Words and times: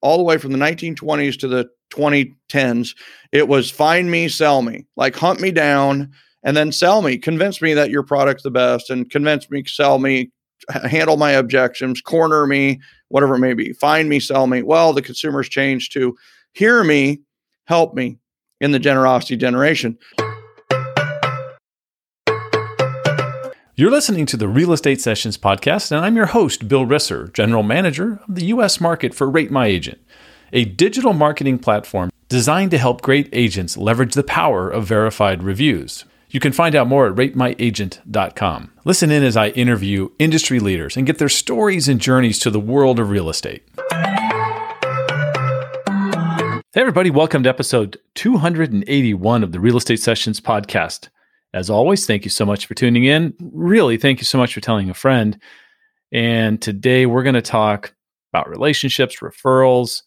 all 0.00 0.16
the 0.16 0.24
way 0.24 0.38
from 0.38 0.52
the 0.52 0.58
1920s 0.58 1.38
to 1.40 1.48
the 1.48 1.68
2010s, 1.90 2.94
it 3.32 3.48
was 3.48 3.70
find 3.70 4.10
me, 4.10 4.28
sell 4.28 4.62
me, 4.62 4.86
like 4.96 5.16
hunt 5.16 5.40
me 5.40 5.50
down 5.50 6.10
and 6.44 6.56
then 6.56 6.72
sell 6.72 7.02
me, 7.02 7.18
convince 7.18 7.60
me 7.60 7.74
that 7.74 7.90
your 7.90 8.02
product's 8.02 8.42
the 8.42 8.50
best 8.50 8.90
and 8.90 9.10
convince 9.10 9.50
me, 9.50 9.64
sell 9.66 9.98
me, 9.98 10.30
handle 10.84 11.16
my 11.16 11.32
objections, 11.32 12.00
corner 12.00 12.46
me, 12.46 12.80
whatever 13.08 13.36
it 13.36 13.40
may 13.40 13.54
be, 13.54 13.72
find 13.72 14.08
me, 14.08 14.20
sell 14.20 14.46
me. 14.46 14.62
Well, 14.62 14.92
the 14.92 15.02
consumer's 15.02 15.48
changed 15.48 15.92
to 15.92 16.16
hear 16.52 16.84
me, 16.84 17.20
help 17.66 17.94
me 17.94 18.18
in 18.60 18.72
the 18.72 18.78
generosity 18.78 19.36
generation. 19.36 19.98
You're 23.78 23.92
listening 23.92 24.26
to 24.26 24.36
the 24.36 24.48
Real 24.48 24.72
Estate 24.72 25.00
Sessions 25.00 25.38
podcast, 25.38 25.92
and 25.92 26.04
I'm 26.04 26.16
your 26.16 26.26
host, 26.26 26.66
Bill 26.66 26.84
Risser, 26.84 27.32
General 27.32 27.62
Manager 27.62 28.18
of 28.28 28.34
the 28.34 28.46
U.S. 28.46 28.80
market 28.80 29.14
for 29.14 29.30
Rate 29.30 29.52
My 29.52 29.68
Agent, 29.68 30.00
a 30.52 30.64
digital 30.64 31.12
marketing 31.12 31.60
platform 31.60 32.10
designed 32.28 32.72
to 32.72 32.78
help 32.78 33.02
great 33.02 33.28
agents 33.32 33.76
leverage 33.76 34.14
the 34.14 34.24
power 34.24 34.68
of 34.68 34.84
verified 34.84 35.44
reviews. 35.44 36.04
You 36.28 36.40
can 36.40 36.50
find 36.50 36.74
out 36.74 36.88
more 36.88 37.06
at 37.06 37.14
ratemyagent.com. 37.14 38.72
Listen 38.84 39.12
in 39.12 39.22
as 39.22 39.36
I 39.36 39.50
interview 39.50 40.08
industry 40.18 40.58
leaders 40.58 40.96
and 40.96 41.06
get 41.06 41.18
their 41.18 41.28
stories 41.28 41.86
and 41.86 42.00
journeys 42.00 42.40
to 42.40 42.50
the 42.50 42.58
world 42.58 42.98
of 42.98 43.10
real 43.10 43.30
estate. 43.30 43.62
Hey, 46.72 46.80
everybody, 46.80 47.10
welcome 47.10 47.44
to 47.44 47.48
episode 47.48 47.96
281 48.16 49.44
of 49.44 49.52
the 49.52 49.60
Real 49.60 49.76
Estate 49.76 50.00
Sessions 50.00 50.40
podcast. 50.40 51.10
As 51.58 51.70
always, 51.70 52.06
thank 52.06 52.24
you 52.24 52.30
so 52.30 52.46
much 52.46 52.66
for 52.66 52.74
tuning 52.74 53.02
in. 53.02 53.34
Really, 53.40 53.96
thank 53.96 54.20
you 54.20 54.24
so 54.24 54.38
much 54.38 54.54
for 54.54 54.60
telling 54.60 54.90
a 54.90 54.94
friend. 54.94 55.42
And 56.12 56.62
today 56.62 57.04
we're 57.04 57.24
going 57.24 57.34
to 57.34 57.42
talk 57.42 57.92
about 58.32 58.48
relationships, 58.48 59.16
referrals, 59.16 60.02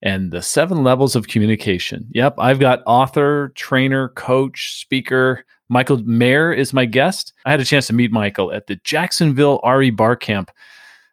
and 0.00 0.32
the 0.32 0.40
seven 0.40 0.84
levels 0.84 1.14
of 1.14 1.28
communication. 1.28 2.08
Yep, 2.12 2.36
I've 2.38 2.58
got 2.58 2.82
author, 2.86 3.52
trainer, 3.54 4.08
coach, 4.08 4.80
speaker. 4.80 5.44
Michael 5.68 5.98
Maher 6.04 6.54
is 6.54 6.72
my 6.72 6.86
guest. 6.86 7.34
I 7.44 7.50
had 7.50 7.60
a 7.60 7.66
chance 7.66 7.88
to 7.88 7.92
meet 7.92 8.10
Michael 8.10 8.50
at 8.50 8.66
the 8.66 8.76
Jacksonville 8.76 9.60
RE 9.62 9.90
Bar 9.90 10.16
Camp. 10.16 10.50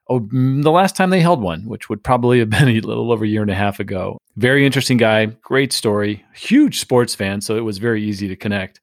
Oh, 0.07 0.21
mm, 0.21 0.63
the 0.63 0.71
last 0.71 0.95
time 0.95 1.09
they 1.09 1.19
held 1.19 1.41
one, 1.41 1.65
which 1.65 1.89
would 1.89 2.01
probably 2.01 2.39
have 2.39 2.49
been 2.49 2.69
a 2.69 2.79
little 2.79 3.11
over 3.11 3.25
a 3.25 3.27
year 3.27 3.41
and 3.41 3.51
a 3.51 3.55
half 3.55 3.81
ago. 3.81 4.19
Very 4.37 4.65
interesting 4.65 4.95
guy, 4.95 5.25
great 5.25 5.73
story, 5.73 6.23
huge 6.33 6.79
sports 6.79 7.13
fan, 7.13 7.41
so 7.41 7.57
it 7.57 7.65
was 7.65 7.77
very 7.77 8.01
easy 8.01 8.29
to 8.29 8.37
connect 8.37 8.79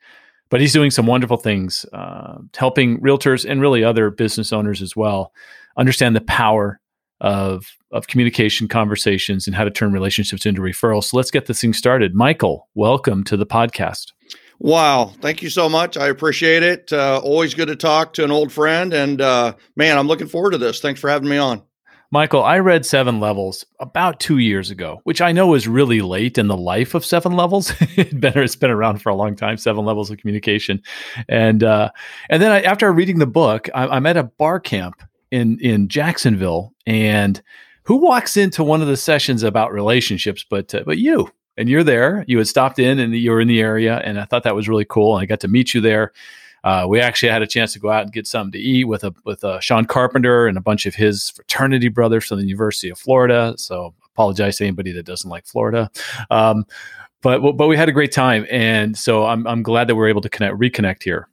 but 0.52 0.60
he's 0.60 0.74
doing 0.74 0.90
some 0.90 1.06
wonderful 1.06 1.38
things, 1.38 1.86
uh, 1.94 2.36
helping 2.54 3.00
realtors 3.00 3.48
and 3.50 3.62
really 3.62 3.82
other 3.82 4.10
business 4.10 4.52
owners 4.52 4.82
as 4.82 4.94
well 4.94 5.32
understand 5.78 6.14
the 6.14 6.20
power 6.20 6.78
of 7.22 7.64
of 7.90 8.06
communication, 8.06 8.68
conversations, 8.68 9.46
and 9.46 9.56
how 9.56 9.64
to 9.64 9.70
turn 9.70 9.92
relationships 9.92 10.44
into 10.44 10.60
referrals. 10.60 11.04
So 11.04 11.16
let's 11.16 11.30
get 11.30 11.46
this 11.46 11.62
thing 11.62 11.72
started. 11.72 12.14
Michael, 12.14 12.68
welcome 12.74 13.24
to 13.24 13.36
the 13.38 13.46
podcast. 13.46 14.12
Wow, 14.58 15.14
thank 15.22 15.42
you 15.42 15.48
so 15.48 15.70
much. 15.70 15.96
I 15.96 16.08
appreciate 16.08 16.62
it. 16.62 16.92
Uh, 16.92 17.18
always 17.24 17.54
good 17.54 17.68
to 17.68 17.76
talk 17.76 18.12
to 18.14 18.24
an 18.24 18.30
old 18.30 18.52
friend, 18.52 18.92
and 18.92 19.22
uh, 19.22 19.54
man, 19.74 19.96
I'm 19.96 20.06
looking 20.06 20.28
forward 20.28 20.50
to 20.50 20.58
this. 20.58 20.80
Thanks 20.80 21.00
for 21.00 21.08
having 21.08 21.30
me 21.30 21.38
on. 21.38 21.62
Michael, 22.12 22.44
I 22.44 22.58
read 22.58 22.84
Seven 22.84 23.20
Levels 23.20 23.64
about 23.80 24.20
two 24.20 24.36
years 24.36 24.70
ago, 24.70 25.00
which 25.04 25.22
I 25.22 25.32
know 25.32 25.54
is 25.54 25.66
really 25.66 26.02
late 26.02 26.36
in 26.36 26.46
the 26.46 26.58
life 26.58 26.94
of 26.94 27.06
Seven 27.06 27.32
Levels. 27.32 27.72
it's 27.80 28.54
been 28.54 28.70
around 28.70 29.00
for 29.00 29.08
a 29.08 29.14
long 29.14 29.34
time. 29.34 29.56
Seven 29.56 29.86
Levels 29.86 30.10
of 30.10 30.18
Communication, 30.18 30.82
and 31.26 31.64
uh, 31.64 31.88
and 32.28 32.42
then 32.42 32.52
I, 32.52 32.60
after 32.60 32.92
reading 32.92 33.18
the 33.18 33.26
book, 33.26 33.70
I, 33.74 33.86
I'm 33.86 34.04
at 34.04 34.18
a 34.18 34.24
bar 34.24 34.60
camp 34.60 35.02
in 35.30 35.58
in 35.60 35.88
Jacksonville, 35.88 36.74
and 36.86 37.40
who 37.84 37.96
walks 37.96 38.36
into 38.36 38.62
one 38.62 38.82
of 38.82 38.88
the 38.88 38.96
sessions 38.98 39.42
about 39.42 39.72
relationships, 39.72 40.44
but 40.46 40.74
uh, 40.74 40.82
but 40.84 40.98
you, 40.98 41.30
and 41.56 41.66
you're 41.66 41.82
there. 41.82 42.26
You 42.28 42.36
had 42.36 42.46
stopped 42.46 42.78
in, 42.78 42.98
and 42.98 43.14
you 43.14 43.30
were 43.30 43.40
in 43.40 43.48
the 43.48 43.62
area, 43.62 44.02
and 44.04 44.20
I 44.20 44.26
thought 44.26 44.42
that 44.42 44.54
was 44.54 44.68
really 44.68 44.84
cool. 44.84 45.16
And 45.16 45.22
I 45.22 45.26
got 45.26 45.40
to 45.40 45.48
meet 45.48 45.72
you 45.72 45.80
there 45.80 46.12
uh, 46.64 46.86
we 46.88 47.00
actually 47.00 47.30
had 47.30 47.42
a 47.42 47.46
chance 47.46 47.72
to 47.72 47.78
go 47.78 47.90
out 47.90 48.02
and 48.02 48.12
get 48.12 48.26
something 48.26 48.52
to 48.52 48.58
eat 48.58 48.84
with 48.84 49.04
a 49.04 49.14
with 49.24 49.44
a 49.44 49.60
Sean 49.60 49.84
Carpenter 49.84 50.46
and 50.46 50.56
a 50.56 50.60
bunch 50.60 50.86
of 50.86 50.94
his 50.94 51.30
fraternity 51.30 51.88
brothers 51.88 52.24
from 52.24 52.38
the 52.38 52.46
University 52.46 52.90
of 52.90 52.98
Florida. 52.98 53.54
So 53.56 53.94
apologize 54.14 54.58
to 54.58 54.64
anybody 54.64 54.92
that 54.92 55.06
doesn't 55.06 55.30
like 55.30 55.46
Florida. 55.46 55.90
Um, 56.30 56.66
but 57.22 57.40
but 57.52 57.68
we 57.68 57.76
had 57.76 57.88
a 57.88 57.92
great 57.92 58.12
time, 58.12 58.46
and 58.50 58.96
so 58.96 59.24
I'm 59.26 59.46
I'm 59.46 59.62
glad 59.62 59.88
that 59.88 59.96
we're 59.96 60.08
able 60.08 60.22
to 60.22 60.28
connect 60.28 60.56
reconnect 60.56 61.02
here. 61.02 61.28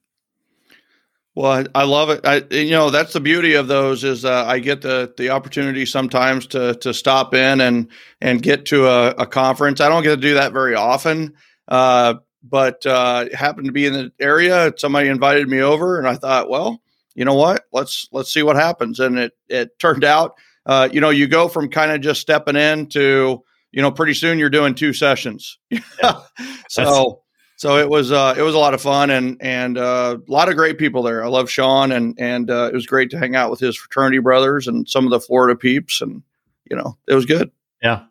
Well, 1.36 1.52
I, 1.52 1.66
I 1.74 1.84
love 1.84 2.10
it. 2.10 2.26
I, 2.26 2.44
you 2.52 2.72
know, 2.72 2.90
that's 2.90 3.14
the 3.14 3.20
beauty 3.20 3.54
of 3.54 3.68
those 3.68 4.04
is 4.04 4.26
uh, 4.26 4.46
I 4.46 4.60
get 4.60 4.82
the 4.82 5.14
the 5.16 5.30
opportunity 5.30 5.86
sometimes 5.86 6.48
to 6.48 6.76
to 6.76 6.94
stop 6.94 7.34
in 7.34 7.62
and 7.62 7.88
and 8.20 8.42
get 8.42 8.66
to 8.68 8.88
a, 8.88 9.12
a 9.12 9.26
conference. 9.26 9.80
I 9.80 9.90
don't 9.90 10.04
get 10.04 10.16
to 10.16 10.22
do 10.22 10.34
that 10.34 10.54
very 10.54 10.76
often, 10.76 11.36
uh, 11.68 12.16
but 12.44 12.86
uh, 12.86 13.26
happened 13.34 13.66
to 13.66 13.72
be 13.72 13.86
in 13.86 13.94
the 13.94 14.12
area. 14.20 14.74
Somebody 14.78 15.10
invited 15.10 15.48
me 15.48 15.62
over, 15.62 15.98
and 15.98 16.08
I 16.08 16.16
thought, 16.16 16.50
well, 16.50 16.82
you 17.16 17.26
know 17.26 17.36
what? 17.36 17.66
Let's 17.72 18.08
let's 18.12 18.32
see 18.32 18.44
what 18.44 18.56
happens. 18.56 19.00
And 19.00 19.18
it 19.18 19.34
it 19.48 19.78
turned 19.80 20.04
out, 20.04 20.36
uh, 20.66 20.90
you 20.92 21.02
know, 21.02 21.10
you 21.10 21.28
go 21.28 21.48
from 21.48 21.70
kind 21.70 21.92
of 21.92 22.02
just 22.02 22.22
stepping 22.22 22.56
in 22.56 22.88
to, 22.88 23.44
you 23.72 23.82
know, 23.82 23.92
pretty 23.92 24.14
soon 24.14 24.40
you're 24.40 24.50
doing 24.50 24.76
two 24.76 24.94
sessions. 24.94 25.58
Yeah. 25.70 26.22
so 26.70 27.24
so 27.60 27.78
it 27.78 27.90
was 27.90 28.14
uh, 28.14 28.36
it 28.38 28.42
was 28.42 28.56
a 28.56 28.58
lot 28.58 28.74
of 28.74 28.82
fun 28.82 29.10
and 29.10 29.36
and 29.42 29.78
uh, 29.78 30.18
a 30.26 30.32
lot 30.32 30.48
of 30.48 30.56
great 30.56 30.78
people 30.78 31.04
there. 31.04 31.24
I 31.24 31.28
love 31.28 31.50
Sean 31.50 31.92
and 31.92 32.16
and 32.18 32.50
uh, 32.50 32.70
it 32.72 32.74
was 32.74 32.86
great 32.86 33.10
to 33.10 33.20
hang 33.20 33.36
out 33.36 33.52
with 33.52 33.60
his 33.60 33.76
fraternity 33.76 34.20
brothers 34.20 34.66
and 34.66 34.88
some 34.88 35.04
of 35.04 35.12
the 35.12 35.20
Florida 35.20 35.58
peeps 35.58 36.02
and 36.02 36.24
you 36.72 36.78
know 36.78 36.98
it 37.06 37.16
was 37.16 37.26
good. 37.26 37.52
Yeah, 37.84 38.04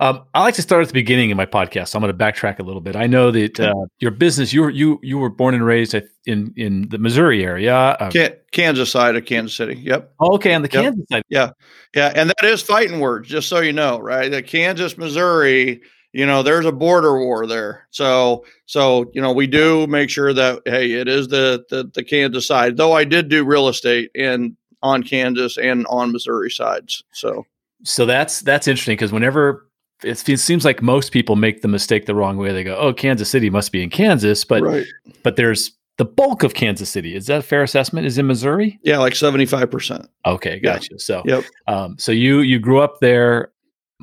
um, 0.00 0.24
I 0.32 0.40
like 0.40 0.54
to 0.54 0.62
start 0.62 0.80
at 0.80 0.88
the 0.88 0.94
beginning 0.94 1.30
of 1.30 1.36
my 1.36 1.44
podcast. 1.44 1.88
So 1.88 1.98
I'm 1.98 2.02
going 2.02 2.16
to 2.16 2.24
backtrack 2.24 2.58
a 2.58 2.62
little 2.62 2.80
bit. 2.80 2.96
I 2.96 3.06
know 3.06 3.30
that 3.30 3.60
uh, 3.60 3.74
your 3.98 4.10
business 4.10 4.50
you 4.50 4.62
were 4.62 4.70
you 4.70 4.98
you 5.02 5.18
were 5.18 5.28
born 5.28 5.54
and 5.54 5.64
raised 5.64 5.94
in 6.24 6.54
in 6.56 6.88
the 6.88 6.96
Missouri 6.96 7.44
area, 7.44 7.74
uh, 7.74 8.10
Kansas 8.50 8.90
side 8.90 9.16
of 9.16 9.26
Kansas 9.26 9.54
City. 9.54 9.74
Yep. 9.76 10.14
Oh, 10.18 10.34
okay, 10.36 10.54
on 10.54 10.62
the 10.62 10.70
yep. 10.72 10.84
Kansas 10.84 11.04
side. 11.12 11.22
Yeah, 11.28 11.50
yeah, 11.94 12.12
and 12.14 12.30
that 12.30 12.44
is 12.44 12.62
fighting 12.62 13.00
words. 13.00 13.28
Just 13.28 13.48
so 13.48 13.60
you 13.60 13.74
know, 13.74 13.98
right? 13.98 14.30
The 14.30 14.42
Kansas, 14.42 14.96
Missouri. 14.96 15.82
You 16.12 16.26
know, 16.26 16.42
there's 16.42 16.66
a 16.66 16.72
border 16.72 17.20
war 17.20 17.46
there. 17.46 17.86
So 17.90 18.46
so 18.64 19.10
you 19.12 19.20
know 19.20 19.32
we 19.32 19.46
do 19.46 19.86
make 19.86 20.08
sure 20.08 20.32
that 20.32 20.62
hey, 20.64 20.92
it 20.92 21.08
is 21.08 21.28
the 21.28 21.64
the, 21.68 21.90
the 21.92 22.02
Kansas 22.02 22.46
side. 22.46 22.78
Though 22.78 22.94
I 22.94 23.04
did 23.04 23.28
do 23.28 23.44
real 23.44 23.68
estate 23.68 24.10
in 24.14 24.56
on 24.82 25.02
Kansas 25.02 25.58
and 25.58 25.86
on 25.88 26.10
Missouri 26.10 26.50
sides. 26.50 27.04
So 27.12 27.44
so 27.82 28.06
that's 28.06 28.40
that's 28.40 28.66
interesting 28.66 28.94
because 28.96 29.12
whenever 29.12 29.66
it 30.04 30.38
seems 30.38 30.64
like 30.64 30.82
most 30.82 31.12
people 31.12 31.36
make 31.36 31.62
the 31.62 31.68
mistake 31.68 32.06
the 32.06 32.14
wrong 32.14 32.36
way. 32.36 32.52
They 32.52 32.64
go, 32.64 32.76
"Oh, 32.76 32.92
Kansas 32.92 33.28
City 33.28 33.50
must 33.50 33.72
be 33.72 33.82
in 33.82 33.90
Kansas," 33.90 34.44
but 34.44 34.62
right. 34.62 34.86
but 35.22 35.36
there's 35.36 35.72
the 35.96 36.04
bulk 36.04 36.42
of 36.42 36.54
Kansas 36.54 36.88
City. 36.88 37.14
Is 37.14 37.26
that 37.26 37.40
a 37.40 37.42
fair 37.42 37.62
assessment? 37.62 38.06
Is 38.06 38.16
in 38.16 38.26
Missouri? 38.26 38.80
Yeah, 38.82 38.98
like 38.98 39.14
seventy 39.14 39.46
five 39.46 39.70
percent. 39.70 40.08
Okay, 40.24 40.58
gotcha. 40.58 40.88
Yeah. 40.92 40.98
So, 40.98 41.22
yep. 41.26 41.44
Um, 41.66 41.98
so 41.98 42.10
you 42.12 42.40
you 42.40 42.58
grew 42.58 42.80
up 42.80 43.00
there. 43.00 43.52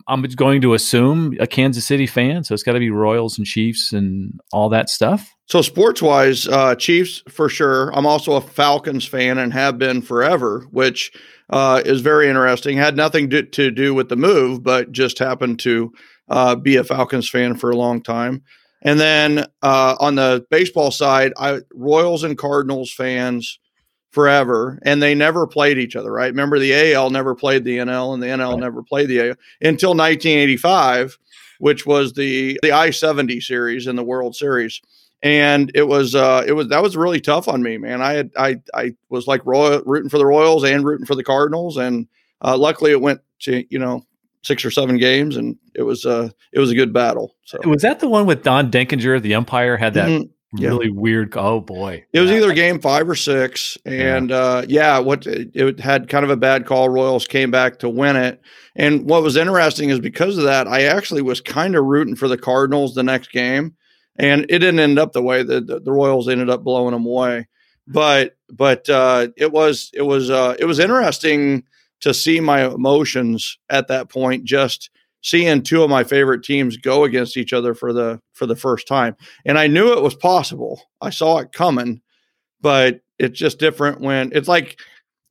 I'm 0.07 0.21
going 0.21 0.61
to 0.61 0.73
assume 0.73 1.35
a 1.39 1.47
Kansas 1.47 1.85
City 1.85 2.07
fan, 2.07 2.43
so 2.43 2.53
it's 2.53 2.63
got 2.63 2.73
to 2.73 2.79
be 2.79 2.89
Royals 2.89 3.37
and 3.37 3.45
Chiefs 3.45 3.91
and 3.91 4.39
all 4.53 4.69
that 4.69 4.89
stuff. 4.89 5.35
So 5.47 5.61
sports 5.61 6.01
wise, 6.01 6.47
uh, 6.47 6.75
Chiefs 6.75 7.23
for 7.29 7.49
sure. 7.49 7.89
I'm 7.95 8.05
also 8.05 8.33
a 8.33 8.41
Falcons 8.41 9.05
fan 9.05 9.37
and 9.37 9.53
have 9.53 9.77
been 9.77 10.01
forever, 10.01 10.65
which 10.71 11.11
uh, 11.49 11.81
is 11.85 12.01
very 12.01 12.29
interesting. 12.29 12.77
Had 12.77 12.97
nothing 12.97 13.29
to, 13.31 13.43
to, 13.43 13.71
do 13.71 13.93
with 13.93 14.09
the 14.09 14.15
move, 14.15 14.63
but 14.63 14.91
just 14.91 15.19
happened 15.19 15.59
to 15.59 15.93
uh, 16.29 16.55
be 16.55 16.75
a 16.75 16.83
Falcons 16.83 17.29
fan 17.29 17.55
for 17.55 17.69
a 17.69 17.77
long 17.77 18.01
time. 18.01 18.43
And 18.81 18.99
then 18.99 19.45
uh, 19.61 19.95
on 19.99 20.15
the 20.15 20.45
baseball 20.51 20.91
side, 20.91 21.33
I 21.37 21.61
Royals 21.73 22.23
and 22.23 22.37
Cardinals 22.37 22.93
fans 22.93 23.59
forever, 24.17 24.79
and 24.81 24.99
they 24.99 25.13
never 25.13 25.45
played 25.45 25.77
each 25.77 25.95
other. 25.95 26.11
Right? 26.11 26.31
Remember, 26.31 26.57
the 26.57 26.93
AL 26.93 27.11
never 27.11 27.35
played 27.35 27.63
the 27.63 27.77
NL, 27.77 28.15
and 28.15 28.23
the 28.23 28.27
NL 28.27 28.53
right. 28.53 28.59
never 28.59 28.81
played 28.81 29.09
the 29.09 29.19
AL 29.19 29.35
until 29.61 29.91
1985, 29.91 31.19
which 31.59 31.85
was 31.85 32.13
the 32.13 32.59
the 32.63 32.71
I 32.71 32.89
seventy 32.89 33.39
series 33.39 33.85
in 33.85 33.95
the 33.95 34.03
World 34.03 34.35
Series 34.35 34.81
and 35.23 35.71
it 35.73 35.87
was 35.87 36.13
uh 36.13 36.43
it 36.45 36.53
was 36.53 36.67
that 36.67 36.83
was 36.83 36.95
really 36.95 37.19
tough 37.19 37.47
on 37.47 37.63
me 37.63 37.77
man 37.77 38.01
i 38.01 38.13
had 38.13 38.29
i 38.37 38.55
i 38.75 38.93
was 39.09 39.25
like 39.25 39.43
royal 39.45 39.81
rooting 39.85 40.09
for 40.09 40.19
the 40.19 40.25
royals 40.25 40.63
and 40.63 40.85
rooting 40.85 41.07
for 41.07 41.15
the 41.15 41.23
cardinals 41.23 41.75
and 41.75 42.07
uh 42.43 42.55
luckily 42.55 42.91
it 42.91 43.01
went 43.01 43.19
to 43.39 43.65
you 43.69 43.79
know 43.79 44.05
six 44.43 44.63
or 44.63 44.69
seven 44.69 44.97
games 44.97 45.35
and 45.35 45.57
it 45.73 45.81
was 45.81 46.05
uh 46.05 46.29
it 46.53 46.59
was 46.59 46.69
a 46.69 46.75
good 46.75 46.93
battle 46.93 47.35
so 47.45 47.57
was 47.65 47.81
that 47.81 47.99
the 47.99 48.07
one 48.07 48.27
with 48.27 48.43
don 48.43 48.69
denkinger 48.69 49.19
the 49.19 49.33
umpire 49.33 49.75
had 49.75 49.95
that 49.95 50.07
mm-hmm. 50.07 50.31
Yeah. 50.53 50.69
really 50.69 50.89
weird. 50.89 51.35
Oh 51.35 51.59
boy, 51.59 52.05
it 52.13 52.21
was 52.21 52.29
yeah. 52.29 52.37
either 52.37 52.53
game 52.53 52.79
five 52.79 53.09
or 53.09 53.15
six, 53.15 53.77
and 53.85 54.29
yeah. 54.29 54.37
uh, 54.37 54.65
yeah, 54.67 54.99
what 54.99 55.27
it 55.27 55.79
had 55.79 56.07
kind 56.07 56.23
of 56.23 56.31
a 56.31 56.37
bad 56.37 56.65
call. 56.65 56.87
Royals 56.87 57.27
came 57.27 57.51
back 57.51 57.79
to 57.79 57.89
win 57.89 58.15
it, 58.15 58.39
and 58.75 59.09
what 59.09 59.23
was 59.23 59.35
interesting 59.35 59.89
is 59.89 59.99
because 59.99 60.37
of 60.37 60.45
that, 60.45 60.67
I 60.67 60.83
actually 60.83 61.21
was 61.21 61.41
kind 61.41 61.75
of 61.75 61.83
rooting 61.83 62.15
for 62.15 62.29
the 62.29 62.37
Cardinals 62.37 62.95
the 62.95 63.03
next 63.03 63.31
game, 63.31 63.75
and 64.15 64.43
it 64.43 64.59
didn't 64.59 64.79
end 64.79 64.99
up 64.99 65.11
the 65.11 65.21
way 65.21 65.43
that 65.43 65.67
the, 65.67 65.81
the, 65.81 65.91
Royals 65.91 66.29
ended 66.29 66.49
up 66.49 66.63
blowing 66.63 66.93
them 66.93 67.05
away. 67.05 67.47
But 67.85 68.37
but 68.49 68.87
uh, 68.89 69.27
it 69.35 69.51
was 69.51 69.91
it 69.93 70.03
was 70.03 70.29
uh, 70.29 70.55
it 70.57 70.65
was 70.65 70.79
interesting 70.79 71.63
to 72.01 72.13
see 72.13 72.39
my 72.39 72.65
emotions 72.65 73.57
at 73.69 73.87
that 73.87 74.09
point 74.09 74.45
just 74.45 74.91
seeing 75.21 75.63
two 75.63 75.83
of 75.83 75.89
my 75.89 76.03
favorite 76.03 76.43
teams 76.43 76.77
go 76.77 77.03
against 77.03 77.37
each 77.37 77.53
other 77.53 77.73
for 77.73 77.93
the 77.93 78.21
for 78.33 78.45
the 78.45 78.55
first 78.55 78.87
time. 78.87 79.15
And 79.45 79.57
I 79.57 79.67
knew 79.67 79.93
it 79.93 80.03
was 80.03 80.15
possible. 80.15 80.81
I 81.01 81.09
saw 81.09 81.39
it 81.39 81.51
coming, 81.51 82.01
but 82.61 83.01
it's 83.19 83.37
just 83.37 83.59
different 83.59 84.01
when 84.01 84.31
it's 84.33 84.47
like, 84.47 84.79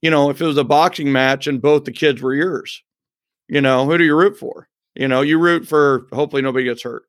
you 0.03 0.11
know, 0.11 0.31
if 0.31 0.41
it 0.41 0.47
was 0.47 0.59
a 0.59 0.65
boxing 0.65 1.13
match 1.13 1.47
and 1.47 1.63
both 1.63 1.85
the 1.85 1.93
kids 1.93 2.21
were 2.21 2.35
yours, 2.35 2.83
you 3.49 3.61
know, 3.61 3.87
who 3.87 3.97
do 3.99 4.05
you 4.05 4.17
root 4.17 4.37
for? 4.37 4.69
You 4.95 5.09
know, 5.09 5.21
you 5.21 5.39
root 5.39 5.69
for 5.69 6.07
hopefully 6.13 6.43
nobody 6.43 6.65
gets 6.65 6.83
hurt. 6.83 7.05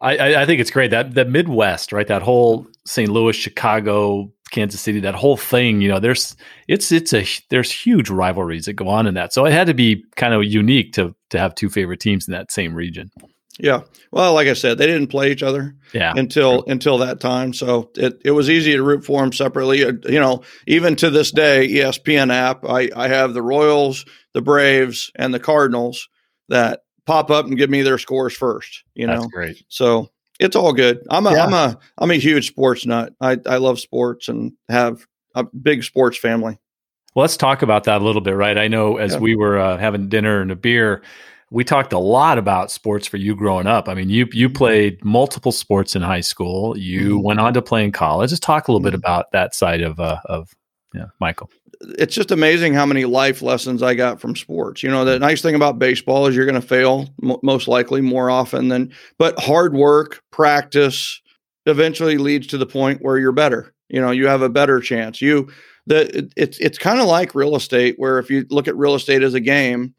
I, 0.00 0.42
I 0.42 0.46
think 0.46 0.60
it's 0.60 0.70
great 0.70 0.90
that 0.90 1.14
the 1.14 1.24
Midwest, 1.24 1.92
right? 1.92 2.08
That 2.08 2.22
whole 2.22 2.66
St. 2.84 3.08
Louis, 3.08 3.36
Chicago, 3.36 4.32
Kansas 4.52 4.80
City, 4.80 5.00
that 5.00 5.16
whole 5.16 5.36
thing. 5.36 5.80
You 5.80 5.88
know, 5.88 5.98
there's 5.98 6.36
it's 6.68 6.92
it's 6.92 7.12
a 7.12 7.26
there's 7.50 7.72
huge 7.72 8.08
rivalries 8.10 8.66
that 8.66 8.74
go 8.74 8.86
on 8.88 9.08
in 9.08 9.14
that. 9.14 9.32
So 9.32 9.44
it 9.44 9.52
had 9.52 9.66
to 9.66 9.74
be 9.74 10.04
kind 10.14 10.32
of 10.32 10.44
unique 10.44 10.92
to 10.92 11.16
to 11.30 11.38
have 11.38 11.56
two 11.56 11.68
favorite 11.68 11.98
teams 11.98 12.28
in 12.28 12.32
that 12.32 12.52
same 12.52 12.74
region. 12.74 13.10
Yeah. 13.58 13.82
Well, 14.10 14.32
like 14.34 14.48
I 14.48 14.54
said, 14.54 14.78
they 14.78 14.86
didn't 14.86 15.08
play 15.08 15.30
each 15.30 15.42
other 15.42 15.74
yeah. 15.92 16.12
until 16.16 16.64
until 16.66 16.98
that 16.98 17.20
time. 17.20 17.52
So 17.52 17.90
it, 17.96 18.20
it 18.24 18.30
was 18.30 18.48
easy 18.48 18.72
to 18.72 18.82
root 18.82 19.04
for 19.04 19.20
them 19.20 19.32
separately. 19.32 19.84
Uh, 19.84 19.92
you 20.04 20.20
know, 20.20 20.42
even 20.66 20.96
to 20.96 21.10
this 21.10 21.32
day, 21.32 21.68
ESPN 21.68 22.32
app, 22.32 22.64
I, 22.64 22.90
I 22.94 23.08
have 23.08 23.34
the 23.34 23.42
Royals, 23.42 24.04
the 24.32 24.42
Braves, 24.42 25.10
and 25.16 25.34
the 25.34 25.40
Cardinals 25.40 26.08
that 26.48 26.80
pop 27.04 27.30
up 27.30 27.46
and 27.46 27.58
give 27.58 27.70
me 27.70 27.82
their 27.82 27.98
scores 27.98 28.34
first. 28.34 28.84
You 28.94 29.06
know, 29.06 29.20
That's 29.20 29.32
great. 29.32 29.64
So 29.68 30.10
it's 30.42 30.56
all 30.56 30.72
good. 30.72 31.04
I'm 31.10 31.26
a 31.26 31.32
yeah. 31.32 31.44
I'm 31.44 31.52
a 31.52 31.78
I'm 31.98 32.10
a 32.10 32.16
huge 32.16 32.48
sports 32.48 32.84
nut. 32.84 33.14
I 33.20 33.38
I 33.46 33.56
love 33.56 33.80
sports 33.80 34.28
and 34.28 34.52
have 34.68 35.06
a 35.34 35.44
big 35.44 35.84
sports 35.84 36.18
family. 36.18 36.58
Well, 37.14 37.22
let's 37.22 37.36
talk 37.36 37.62
about 37.62 37.84
that 37.84 38.00
a 38.00 38.04
little 38.04 38.22
bit, 38.22 38.36
right? 38.36 38.56
I 38.56 38.68
know 38.68 38.96
as 38.96 39.12
yeah. 39.12 39.18
we 39.18 39.36
were 39.36 39.58
uh, 39.58 39.76
having 39.78 40.08
dinner 40.08 40.40
and 40.40 40.50
a 40.50 40.56
beer, 40.56 41.02
we 41.50 41.62
talked 41.62 41.92
a 41.92 41.98
lot 41.98 42.38
about 42.38 42.70
sports 42.70 43.06
for 43.06 43.18
you 43.18 43.36
growing 43.36 43.66
up. 43.66 43.88
I 43.88 43.94
mean, 43.94 44.08
you 44.08 44.26
you 44.32 44.48
mm-hmm. 44.48 44.56
played 44.56 45.04
multiple 45.04 45.52
sports 45.52 45.94
in 45.94 46.02
high 46.02 46.20
school. 46.20 46.76
You 46.76 47.16
mm-hmm. 47.16 47.24
went 47.24 47.40
on 47.40 47.54
to 47.54 47.62
play 47.62 47.84
in 47.84 47.92
college. 47.92 48.30
Just 48.30 48.42
talk 48.42 48.68
a 48.68 48.72
little 48.72 48.80
mm-hmm. 48.80 48.92
bit 48.92 48.94
about 48.94 49.30
that 49.32 49.54
side 49.54 49.82
of 49.82 50.00
uh, 50.00 50.20
of 50.24 50.54
yeah, 50.94 51.06
Michael 51.20 51.50
it's 51.98 52.14
just 52.14 52.30
amazing 52.30 52.74
how 52.74 52.86
many 52.86 53.04
life 53.04 53.42
lessons 53.42 53.82
I 53.82 53.94
got 53.94 54.20
from 54.20 54.36
sports. 54.36 54.82
You 54.82 54.90
know, 54.90 55.04
the 55.04 55.18
nice 55.18 55.42
thing 55.42 55.54
about 55.54 55.78
baseball 55.78 56.26
is 56.26 56.36
you're 56.36 56.46
going 56.46 56.60
to 56.60 56.66
fail 56.66 57.08
m- 57.22 57.36
most 57.42 57.68
likely 57.68 58.00
more 58.00 58.30
often 58.30 58.68
than, 58.68 58.92
but 59.18 59.38
hard 59.38 59.74
work, 59.74 60.22
practice 60.30 61.20
eventually 61.66 62.18
leads 62.18 62.46
to 62.48 62.58
the 62.58 62.66
point 62.66 63.02
where 63.02 63.18
you're 63.18 63.32
better. 63.32 63.74
You 63.88 64.00
know, 64.00 64.10
you 64.10 64.26
have 64.26 64.42
a 64.42 64.48
better 64.48 64.80
chance. 64.80 65.20
You, 65.20 65.50
the, 65.86 66.18
it, 66.18 66.32
it's, 66.36 66.58
it's 66.58 66.78
kind 66.78 67.00
of 67.00 67.06
like 67.06 67.34
real 67.34 67.56
estate 67.56 67.96
where 67.98 68.18
if 68.18 68.30
you 68.30 68.46
look 68.50 68.68
at 68.68 68.76
real 68.76 68.94
estate 68.94 69.22
as 69.22 69.34
a 69.34 69.40
game, 69.40 69.94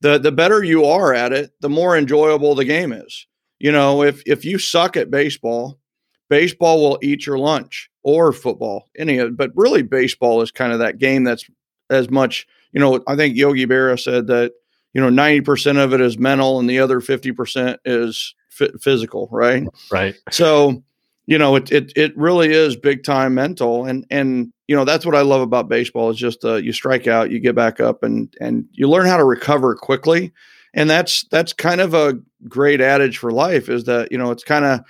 the, 0.00 0.18
the 0.18 0.32
better 0.32 0.62
you 0.62 0.84
are 0.84 1.14
at 1.14 1.32
it, 1.32 1.52
the 1.60 1.68
more 1.68 1.96
enjoyable 1.96 2.54
the 2.54 2.64
game 2.64 2.92
is. 2.92 3.26
You 3.58 3.72
know, 3.72 4.02
if, 4.02 4.22
if 4.26 4.44
you 4.44 4.58
suck 4.58 4.96
at 4.96 5.10
baseball, 5.10 5.78
baseball 6.28 6.80
will 6.80 6.98
eat 7.02 7.26
your 7.26 7.38
lunch 7.38 7.90
or 8.02 8.32
football, 8.32 8.88
any 8.96 9.18
of 9.18 9.36
but 9.36 9.50
really 9.54 9.82
baseball 9.82 10.42
is 10.42 10.50
kind 10.50 10.72
of 10.72 10.78
that 10.80 10.98
game 10.98 11.24
that's 11.24 11.44
as 11.90 12.10
much, 12.10 12.46
you 12.72 12.80
know, 12.80 13.02
I 13.06 13.16
think 13.16 13.36
Yogi 13.36 13.66
Berra 13.66 14.00
said 14.00 14.26
that, 14.28 14.52
you 14.92 15.00
know, 15.00 15.10
90% 15.10 15.82
of 15.82 15.92
it 15.92 16.00
is 16.00 16.18
mental 16.18 16.58
and 16.58 16.68
the 16.68 16.80
other 16.80 17.00
50% 17.00 17.78
is 17.84 18.34
f- 18.60 18.80
physical, 18.80 19.28
right? 19.30 19.66
Right. 19.90 20.16
So, 20.30 20.82
you 21.26 21.38
know, 21.38 21.56
it, 21.56 21.70
it, 21.70 21.92
it 21.96 22.16
really 22.16 22.52
is 22.52 22.76
big 22.76 23.04
time 23.04 23.34
mental. 23.34 23.84
And, 23.84 24.06
and, 24.10 24.52
you 24.68 24.76
know, 24.76 24.84
that's 24.84 25.04
what 25.04 25.14
I 25.14 25.20
love 25.20 25.42
about 25.42 25.68
baseball 25.68 26.10
is 26.10 26.16
just, 26.16 26.44
uh, 26.44 26.54
you 26.54 26.72
strike 26.72 27.06
out, 27.06 27.30
you 27.30 27.40
get 27.40 27.54
back 27.54 27.80
up 27.80 28.02
and, 28.02 28.34
and 28.40 28.64
you 28.72 28.88
learn 28.88 29.06
how 29.06 29.16
to 29.16 29.24
recover 29.24 29.74
quickly. 29.74 30.32
And 30.74 30.88
that's, 30.88 31.24
that's 31.30 31.52
kind 31.52 31.80
of 31.80 31.94
a 31.94 32.14
great 32.48 32.80
adage 32.80 33.18
for 33.18 33.30
life 33.32 33.68
is 33.68 33.84
that, 33.84 34.12
you 34.12 34.18
know, 34.18 34.30
it's 34.30 34.44
kind 34.44 34.64
of, 34.64 34.80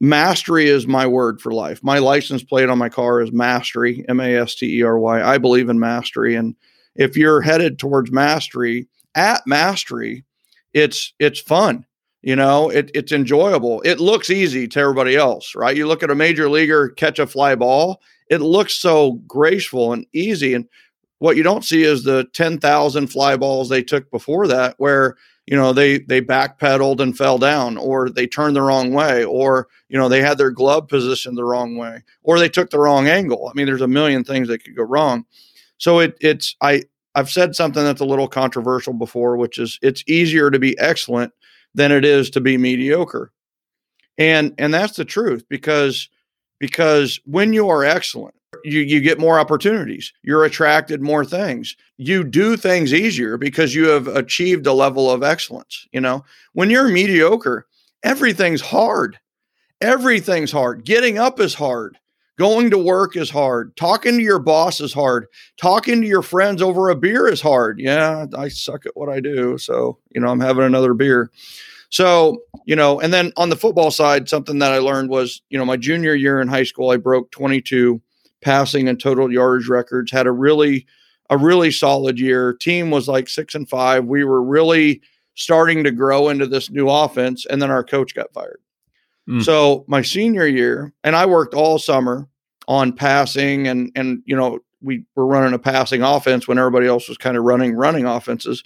mastery 0.00 0.66
is 0.66 0.86
my 0.86 1.06
word 1.06 1.40
for 1.40 1.52
life. 1.52 1.82
My 1.82 1.98
license 1.98 2.42
plate 2.42 2.68
on 2.68 2.78
my 2.78 2.88
car 2.88 3.20
is 3.20 3.32
mastery, 3.32 4.04
M 4.08 4.20
A 4.20 4.36
S 4.36 4.54
T 4.54 4.78
E 4.78 4.82
R 4.82 4.98
Y. 4.98 5.22
I 5.22 5.38
believe 5.38 5.68
in 5.68 5.78
mastery. 5.78 6.34
And 6.34 6.54
if 6.94 7.16
you're 7.16 7.40
headed 7.40 7.78
towards 7.78 8.12
mastery, 8.12 8.88
at 9.14 9.46
mastery, 9.46 10.24
it's 10.72 11.12
it's 11.18 11.40
fun. 11.40 11.86
You 12.22 12.36
know, 12.36 12.70
it, 12.70 12.90
it's 12.94 13.12
enjoyable. 13.12 13.82
It 13.82 14.00
looks 14.00 14.30
easy 14.30 14.66
to 14.68 14.80
everybody 14.80 15.14
else, 15.14 15.54
right? 15.54 15.76
You 15.76 15.86
look 15.86 16.02
at 16.02 16.10
a 16.10 16.14
major 16.14 16.48
leaguer 16.48 16.88
catch 16.88 17.18
a 17.18 17.26
fly 17.26 17.54
ball, 17.54 18.00
it 18.30 18.40
looks 18.40 18.74
so 18.74 19.20
graceful 19.26 19.92
and 19.92 20.06
easy. 20.14 20.54
And 20.54 20.66
what 21.18 21.36
you 21.36 21.42
don't 21.42 21.64
see 21.64 21.82
is 21.82 22.02
the 22.02 22.24
10,000 22.32 23.06
fly 23.08 23.36
balls 23.36 23.68
they 23.68 23.82
took 23.82 24.10
before 24.10 24.46
that, 24.46 24.74
where 24.78 25.16
you 25.46 25.56
know 25.56 25.72
they 25.72 25.98
they 25.98 26.20
backpedaled 26.20 27.00
and 27.00 27.16
fell 27.16 27.38
down 27.38 27.76
or 27.76 28.08
they 28.08 28.26
turned 28.26 28.56
the 28.56 28.62
wrong 28.62 28.92
way 28.92 29.24
or 29.24 29.68
you 29.88 29.98
know 29.98 30.08
they 30.08 30.20
had 30.20 30.38
their 30.38 30.50
glove 30.50 30.88
positioned 30.88 31.36
the 31.36 31.44
wrong 31.44 31.76
way 31.76 32.02
or 32.22 32.38
they 32.38 32.48
took 32.48 32.70
the 32.70 32.78
wrong 32.78 33.08
angle. 33.08 33.48
I 33.48 33.52
mean 33.54 33.66
there's 33.66 33.80
a 33.80 33.88
million 33.88 34.24
things 34.24 34.48
that 34.48 34.64
could 34.64 34.76
go 34.76 34.84
wrong. 34.84 35.24
So 35.78 35.98
it 35.98 36.16
it's 36.20 36.56
i 36.60 36.82
i've 37.14 37.30
said 37.30 37.54
something 37.54 37.84
that's 37.84 38.00
a 38.00 38.06
little 38.06 38.28
controversial 38.28 38.94
before 38.94 39.36
which 39.36 39.58
is 39.58 39.78
it's 39.82 40.04
easier 40.06 40.50
to 40.50 40.58
be 40.58 40.78
excellent 40.78 41.32
than 41.74 41.92
it 41.92 42.04
is 42.04 42.30
to 42.30 42.40
be 42.40 42.56
mediocre. 42.56 43.32
And 44.16 44.54
and 44.58 44.72
that's 44.72 44.96
the 44.96 45.04
truth 45.04 45.44
because 45.48 46.08
because 46.58 47.20
when 47.24 47.52
you 47.52 47.68
are 47.68 47.84
excellent 47.84 48.34
you, 48.64 48.80
you 48.80 49.00
get 49.00 49.18
more 49.18 49.38
opportunities. 49.38 50.12
You're 50.22 50.44
attracted 50.44 51.00
more 51.00 51.24
things. 51.24 51.76
You 51.96 52.24
do 52.24 52.56
things 52.56 52.92
easier 52.92 53.36
because 53.36 53.74
you 53.74 53.88
have 53.88 54.06
achieved 54.08 54.66
a 54.66 54.72
level 54.72 55.10
of 55.10 55.22
excellence. 55.22 55.86
You 55.92 56.00
know, 56.00 56.24
when 56.52 56.70
you're 56.70 56.88
mediocre, 56.88 57.66
everything's 58.02 58.60
hard. 58.60 59.18
Everything's 59.80 60.52
hard. 60.52 60.84
Getting 60.84 61.18
up 61.18 61.40
is 61.40 61.54
hard. 61.54 61.98
Going 62.36 62.70
to 62.70 62.78
work 62.78 63.16
is 63.16 63.30
hard. 63.30 63.76
Talking 63.76 64.16
to 64.18 64.22
your 64.22 64.40
boss 64.40 64.80
is 64.80 64.92
hard. 64.92 65.26
Talking 65.56 66.00
to 66.00 66.06
your 66.08 66.22
friends 66.22 66.62
over 66.62 66.88
a 66.88 66.96
beer 66.96 67.28
is 67.28 67.40
hard. 67.40 67.78
Yeah, 67.78 68.26
I 68.36 68.48
suck 68.48 68.86
at 68.86 68.96
what 68.96 69.08
I 69.08 69.20
do. 69.20 69.56
So, 69.56 69.98
you 70.10 70.20
know, 70.20 70.28
I'm 70.28 70.40
having 70.40 70.64
another 70.64 70.94
beer. 70.94 71.30
So, 71.90 72.42
you 72.64 72.74
know, 72.74 72.98
and 72.98 73.14
then 73.14 73.32
on 73.36 73.50
the 73.50 73.56
football 73.56 73.92
side, 73.92 74.28
something 74.28 74.58
that 74.58 74.72
I 74.72 74.78
learned 74.78 75.10
was, 75.10 75.42
you 75.48 75.56
know, 75.56 75.64
my 75.64 75.76
junior 75.76 76.14
year 76.14 76.40
in 76.40 76.48
high 76.48 76.64
school, 76.64 76.90
I 76.90 76.96
broke 76.96 77.30
22 77.30 78.02
passing 78.44 78.88
and 78.88 79.00
total 79.00 79.32
yardage 79.32 79.68
records. 79.68 80.12
Had 80.12 80.26
a 80.26 80.32
really 80.32 80.86
a 81.30 81.38
really 81.38 81.70
solid 81.70 82.20
year. 82.20 82.52
Team 82.52 82.90
was 82.90 83.08
like 83.08 83.28
six 83.28 83.54
and 83.54 83.68
five. 83.68 84.04
We 84.04 84.24
were 84.24 84.42
really 84.42 85.00
starting 85.34 85.82
to 85.84 85.90
grow 85.90 86.28
into 86.28 86.46
this 86.46 86.70
new 86.70 86.88
offense, 86.88 87.46
and 87.46 87.60
then 87.60 87.70
our 87.70 87.82
coach 87.82 88.14
got 88.14 88.32
fired. 88.32 88.60
Mm. 89.28 89.42
So 89.42 89.84
my 89.88 90.02
senior 90.02 90.46
year, 90.46 90.92
and 91.02 91.16
I 91.16 91.26
worked 91.26 91.54
all 91.54 91.78
summer 91.78 92.28
on 92.68 92.92
passing, 92.92 93.66
and 93.66 93.90
and 93.96 94.22
you 94.26 94.36
know 94.36 94.60
we 94.82 95.04
were 95.16 95.26
running 95.26 95.54
a 95.54 95.58
passing 95.58 96.02
offense 96.02 96.46
when 96.46 96.58
everybody 96.58 96.86
else 96.86 97.08
was 97.08 97.18
kind 97.18 97.36
of 97.36 97.44
running 97.44 97.74
running 97.74 98.04
offenses. 98.04 98.62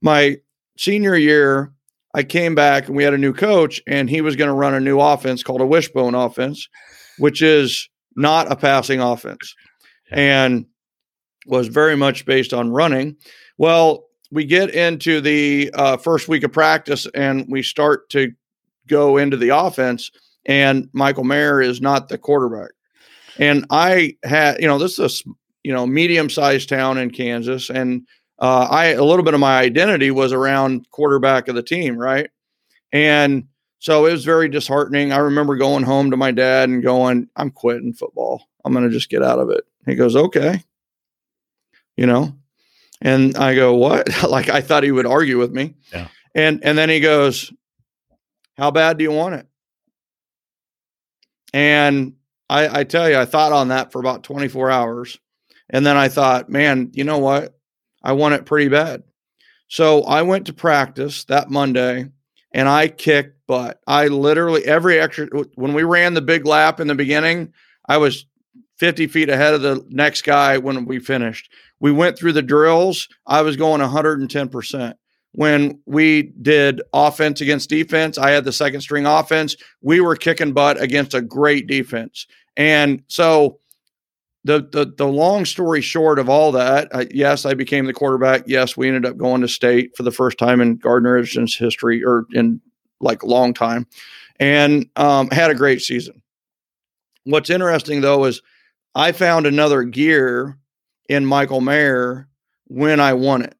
My 0.00 0.38
senior 0.78 1.16
year, 1.16 1.72
I 2.14 2.22
came 2.22 2.54
back 2.54 2.88
and 2.88 2.96
we 2.96 3.04
had 3.04 3.14
a 3.14 3.18
new 3.18 3.34
coach, 3.34 3.82
and 3.86 4.08
he 4.08 4.22
was 4.22 4.36
going 4.36 4.48
to 4.48 4.54
run 4.54 4.74
a 4.74 4.80
new 4.80 4.98
offense 4.98 5.42
called 5.42 5.60
a 5.60 5.66
wishbone 5.66 6.14
offense, 6.14 6.68
which 7.18 7.42
is 7.42 7.88
not 8.16 8.50
a 8.50 8.56
passing 8.56 9.00
offense, 9.00 9.54
and 10.10 10.66
was 11.46 11.68
very 11.68 11.96
much 11.96 12.26
based 12.26 12.52
on 12.52 12.70
running. 12.70 13.16
Well, 13.56 14.04
we 14.30 14.44
get 14.44 14.70
into 14.70 15.20
the 15.20 15.70
uh, 15.74 15.96
first 15.96 16.28
week 16.28 16.44
of 16.44 16.52
practice 16.52 17.06
and 17.14 17.46
we 17.48 17.62
start 17.62 18.10
to 18.10 18.32
go 18.86 19.16
into 19.16 19.36
the 19.36 19.56
offense, 19.56 20.10
and 20.46 20.88
Michael 20.92 21.24
Maher 21.24 21.60
is 21.60 21.80
not 21.80 22.08
the 22.08 22.18
quarterback. 22.18 22.70
And 23.38 23.66
I 23.70 24.16
had, 24.24 24.60
you 24.60 24.66
know, 24.66 24.78
this 24.78 24.98
is 24.98 25.22
a 25.26 25.30
you 25.62 25.72
know 25.72 25.86
medium 25.86 26.30
sized 26.30 26.68
town 26.68 26.98
in 26.98 27.10
Kansas, 27.10 27.70
and 27.70 28.06
uh, 28.38 28.68
I 28.70 28.86
a 28.86 29.04
little 29.04 29.24
bit 29.24 29.34
of 29.34 29.40
my 29.40 29.58
identity 29.58 30.10
was 30.10 30.32
around 30.32 30.86
quarterback 30.90 31.48
of 31.48 31.54
the 31.54 31.62
team, 31.62 31.96
right? 31.96 32.30
And 32.92 33.44
so 33.78 34.06
it 34.06 34.12
was 34.12 34.24
very 34.24 34.48
disheartening. 34.48 35.12
I 35.12 35.18
remember 35.18 35.56
going 35.56 35.84
home 35.84 36.10
to 36.10 36.16
my 36.16 36.32
dad 36.32 36.68
and 36.68 36.82
going, 36.82 37.28
I'm 37.36 37.50
quitting 37.50 37.92
football. 37.92 38.48
I'm 38.64 38.72
going 38.72 38.84
to 38.84 38.90
just 38.90 39.10
get 39.10 39.22
out 39.22 39.38
of 39.38 39.50
it. 39.50 39.64
He 39.86 39.94
goes, 39.94 40.16
okay. 40.16 40.62
You 41.96 42.06
know, 42.06 42.36
and 43.00 43.36
I 43.36 43.54
go, 43.54 43.74
what? 43.74 44.22
like 44.28 44.48
I 44.48 44.60
thought 44.60 44.82
he 44.82 44.92
would 44.92 45.06
argue 45.06 45.38
with 45.38 45.52
me. 45.52 45.74
Yeah. 45.92 46.08
And, 46.34 46.62
and 46.64 46.76
then 46.76 46.88
he 46.88 47.00
goes, 47.00 47.52
how 48.56 48.70
bad 48.70 48.98
do 48.98 49.04
you 49.04 49.12
want 49.12 49.36
it? 49.36 49.46
And 51.52 52.14
I, 52.50 52.80
I 52.80 52.84
tell 52.84 53.08
you, 53.08 53.16
I 53.16 53.24
thought 53.24 53.52
on 53.52 53.68
that 53.68 53.92
for 53.92 54.00
about 54.00 54.24
24 54.24 54.70
hours. 54.70 55.18
And 55.70 55.84
then 55.86 55.96
I 55.96 56.08
thought, 56.08 56.48
man, 56.48 56.90
you 56.94 57.04
know 57.04 57.18
what? 57.18 57.58
I 58.02 58.12
want 58.12 58.34
it 58.34 58.46
pretty 58.46 58.68
bad. 58.68 59.02
So 59.68 60.02
I 60.02 60.22
went 60.22 60.46
to 60.46 60.52
practice 60.52 61.24
that 61.24 61.50
Monday 61.50 62.08
and 62.52 62.68
I 62.68 62.88
kicked 62.88 63.46
butt. 63.46 63.80
I 63.86 64.08
literally 64.08 64.64
every 64.64 64.98
extra 64.98 65.26
when 65.54 65.74
we 65.74 65.82
ran 65.82 66.14
the 66.14 66.22
big 66.22 66.46
lap 66.46 66.80
in 66.80 66.86
the 66.88 66.94
beginning, 66.94 67.52
I 67.86 67.96
was 67.98 68.26
50 68.78 69.06
feet 69.08 69.28
ahead 69.28 69.54
of 69.54 69.62
the 69.62 69.84
next 69.88 70.22
guy 70.22 70.58
when 70.58 70.84
we 70.84 70.98
finished. 71.00 71.50
We 71.80 71.92
went 71.92 72.16
through 72.16 72.32
the 72.32 72.42
drills. 72.42 73.08
I 73.26 73.42
was 73.42 73.56
going 73.56 73.80
110%. 73.80 74.94
when 75.32 75.78
we 75.86 76.22
did 76.42 76.80
offense 76.92 77.40
against 77.40 77.68
defense. 77.68 78.18
I 78.18 78.30
had 78.30 78.44
the 78.44 78.52
second 78.52 78.80
string 78.80 79.06
offense. 79.06 79.56
We 79.82 80.00
were 80.00 80.16
kicking 80.16 80.52
butt 80.52 80.80
against 80.80 81.14
a 81.14 81.20
great 81.20 81.66
defense. 81.66 82.26
And 82.56 83.02
so 83.08 83.58
the 84.48 84.66
the, 84.72 84.94
the 84.96 85.06
long 85.06 85.44
story 85.44 85.82
short 85.82 86.18
of 86.18 86.30
all 86.30 86.52
that, 86.52 86.88
uh, 86.92 87.04
yes, 87.10 87.44
I 87.44 87.52
became 87.52 87.84
the 87.84 87.92
quarterback. 87.92 88.44
Yes, 88.46 88.78
we 88.78 88.88
ended 88.88 89.04
up 89.04 89.18
going 89.18 89.42
to 89.42 89.48
state 89.48 89.94
for 89.94 90.04
the 90.04 90.10
first 90.10 90.38
time 90.38 90.62
in 90.62 90.76
Gardner 90.76 91.22
history 91.22 92.02
or 92.02 92.24
in 92.32 92.62
like 92.98 93.22
a 93.22 93.26
long 93.26 93.52
time 93.52 93.86
and 94.40 94.88
um, 94.96 95.28
had 95.30 95.50
a 95.50 95.54
great 95.54 95.82
season. 95.82 96.22
What's 97.24 97.50
interesting 97.50 98.00
though 98.00 98.24
is 98.24 98.40
I 98.94 99.12
found 99.12 99.46
another 99.46 99.82
gear 99.82 100.58
in 101.10 101.26
Michael 101.26 101.60
Maher 101.60 102.26
when 102.68 103.00
I 103.00 103.12
won 103.12 103.42
it. 103.42 103.54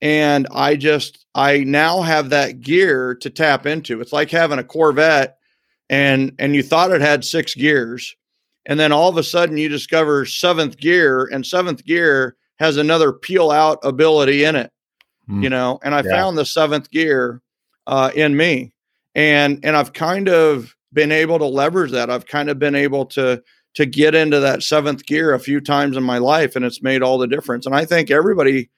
And 0.00 0.48
I 0.52 0.76
just, 0.76 1.24
I 1.34 1.58
now 1.58 2.02
have 2.02 2.30
that 2.30 2.60
gear 2.60 3.14
to 3.16 3.30
tap 3.30 3.66
into. 3.66 4.00
It's 4.00 4.12
like 4.12 4.30
having 4.30 4.58
a 4.58 4.64
Corvette 4.64 5.38
and 5.90 6.34
and 6.38 6.54
you 6.54 6.62
thought 6.62 6.90
it 6.90 7.00
had 7.00 7.24
six 7.24 7.54
gears 7.54 8.14
and 8.68 8.78
then 8.78 8.92
all 8.92 9.08
of 9.08 9.16
a 9.16 9.22
sudden 9.24 9.56
you 9.56 9.68
discover 9.68 10.24
seventh 10.24 10.76
gear 10.76 11.24
and 11.32 11.44
seventh 11.44 11.84
gear 11.84 12.36
has 12.60 12.76
another 12.76 13.12
peel 13.12 13.50
out 13.50 13.78
ability 13.82 14.44
in 14.44 14.54
it 14.54 14.70
mm. 15.28 15.42
you 15.42 15.50
know 15.50 15.80
and 15.82 15.94
i 15.94 16.02
yeah. 16.02 16.10
found 16.10 16.38
the 16.38 16.44
seventh 16.44 16.88
gear 16.90 17.42
uh, 17.88 18.10
in 18.14 18.36
me 18.36 18.72
and 19.16 19.64
and 19.64 19.76
i've 19.76 19.92
kind 19.92 20.28
of 20.28 20.76
been 20.92 21.10
able 21.10 21.38
to 21.38 21.46
leverage 21.46 21.90
that 21.90 22.10
i've 22.10 22.26
kind 22.26 22.48
of 22.48 22.58
been 22.58 22.76
able 22.76 23.06
to 23.06 23.42
to 23.74 23.86
get 23.86 24.14
into 24.14 24.40
that 24.40 24.62
seventh 24.62 25.04
gear 25.06 25.32
a 25.32 25.40
few 25.40 25.60
times 25.60 25.96
in 25.96 26.02
my 26.02 26.18
life 26.18 26.54
and 26.54 26.64
it's 26.64 26.82
made 26.82 27.02
all 27.02 27.18
the 27.18 27.26
difference 27.26 27.66
and 27.66 27.74
i 27.74 27.84
think 27.84 28.10
everybody 28.10 28.70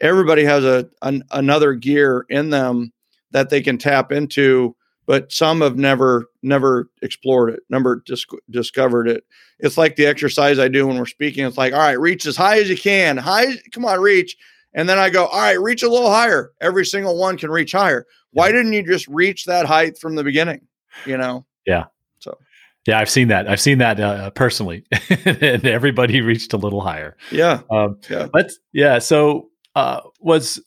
everybody 0.00 0.44
has 0.44 0.64
a 0.64 0.88
an, 1.00 1.22
another 1.30 1.74
gear 1.74 2.26
in 2.28 2.50
them 2.50 2.92
that 3.30 3.48
they 3.48 3.62
can 3.62 3.78
tap 3.78 4.12
into 4.12 4.76
but 5.06 5.32
some 5.32 5.60
have 5.60 5.76
never 5.76 6.26
never 6.42 6.88
explored 7.02 7.50
it 7.50 7.60
never 7.70 8.02
dis- 8.06 8.26
discovered 8.50 9.08
it. 9.08 9.24
It's 9.58 9.78
like 9.78 9.96
the 9.96 10.06
exercise 10.06 10.58
i 10.58 10.68
do 10.68 10.86
when 10.86 10.98
we're 10.98 11.06
speaking. 11.06 11.44
It's 11.44 11.58
like 11.58 11.72
all 11.72 11.78
right 11.78 11.98
reach 11.98 12.26
as 12.26 12.36
high 12.36 12.58
as 12.58 12.68
you 12.68 12.76
can 12.76 13.16
high 13.16 13.56
come 13.72 13.84
on 13.84 14.00
reach. 14.00 14.36
And 14.74 14.88
then 14.88 14.98
i 14.98 15.10
go 15.10 15.26
all 15.26 15.40
right 15.40 15.60
reach 15.60 15.82
a 15.82 15.88
little 15.88 16.10
higher. 16.10 16.52
Every 16.60 16.86
single 16.86 17.18
one 17.18 17.36
can 17.36 17.50
reach 17.50 17.72
higher. 17.72 18.06
Why 18.32 18.50
didn't 18.50 18.72
you 18.72 18.82
just 18.82 19.06
reach 19.08 19.44
that 19.46 19.66
height 19.66 19.98
from 19.98 20.14
the 20.14 20.24
beginning 20.24 20.66
you 21.06 21.16
know? 21.16 21.46
Yeah. 21.66 21.84
So. 22.18 22.38
Yeah 22.86 22.98
i've 22.98 23.10
seen 23.10 23.28
that. 23.28 23.48
I've 23.48 23.60
seen 23.60 23.78
that 23.78 24.00
uh, 24.00 24.30
personally. 24.30 24.84
And 25.24 25.64
everybody 25.66 26.20
reached 26.20 26.52
a 26.52 26.56
little 26.56 26.80
higher. 26.80 27.16
Yeah. 27.30 27.62
Um, 27.70 27.98
yeah. 28.10 28.28
let's 28.34 28.58
yeah 28.72 28.98
so 28.98 29.50
uh, 29.74 30.00
was 30.20 30.60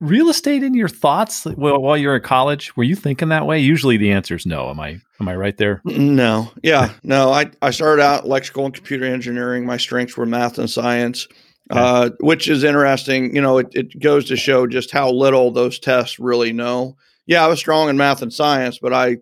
real 0.00 0.28
estate 0.28 0.62
in 0.62 0.74
your 0.74 0.88
thoughts 0.88 1.44
while 1.44 1.96
you're 1.96 2.16
in 2.16 2.22
college? 2.22 2.76
Were 2.76 2.84
you 2.84 2.94
thinking 2.94 3.28
that 3.30 3.46
way? 3.46 3.58
Usually 3.60 3.96
the 3.96 4.12
answer 4.12 4.34
is 4.34 4.46
no. 4.46 4.68
Am 4.68 4.80
I 4.80 5.00
am 5.20 5.28
I 5.28 5.34
right 5.34 5.56
there? 5.56 5.80
No. 5.84 6.52
Yeah. 6.62 6.92
No. 7.02 7.32
I, 7.32 7.50
I 7.62 7.70
started 7.70 8.02
out 8.02 8.24
electrical 8.24 8.66
and 8.66 8.74
computer 8.74 9.06
engineering. 9.06 9.66
My 9.66 9.76
strengths 9.76 10.16
were 10.16 10.26
math 10.26 10.58
and 10.58 10.70
science. 10.70 11.26
Okay. 11.70 11.80
Uh, 11.80 12.10
which 12.20 12.48
is 12.48 12.62
interesting. 12.62 13.34
You 13.34 13.42
know, 13.42 13.58
it, 13.58 13.68
it 13.72 14.00
goes 14.00 14.26
to 14.26 14.36
show 14.36 14.68
just 14.68 14.92
how 14.92 15.10
little 15.10 15.50
those 15.50 15.80
tests 15.80 16.20
really 16.20 16.52
know. 16.52 16.96
Yeah, 17.26 17.44
I 17.44 17.48
was 17.48 17.58
strong 17.58 17.88
in 17.88 17.96
math 17.96 18.22
and 18.22 18.32
science, 18.32 18.78
but 18.78 18.92
I, 18.92 19.16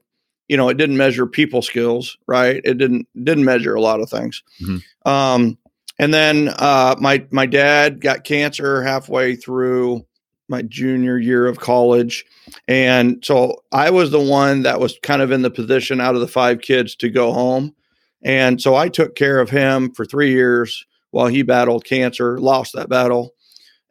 you 0.46 0.58
know, 0.58 0.68
it 0.68 0.76
didn't 0.76 0.98
measure 0.98 1.26
people 1.26 1.62
skills, 1.62 2.18
right? 2.26 2.60
It 2.62 2.76
didn't 2.76 3.08
didn't 3.14 3.46
measure 3.46 3.74
a 3.74 3.80
lot 3.80 4.00
of 4.00 4.10
things. 4.10 4.42
Mm-hmm. 4.62 5.10
Um, 5.10 5.56
and 5.98 6.12
then 6.12 6.48
uh, 6.48 6.96
my 6.98 7.26
my 7.30 7.46
dad 7.46 8.02
got 8.02 8.24
cancer 8.24 8.82
halfway 8.82 9.36
through 9.36 10.04
my 10.48 10.62
junior 10.62 11.18
year 11.18 11.46
of 11.46 11.58
college. 11.58 12.24
And 12.68 13.24
so 13.24 13.62
I 13.72 13.90
was 13.90 14.10
the 14.10 14.20
one 14.20 14.62
that 14.62 14.80
was 14.80 14.98
kind 15.02 15.22
of 15.22 15.30
in 15.30 15.42
the 15.42 15.50
position 15.50 16.00
out 16.00 16.14
of 16.14 16.20
the 16.20 16.28
five 16.28 16.60
kids 16.60 16.96
to 16.96 17.10
go 17.10 17.32
home. 17.32 17.74
And 18.22 18.60
so 18.60 18.74
I 18.74 18.88
took 18.88 19.14
care 19.14 19.40
of 19.40 19.50
him 19.50 19.92
for 19.92 20.04
three 20.04 20.30
years 20.30 20.86
while 21.10 21.26
he 21.26 21.42
battled 21.42 21.84
cancer, 21.84 22.38
lost 22.38 22.74
that 22.74 22.88
battle. 22.88 23.34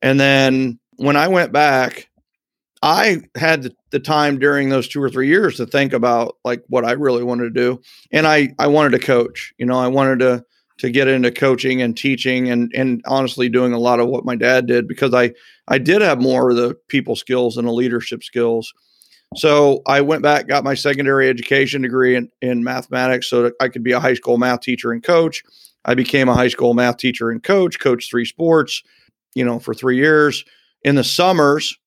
And 0.01 0.19
then 0.19 0.79
when 0.97 1.15
I 1.15 1.27
went 1.27 1.51
back, 1.51 2.09
I 2.81 3.21
had 3.35 3.71
the, 3.91 3.99
time 3.99 4.39
during 4.39 4.69
those 4.69 4.89
two 4.89 5.01
or 5.01 5.09
three 5.09 5.27
years 5.27 5.55
to 5.57 5.65
think 5.65 5.93
about 5.93 6.35
like 6.43 6.63
what 6.67 6.83
I 6.83 6.93
really 6.93 7.23
wanted 7.23 7.43
to 7.43 7.49
do. 7.51 7.81
And 8.11 8.27
I, 8.27 8.53
I 8.59 8.67
wanted 8.67 8.91
to 8.93 9.05
coach, 9.05 9.53
you 9.57 9.65
know, 9.65 9.77
I 9.77 9.87
wanted 9.87 10.19
to 10.19 10.43
to 10.79 10.89
get 10.89 11.07
into 11.07 11.31
coaching 11.31 11.81
and 11.81 11.95
teaching 11.95 12.49
and 12.49 12.71
and 12.75 13.01
honestly 13.05 13.49
doing 13.49 13.73
a 13.73 13.79
lot 13.79 13.99
of 13.99 14.07
what 14.07 14.25
my 14.25 14.35
dad 14.35 14.65
did 14.65 14.87
because 14.87 15.13
I 15.13 15.33
I 15.67 15.77
did 15.77 16.01
have 16.01 16.21
more 16.21 16.49
of 16.49 16.55
the 16.55 16.75
people 16.87 17.15
skills 17.15 17.57
and 17.57 17.67
the 17.67 17.71
leadership 17.71 18.23
skills. 18.23 18.73
So 19.35 19.81
I 19.87 20.01
went 20.01 20.21
back, 20.21 20.47
got 20.47 20.63
my 20.63 20.75
secondary 20.75 21.27
education 21.27 21.81
degree 21.81 22.15
in, 22.15 22.29
in 22.41 22.63
mathematics 22.63 23.27
so 23.27 23.43
that 23.43 23.53
I 23.59 23.67
could 23.67 23.83
be 23.83 23.91
a 23.91 23.99
high 23.99 24.13
school 24.13 24.37
math 24.37 24.61
teacher 24.61 24.91
and 24.91 25.03
coach. 25.03 25.43
I 25.85 25.95
became 25.95 26.29
a 26.29 26.35
high 26.35 26.49
school 26.49 26.73
math 26.73 26.97
teacher 26.97 27.29
and 27.31 27.41
coach, 27.41 27.79
coached 27.79 28.09
three 28.09 28.25
sports, 28.25 28.83
you 29.33 29.43
know, 29.43 29.59
for 29.59 29.73
three 29.73 29.97
years. 29.97 30.45
In 30.83 30.95
the 30.95 31.03
summers, 31.03 31.77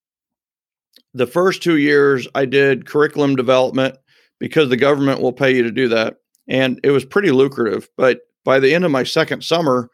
the 1.14 1.26
first 1.26 1.62
two 1.62 1.76
years 1.76 2.26
I 2.35 2.47
did 2.47 2.87
curriculum 2.87 3.37
development 3.37 3.97
because 4.38 4.69
the 4.69 4.76
government 4.76 5.21
will 5.21 5.33
pay 5.33 5.55
you 5.55 5.62
to 5.62 5.71
do 5.71 5.88
that. 5.88 6.16
And 6.49 6.81
it 6.83 6.90
was 6.90 7.05
pretty 7.05 7.31
lucrative, 7.31 7.88
but 7.97 8.21
by 8.47 8.61
the 8.61 8.73
end 8.73 8.85
of 8.85 8.91
my 8.91 9.03
second 9.03 9.43
summer, 9.45 9.91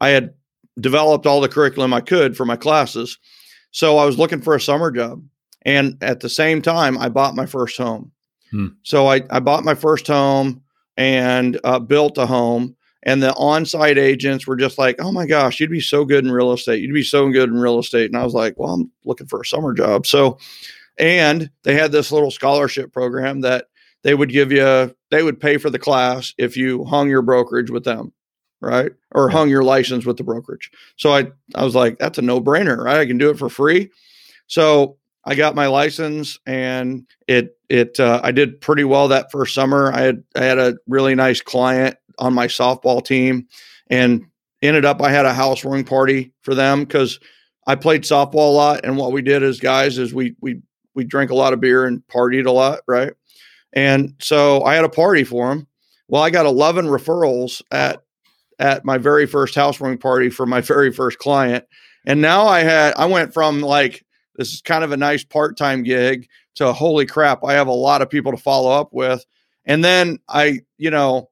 I 0.00 0.10
had 0.10 0.34
developed 0.78 1.26
all 1.26 1.40
the 1.40 1.48
curriculum 1.48 1.94
I 1.94 2.00
could 2.00 2.36
for 2.36 2.44
my 2.44 2.54
classes. 2.54 3.18
So 3.72 3.98
I 3.98 4.04
was 4.04 4.18
looking 4.18 4.42
for 4.42 4.54
a 4.54 4.60
summer 4.60 4.92
job. 4.92 5.24
And 5.62 5.96
at 6.02 6.20
the 6.20 6.28
same 6.28 6.60
time, 6.60 6.98
I 6.98 7.08
bought 7.08 7.34
my 7.34 7.46
first 7.46 7.78
home. 7.78 8.12
Hmm. 8.50 8.68
So 8.82 9.08
I, 9.08 9.22
I 9.30 9.40
bought 9.40 9.64
my 9.64 9.74
first 9.74 10.06
home 10.06 10.62
and 10.98 11.58
uh, 11.64 11.78
built 11.78 12.18
a 12.18 12.26
home. 12.26 12.76
And 13.04 13.22
the 13.22 13.32
on 13.34 13.64
site 13.64 13.98
agents 13.98 14.46
were 14.46 14.56
just 14.56 14.78
like, 14.78 14.96
oh 14.98 15.10
my 15.10 15.26
gosh, 15.26 15.58
you'd 15.58 15.70
be 15.70 15.80
so 15.80 16.04
good 16.04 16.24
in 16.24 16.30
real 16.30 16.52
estate. 16.52 16.82
You'd 16.82 16.92
be 16.92 17.02
so 17.02 17.30
good 17.30 17.48
in 17.48 17.56
real 17.56 17.78
estate. 17.78 18.10
And 18.10 18.16
I 18.16 18.24
was 18.24 18.34
like, 18.34 18.54
well, 18.58 18.74
I'm 18.74 18.90
looking 19.04 19.26
for 19.26 19.40
a 19.40 19.46
summer 19.46 19.72
job. 19.72 20.06
So, 20.06 20.38
and 20.98 21.50
they 21.62 21.74
had 21.74 21.92
this 21.92 22.12
little 22.12 22.30
scholarship 22.30 22.92
program 22.92 23.40
that 23.40 23.68
they 24.04 24.14
would 24.14 24.30
give 24.30 24.52
you 24.52 24.94
they 25.10 25.22
would 25.22 25.40
pay 25.40 25.56
for 25.58 25.70
the 25.70 25.78
class 25.78 26.32
if 26.38 26.56
you 26.56 26.84
hung 26.84 27.08
your 27.08 27.22
brokerage 27.22 27.70
with 27.70 27.84
them 27.84 28.12
right? 28.64 28.92
Or 29.12 29.28
hung 29.28 29.50
your 29.50 29.62
license 29.62 30.06
with 30.06 30.16
the 30.16 30.24
brokerage. 30.24 30.70
So 30.96 31.12
i 31.12 31.30
i 31.54 31.64
was 31.64 31.74
like 31.74 31.98
that's 31.98 32.18
a 32.18 32.22
no-brainer 32.22 32.84
right? 32.84 33.00
I 33.00 33.06
can 33.06 33.18
do 33.18 33.30
it 33.30 33.38
for 33.38 33.48
free. 33.48 33.90
So 34.46 34.96
i 35.24 35.34
got 35.34 35.54
my 35.54 35.66
license 35.66 36.38
and 36.46 37.06
it 37.28 37.56
it 37.68 37.98
uh, 37.98 38.20
i 38.22 38.30
did 38.30 38.60
pretty 38.60 38.84
well 38.84 39.08
that 39.08 39.30
first 39.30 39.54
summer. 39.54 39.92
I 39.92 40.02
had 40.02 40.24
i 40.36 40.44
had 40.44 40.58
a 40.58 40.76
really 40.86 41.14
nice 41.14 41.40
client 41.40 41.96
on 42.18 42.34
my 42.34 42.46
softball 42.46 43.04
team 43.04 43.48
and 43.90 44.24
ended 44.62 44.84
up 44.84 45.02
i 45.02 45.10
had 45.10 45.26
a 45.26 45.34
housewarming 45.34 45.84
party 45.84 46.32
for 46.42 46.54
them 46.54 46.84
because 46.84 47.18
i 47.66 47.74
played 47.74 48.02
softball 48.02 48.50
a 48.50 48.56
lot 48.56 48.84
and 48.84 48.96
what 48.96 49.12
we 49.12 49.20
did 49.20 49.42
as 49.42 49.58
guys 49.60 49.98
is 49.98 50.14
we 50.14 50.34
we 50.40 50.60
we 50.94 51.04
drank 51.04 51.30
a 51.30 51.34
lot 51.34 51.52
of 51.52 51.60
beer 51.60 51.84
and 51.86 52.02
partied 52.06 52.46
a 52.46 52.52
lot 52.52 52.80
right 52.86 53.12
and 53.74 54.14
so 54.20 54.62
I 54.62 54.74
had 54.74 54.84
a 54.84 54.88
party 54.88 55.24
for 55.24 55.52
him. 55.52 55.66
Well, 56.08 56.22
I 56.22 56.30
got 56.30 56.46
11 56.46 56.86
referrals 56.86 57.62
at 57.70 58.02
at 58.58 58.84
my 58.84 58.98
very 58.98 59.26
first 59.26 59.54
housewarming 59.54 59.98
party 59.98 60.30
for 60.30 60.46
my 60.46 60.60
very 60.62 60.92
first 60.92 61.18
client. 61.18 61.64
And 62.06 62.20
now 62.20 62.46
I 62.46 62.60
had 62.60 62.94
I 62.96 63.06
went 63.06 63.34
from 63.34 63.60
like 63.60 64.04
this 64.36 64.52
is 64.52 64.62
kind 64.62 64.82
of 64.82 64.92
a 64.92 64.96
nice 64.96 65.24
part-time 65.24 65.82
gig 65.82 66.28
to 66.56 66.72
holy 66.72 67.06
crap, 67.06 67.44
I 67.44 67.54
have 67.54 67.66
a 67.66 67.72
lot 67.72 68.02
of 68.02 68.10
people 68.10 68.32
to 68.32 68.38
follow 68.38 68.70
up 68.70 68.92
with. 68.92 69.24
And 69.64 69.84
then 69.84 70.18
I, 70.28 70.60
you 70.78 70.90
know, 70.90 71.30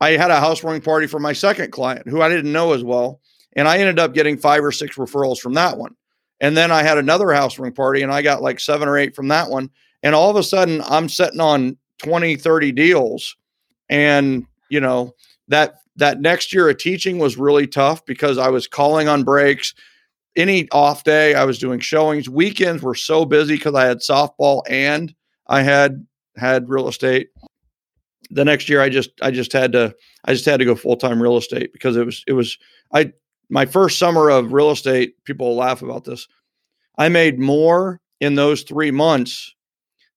I 0.00 0.10
had 0.12 0.30
a 0.30 0.40
housewarming 0.40 0.82
party 0.82 1.06
for 1.06 1.18
my 1.18 1.32
second 1.32 1.72
client 1.72 2.08
who 2.08 2.22
I 2.22 2.28
didn't 2.28 2.52
know 2.52 2.72
as 2.72 2.84
well. 2.84 3.20
And 3.54 3.66
I 3.66 3.78
ended 3.78 3.98
up 3.98 4.14
getting 4.14 4.36
five 4.36 4.64
or 4.64 4.72
six 4.72 4.96
referrals 4.96 5.38
from 5.38 5.54
that 5.54 5.78
one. 5.78 5.94
And 6.40 6.56
then 6.56 6.70
I 6.70 6.82
had 6.82 6.98
another 6.98 7.32
housewarming 7.32 7.74
party 7.74 8.02
and 8.02 8.12
I 8.12 8.22
got 8.22 8.42
like 8.42 8.60
seven 8.60 8.88
or 8.88 8.98
eight 8.98 9.16
from 9.16 9.28
that 9.28 9.48
one. 9.48 9.70
And 10.02 10.14
all 10.14 10.30
of 10.30 10.36
a 10.36 10.42
sudden, 10.42 10.82
I'm 10.86 11.08
sitting 11.08 11.40
on 11.40 11.76
20, 11.98 12.36
30 12.36 12.72
deals. 12.72 13.36
And, 13.88 14.46
you 14.68 14.80
know, 14.80 15.14
that 15.48 15.76
that 15.96 16.20
next 16.20 16.52
year 16.52 16.68
of 16.68 16.78
teaching 16.78 17.18
was 17.18 17.38
really 17.38 17.66
tough 17.66 18.04
because 18.04 18.38
I 18.38 18.48
was 18.48 18.66
calling 18.66 19.08
on 19.08 19.24
breaks. 19.24 19.74
Any 20.36 20.68
off 20.70 21.04
day, 21.04 21.34
I 21.34 21.44
was 21.44 21.58
doing 21.58 21.80
showings. 21.80 22.28
Weekends 22.28 22.82
were 22.82 22.94
so 22.94 23.24
busy 23.24 23.56
because 23.56 23.74
I 23.74 23.86
had 23.86 23.98
softball 23.98 24.62
and 24.68 25.14
I 25.46 25.62
had 25.62 26.06
had 26.36 26.68
real 26.68 26.88
estate. 26.88 27.28
The 28.30 28.44
next 28.44 28.68
year, 28.68 28.82
I 28.82 28.90
just 28.90 29.10
I 29.22 29.30
just 29.30 29.52
had 29.52 29.72
to 29.72 29.94
I 30.24 30.34
just 30.34 30.44
had 30.44 30.58
to 30.58 30.66
go 30.66 30.74
full 30.74 30.96
time 30.96 31.22
real 31.22 31.38
estate 31.38 31.72
because 31.72 31.96
it 31.96 32.04
was 32.04 32.22
it 32.26 32.34
was 32.34 32.58
I 32.92 33.12
my 33.48 33.64
first 33.64 33.98
summer 33.98 34.28
of 34.28 34.52
real 34.52 34.70
estate. 34.70 35.14
People 35.24 35.54
laugh 35.56 35.80
about 35.80 36.04
this. 36.04 36.28
I 36.98 37.08
made 37.08 37.38
more 37.38 38.00
in 38.20 38.34
those 38.34 38.62
three 38.62 38.90
months 38.90 39.54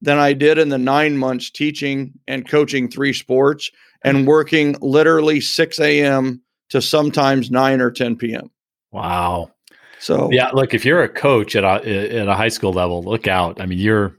than 0.02 0.18
I 0.18 0.34
did 0.34 0.58
in 0.58 0.70
the 0.70 0.78
nine 0.78 1.18
months 1.18 1.50
teaching 1.50 2.14
and 2.28 2.48
coaching 2.48 2.90
three 2.90 3.14
sports 3.14 3.70
and 4.04 4.26
working 4.26 4.76
literally 4.82 5.42
6 5.42 5.80
a.m. 5.80 6.42
to 6.70 6.82
sometimes 6.82 7.52
9 7.52 7.82
or 7.82 7.92
10 7.92 8.16
p.m. 8.16 8.50
Wow. 8.92 9.52
So 10.00 10.30
yeah, 10.32 10.50
look, 10.52 10.74
if 10.74 10.86
you're 10.86 11.04
a 11.04 11.10
coach 11.10 11.56
at 11.56 11.64
a 11.64 12.20
at 12.20 12.28
a 12.28 12.34
high 12.34 12.48
school 12.48 12.72
level, 12.72 13.04
look 13.04 13.28
out. 13.28 13.60
I 13.60 13.66
mean, 13.66 13.80
you're 13.80 14.16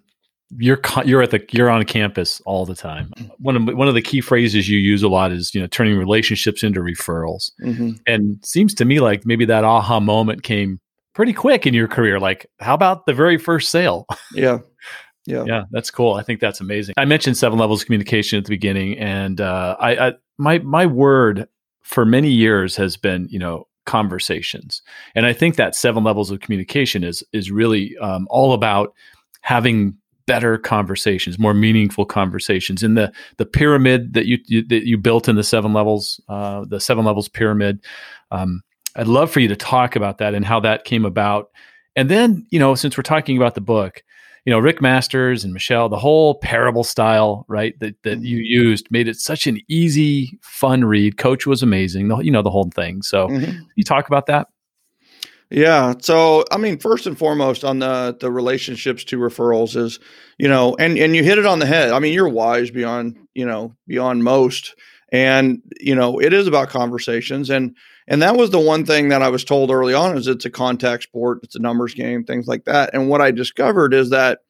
you're 0.59 0.81
you're 1.05 1.23
at 1.23 1.31
the 1.31 1.45
you're 1.53 1.71
on 1.71 1.85
campus 1.85 2.41
all 2.45 2.67
the 2.67 2.75
time. 2.75 3.11
One 3.39 3.57
of 3.57 3.77
one 3.77 3.89
of 3.89 3.95
the 3.95 4.03
key 4.03 4.21
phrases 4.21 4.69
you 4.69 4.79
use 4.79 5.03
a 5.03 5.09
lot 5.09 5.33
is 5.33 5.55
you 5.55 5.61
know 5.61 5.67
turning 5.69 5.97
relationships 5.97 6.63
into 6.63 6.81
referrals, 6.81 7.51
mm-hmm. 7.63 7.93
and 8.07 8.39
seems 8.45 8.75
to 8.75 8.85
me 8.85 9.01
like 9.01 9.25
maybe 9.25 9.47
that 9.47 9.65
aha 9.65 10.01
moment 10.01 10.43
came 10.43 10.81
pretty 11.15 11.33
quick 11.33 11.67
in 11.67 11.75
your 11.75 11.89
career. 11.89 12.21
Like, 12.21 12.47
how 12.61 12.75
about 12.75 13.07
the 13.07 13.15
very 13.15 13.39
first 13.39 13.71
sale? 13.71 14.07
Yeah. 14.35 14.59
Yeah. 15.31 15.45
Yeah. 15.47 15.65
That's 15.71 15.91
cool. 15.91 16.15
I 16.15 16.23
think 16.23 16.41
that's 16.41 16.61
amazing. 16.61 16.95
I 16.97 17.05
mentioned 17.05 17.37
seven 17.37 17.59
levels 17.59 17.83
of 17.83 17.87
communication 17.87 18.39
at 18.39 18.45
the 18.45 18.51
beginning, 18.51 18.99
and 18.99 19.41
uh, 19.41 19.77
I, 19.79 20.09
I 20.09 20.13
my 20.39 20.59
my 20.61 20.87
word 20.87 21.49
for 21.83 22.05
many 22.05 22.31
years 22.31 22.77
has 22.77 22.97
been 22.97 23.27
you 23.31 23.39
know 23.39 23.67
conversations, 23.87 24.83
and 25.15 25.27
I 25.27 25.33
think 25.33 25.57
that 25.57 25.75
seven 25.75 26.05
levels 26.05 26.31
of 26.31 26.41
communication 26.41 27.05
is 27.05 27.23
is 27.33 27.51
really 27.51 27.97
um, 27.99 28.27
all 28.31 28.53
about 28.53 28.95
having 29.43 29.97
better 30.27 30.59
conversations, 30.59 31.39
more 31.41 31.55
meaningful 31.55 32.05
conversations. 32.05 32.83
In 32.83 32.95
the 32.95 33.13
the 33.39 33.47
pyramid 33.47 34.15
that 34.15 34.27
you, 34.27 34.39
you 34.47 34.65
that 34.69 34.87
you 34.87 34.97
built 34.97 35.29
in 35.29 35.37
the 35.37 35.43
seven 35.43 35.73
levels, 35.73 36.21
uh, 36.29 36.65
the 36.69 36.81
seven 36.81 37.05
levels 37.05 37.29
pyramid, 37.29 37.81
um, 38.31 38.63
I'd 38.97 39.09
love 39.09 39.31
for 39.31 39.41
you 39.41 39.49
to 39.49 39.57
talk 39.57 39.97
about 39.97 40.19
that 40.19 40.35
and 40.35 40.45
how 40.45 40.61
that 40.61 40.85
came 40.85 41.05
about. 41.05 41.51
And 41.97 42.09
then, 42.09 42.47
you 42.51 42.59
know, 42.59 42.75
since 42.75 42.97
we're 42.97 43.03
talking 43.03 43.37
about 43.37 43.55
the 43.55 43.61
book, 43.61 44.03
you 44.44 44.52
know, 44.52 44.59
Rick 44.59 44.80
Masters 44.80 45.44
and 45.44 45.52
Michelle, 45.52 45.88
the 45.88 45.99
whole 45.99 46.37
parable 46.37 46.85
style, 46.85 47.44
right, 47.49 47.78
that 47.80 48.02
that 48.02 48.20
you 48.23 48.38
mm-hmm. 48.38 48.66
used 48.68 48.90
made 48.90 49.09
it 49.09 49.16
such 49.16 49.47
an 49.47 49.61
easy, 49.68 50.38
fun 50.42 50.85
read. 50.85 51.16
Coach 51.18 51.47
was 51.47 51.62
amazing, 51.62 52.09
the, 52.09 52.18
you 52.18 52.30
know, 52.30 52.42
the 52.42 52.50
whole 52.50 52.70
thing. 52.75 53.02
So, 53.02 53.28
mm-hmm. 53.28 53.61
you 53.76 53.85
talk 53.85 54.09
about 54.09 54.26
that? 54.26 54.49
Yeah. 55.50 55.94
So, 56.00 56.44
I 56.52 56.59
mean, 56.59 56.78
first 56.78 57.06
and 57.06 57.18
foremost 57.18 57.64
on 57.64 57.80
the 57.80 58.16
the 58.18 58.30
relationships 58.30 59.04
to 59.04 59.18
referrals 59.18 59.76
is, 59.76 59.99
you 60.38 60.49
know, 60.49 60.76
and 60.78 60.97
and 60.97 61.14
you 61.14 61.25
hit 61.25 61.38
it 61.38 61.47
on 61.47 61.59
the 61.59 61.66
head. 61.66 61.90
I 61.90 61.99
mean, 61.99 62.14
you're 62.14 62.28
wise 62.28 62.70
beyond, 62.70 63.18
you 63.35 63.44
know, 63.44 63.75
beyond 63.87 64.25
most. 64.25 64.75
And, 65.12 65.61
you 65.80 65.97
know, 65.97 66.20
it 66.20 66.32
is 66.32 66.47
about 66.47 66.68
conversations 66.68 67.50
and 67.50 67.76
and 68.11 68.21
that 68.23 68.37
was 68.37 68.50
the 68.50 68.59
one 68.59 68.85
thing 68.85 69.09
that 69.11 69.23
I 69.23 69.29
was 69.29 69.45
told 69.45 69.71
early 69.71 69.95
on 69.95 70.19
is 70.19 70.26
it's 70.26 70.45
a 70.45 70.50
contact 70.50 71.05
sport, 71.05 71.38
it's 71.45 71.55
a 71.55 71.61
numbers 71.61 71.95
game, 71.95 72.25
things 72.25 72.49
like 72.49 72.64
that. 72.64 72.90
And 72.93 73.09
what 73.09 73.21
I 73.21 73.31
discovered 73.31 73.95
is 73.95 74.11
that 74.11 74.40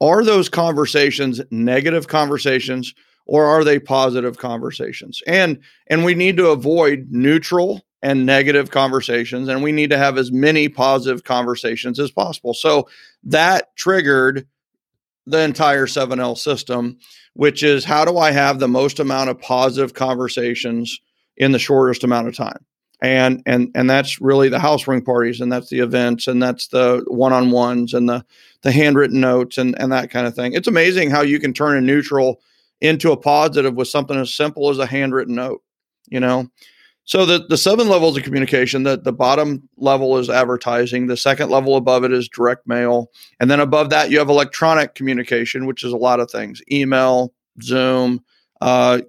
are 0.00 0.22
those 0.22 0.48
conversations 0.48 1.40
negative 1.50 2.06
conversations 2.06 2.94
or 3.26 3.46
are 3.46 3.64
they 3.64 3.80
positive 3.80 4.38
conversations? 4.38 5.22
And 5.26 5.58
and 5.88 6.04
we 6.04 6.14
need 6.14 6.36
to 6.36 6.50
avoid 6.50 7.08
neutral 7.10 7.84
and 8.00 8.24
negative 8.24 8.70
conversations 8.70 9.48
and 9.48 9.60
we 9.60 9.72
need 9.72 9.90
to 9.90 9.98
have 9.98 10.16
as 10.16 10.30
many 10.30 10.68
positive 10.68 11.24
conversations 11.24 11.98
as 11.98 12.12
possible. 12.12 12.54
So 12.54 12.88
that 13.24 13.74
triggered 13.74 14.46
the 15.26 15.40
entire 15.40 15.86
7L 15.86 16.38
system, 16.38 16.98
which 17.32 17.64
is 17.64 17.84
how 17.84 18.04
do 18.04 18.18
I 18.18 18.30
have 18.30 18.60
the 18.60 18.68
most 18.68 19.00
amount 19.00 19.30
of 19.30 19.40
positive 19.40 19.94
conversations 19.94 21.00
in 21.36 21.50
the 21.50 21.58
shortest 21.58 22.04
amount 22.04 22.28
of 22.28 22.36
time? 22.36 22.64
And 23.02 23.42
and 23.46 23.70
and 23.74 23.90
that's 23.90 24.20
really 24.20 24.48
the 24.48 24.58
house 24.58 24.86
ring 24.86 25.02
parties 25.02 25.40
and 25.40 25.52
that's 25.52 25.68
the 25.68 25.80
events 25.80 26.26
and 26.26 26.42
that's 26.42 26.68
the 26.68 27.04
one-on-ones 27.08 27.92
and 27.92 28.08
the 28.08 28.24
the 28.62 28.72
handwritten 28.72 29.20
notes 29.20 29.58
and 29.58 29.78
and 29.78 29.92
that 29.92 30.10
kind 30.10 30.26
of 30.26 30.34
thing. 30.34 30.52
It's 30.52 30.68
amazing 30.68 31.10
how 31.10 31.22
you 31.22 31.38
can 31.38 31.52
turn 31.52 31.76
a 31.76 31.80
neutral 31.80 32.40
into 32.80 33.12
a 33.12 33.16
positive 33.16 33.74
with 33.74 33.88
something 33.88 34.16
as 34.16 34.34
simple 34.34 34.70
as 34.70 34.78
a 34.78 34.86
handwritten 34.86 35.34
note 35.34 35.62
you 36.08 36.20
know? 36.20 36.48
So 37.06 37.26
the 37.26 37.44
the 37.46 37.58
seven 37.58 37.88
levels 37.88 38.16
of 38.16 38.22
communication 38.22 38.84
the 38.84 38.96
the 38.96 39.12
bottom 39.12 39.68
level 39.76 40.16
is 40.16 40.30
advertising 40.30 41.06
the 41.06 41.18
second 41.18 41.50
level 41.50 41.76
above 41.76 42.02
it 42.02 42.12
is 42.12 42.30
direct 42.30 42.66
mail 42.66 43.10
and 43.40 43.50
then 43.50 43.60
above 43.60 43.90
that 43.90 44.10
you 44.10 44.18
have 44.18 44.30
electronic 44.30 44.94
communication 44.94 45.66
which 45.66 45.84
is 45.84 45.92
a 45.92 45.98
lot 45.98 46.18
of 46.18 46.30
things. 46.30 46.62
Email 46.72 47.34
zoom 47.62 48.24
uh, 48.62 49.00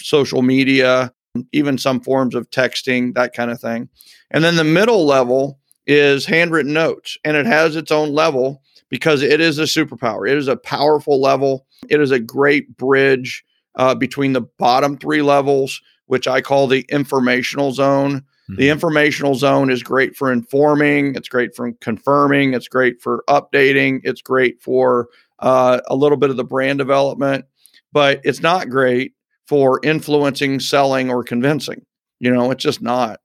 social 0.00 0.42
media 0.42 1.12
even 1.52 1.78
some 1.78 2.00
forms 2.00 2.34
of 2.34 2.50
texting, 2.50 3.14
that 3.14 3.34
kind 3.34 3.50
of 3.50 3.60
thing. 3.60 3.88
And 4.30 4.44
then 4.44 4.56
the 4.56 4.64
middle 4.64 5.06
level 5.06 5.58
is 5.86 6.26
handwritten 6.26 6.72
notes, 6.72 7.16
and 7.24 7.36
it 7.36 7.46
has 7.46 7.76
its 7.76 7.90
own 7.90 8.12
level 8.12 8.62
because 8.90 9.22
it 9.22 9.40
is 9.40 9.58
a 9.58 9.62
superpower. 9.62 10.28
It 10.30 10.36
is 10.36 10.48
a 10.48 10.56
powerful 10.56 11.20
level. 11.20 11.66
It 11.88 12.00
is 12.00 12.10
a 12.10 12.18
great 12.18 12.76
bridge 12.76 13.44
uh, 13.76 13.94
between 13.94 14.32
the 14.32 14.42
bottom 14.58 14.98
three 14.98 15.22
levels, 15.22 15.80
which 16.06 16.26
I 16.26 16.40
call 16.40 16.66
the 16.66 16.84
informational 16.88 17.72
zone. 17.72 18.20
Mm-hmm. 18.20 18.56
The 18.56 18.70
informational 18.70 19.34
zone 19.34 19.70
is 19.70 19.82
great 19.82 20.16
for 20.16 20.32
informing, 20.32 21.14
it's 21.14 21.28
great 21.28 21.54
for 21.54 21.70
confirming, 21.80 22.54
it's 22.54 22.68
great 22.68 23.00
for 23.00 23.24
updating, 23.28 24.00
it's 24.04 24.22
great 24.22 24.60
for 24.60 25.08
uh, 25.38 25.80
a 25.86 25.94
little 25.94 26.16
bit 26.16 26.30
of 26.30 26.36
the 26.36 26.44
brand 26.44 26.78
development, 26.78 27.44
but 27.92 28.20
it's 28.24 28.40
not 28.40 28.70
great 28.70 29.12
for 29.48 29.80
influencing, 29.82 30.60
selling, 30.60 31.10
or 31.10 31.24
convincing. 31.24 31.84
You 32.20 32.30
know, 32.32 32.50
it's 32.50 32.62
just 32.62 32.82
not. 32.82 33.20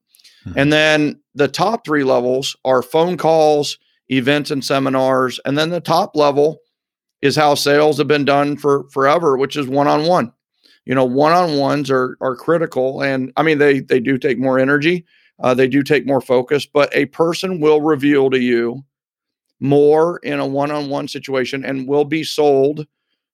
Mm-hmm. 0.46 0.60
And 0.60 0.74
then 0.74 1.22
the 1.36 1.48
top 1.48 1.86
three 1.86 2.04
levels 2.04 2.56
are 2.64 2.82
phone 2.82 3.18
calls, 3.18 3.78
events, 4.10 4.52
and 4.52 4.64
seminars. 4.64 5.40
And 5.46 5.58
then 5.58 5.70
the 5.70 5.82
top 5.82 6.16
level 6.16 6.60
is 7.22 7.36
how 7.36 7.56
sales 7.56 7.98
have 7.98 8.08
been 8.08 8.26
done 8.26 8.58
for 8.58 8.88
forever, 8.90 9.38
which 9.38 9.56
is 9.56 9.68
one 9.68 9.88
on 9.88 10.06
one. 10.06 10.32
You 10.86 10.96
know, 10.96 11.06
one 11.06 11.32
on 11.32 11.58
ones 11.58 11.90
are 11.90 12.18
are 12.20 12.36
critical, 12.36 13.02
and 13.02 13.32
I 13.38 13.44
mean 13.44 13.58
they 13.58 13.80
they 13.80 14.02
do 14.02 14.18
take 14.18 14.38
more 14.38 14.60
energy, 14.60 15.06
uh, 15.40 15.54
they 15.54 15.68
do 15.68 15.82
take 15.82 16.06
more 16.06 16.20
focus, 16.20 16.66
but 16.66 16.94
a 16.94 17.06
person 17.08 17.62
will 17.62 17.82
reveal 17.82 18.30
to 18.30 18.40
you 18.40 18.84
more 19.62 20.20
in 20.24 20.40
a 20.40 20.46
one 20.46 20.72
on 20.72 20.90
one 20.90 21.08
situation 21.08 21.64
and 21.64 21.88
will 21.88 22.04
be 22.04 22.24
sold 22.24 22.86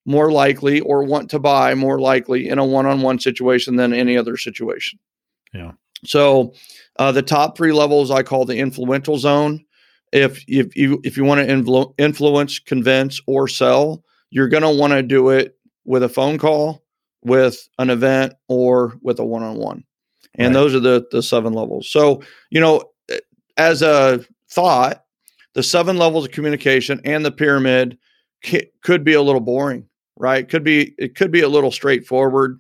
more 0.10 0.32
likely 0.32 0.80
or 0.80 1.04
want 1.04 1.30
to 1.30 1.38
buy 1.38 1.76
more 1.76 2.00
likely 2.00 2.50
in 2.50 2.58
a 2.58 2.66
one-on-one 2.66 3.20
situation 3.20 3.76
than 3.76 3.94
any 3.94 4.18
other 4.18 4.38
situation. 4.38 4.98
Yeah. 5.54 5.74
So 6.04 6.56
uh, 6.98 7.12
the 7.12 7.22
top 7.22 7.56
three 7.56 7.74
levels 7.74 8.10
I 8.10 8.24
call 8.24 8.44
the 8.46 8.58
influential 8.58 9.20
zone. 9.20 9.64
If 10.12 10.44
if 10.48 10.76
you 10.76 11.00
if 11.04 11.16
you 11.16 11.26
want 11.26 11.42
to 11.42 11.54
influ- 11.54 11.94
influence, 12.00 12.58
convince, 12.58 13.22
or 13.28 13.48
sell, 13.48 14.04
you're 14.32 14.48
going 14.48 14.64
to 14.64 14.72
want 14.72 14.94
to 14.94 15.04
do 15.04 15.30
it 15.30 15.56
with 15.86 16.02
a 16.02 16.10
phone 16.10 16.40
call, 16.40 16.84
with 17.22 17.70
an 17.78 17.92
event, 17.92 18.34
or 18.48 18.98
with 19.04 19.20
a 19.20 19.26
one-on-one. 19.26 19.84
And 20.34 20.48
right. 20.48 20.54
those 20.60 20.74
are 20.74 20.80
the 20.80 21.06
the 21.12 21.22
seven 21.22 21.54
levels. 21.54 21.92
So 21.92 22.24
you 22.50 22.60
know, 22.60 22.82
as 23.58 23.84
a 23.84 24.26
thought, 24.50 25.04
the 25.54 25.62
seven 25.62 25.98
levels 25.98 26.26
of 26.26 26.32
communication 26.32 27.00
and 27.06 27.24
the 27.24 27.32
pyramid 27.32 28.00
could 28.82 29.04
be 29.04 29.14
a 29.14 29.22
little 29.22 29.42
boring 29.42 29.86
right? 30.20 30.48
Could 30.48 30.64
be 30.64 30.94
it 31.00 31.16
could 31.16 31.32
be 31.32 31.42
a 31.42 31.50
little 31.50 31.72
straightforward. 31.72 32.60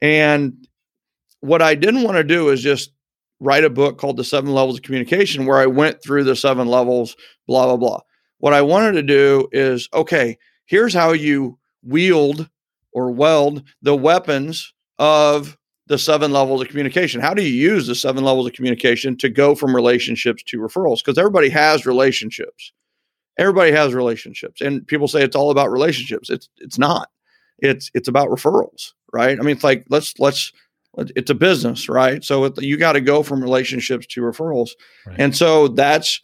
And 0.00 0.68
what 1.40 1.62
I 1.62 1.74
didn't 1.74 2.04
want 2.04 2.18
to 2.18 2.24
do 2.24 2.50
is 2.50 2.60
just 2.60 2.92
write 3.40 3.64
a 3.64 3.70
book 3.70 3.98
called 3.98 4.16
The 4.16 4.24
Seven 4.24 4.52
Levels 4.52 4.76
of 4.76 4.82
Communication 4.82 5.46
where 5.46 5.58
I 5.58 5.66
went 5.66 6.02
through 6.02 6.24
the 6.24 6.36
seven 6.36 6.68
levels, 6.68 7.16
blah, 7.46 7.66
blah, 7.66 7.76
blah. 7.76 8.00
What 8.38 8.52
I 8.52 8.62
wanted 8.62 8.92
to 8.92 9.02
do 9.02 9.48
is 9.50 9.88
okay, 9.92 10.38
here's 10.66 10.94
how 10.94 11.12
you 11.12 11.58
wield 11.82 12.48
or 12.92 13.10
weld 13.10 13.62
the 13.82 13.96
weapons 13.96 14.72
of 14.98 15.56
the 15.86 15.98
seven 15.98 16.32
levels 16.32 16.60
of 16.60 16.68
communication. 16.68 17.20
How 17.20 17.32
do 17.32 17.42
you 17.42 17.48
use 17.48 17.86
the 17.86 17.94
seven 17.94 18.22
levels 18.22 18.46
of 18.46 18.52
communication 18.52 19.16
to 19.18 19.30
go 19.30 19.54
from 19.54 19.74
relationships 19.74 20.42
to 20.48 20.58
referrals? 20.58 20.98
Because 20.98 21.16
everybody 21.16 21.48
has 21.48 21.86
relationships 21.86 22.72
everybody 23.38 23.72
has 23.72 23.94
relationships 23.94 24.60
and 24.60 24.86
people 24.86 25.08
say 25.08 25.22
it's 25.22 25.36
all 25.36 25.50
about 25.50 25.70
relationships. 25.70 26.28
It's 26.28 26.48
it's 26.58 26.78
not. 26.78 27.10
It's 27.58 27.90
it's 27.94 28.08
about 28.08 28.28
referrals 28.28 28.92
right? 29.12 29.38
I 29.38 29.42
mean 29.42 29.56
it's 29.56 29.64
like 29.64 29.84
let's 29.88 30.18
let's 30.18 30.52
it's 30.96 31.30
a 31.30 31.34
business 31.34 31.88
right? 31.88 32.24
So 32.24 32.44
it, 32.44 32.62
you 32.62 32.76
got 32.76 32.92
to 32.92 33.00
go 33.00 33.22
from 33.22 33.42
relationships 33.42 34.06
to 34.08 34.20
referrals. 34.20 34.70
Right. 35.06 35.20
and 35.20 35.36
so 35.36 35.68
that's 35.68 36.20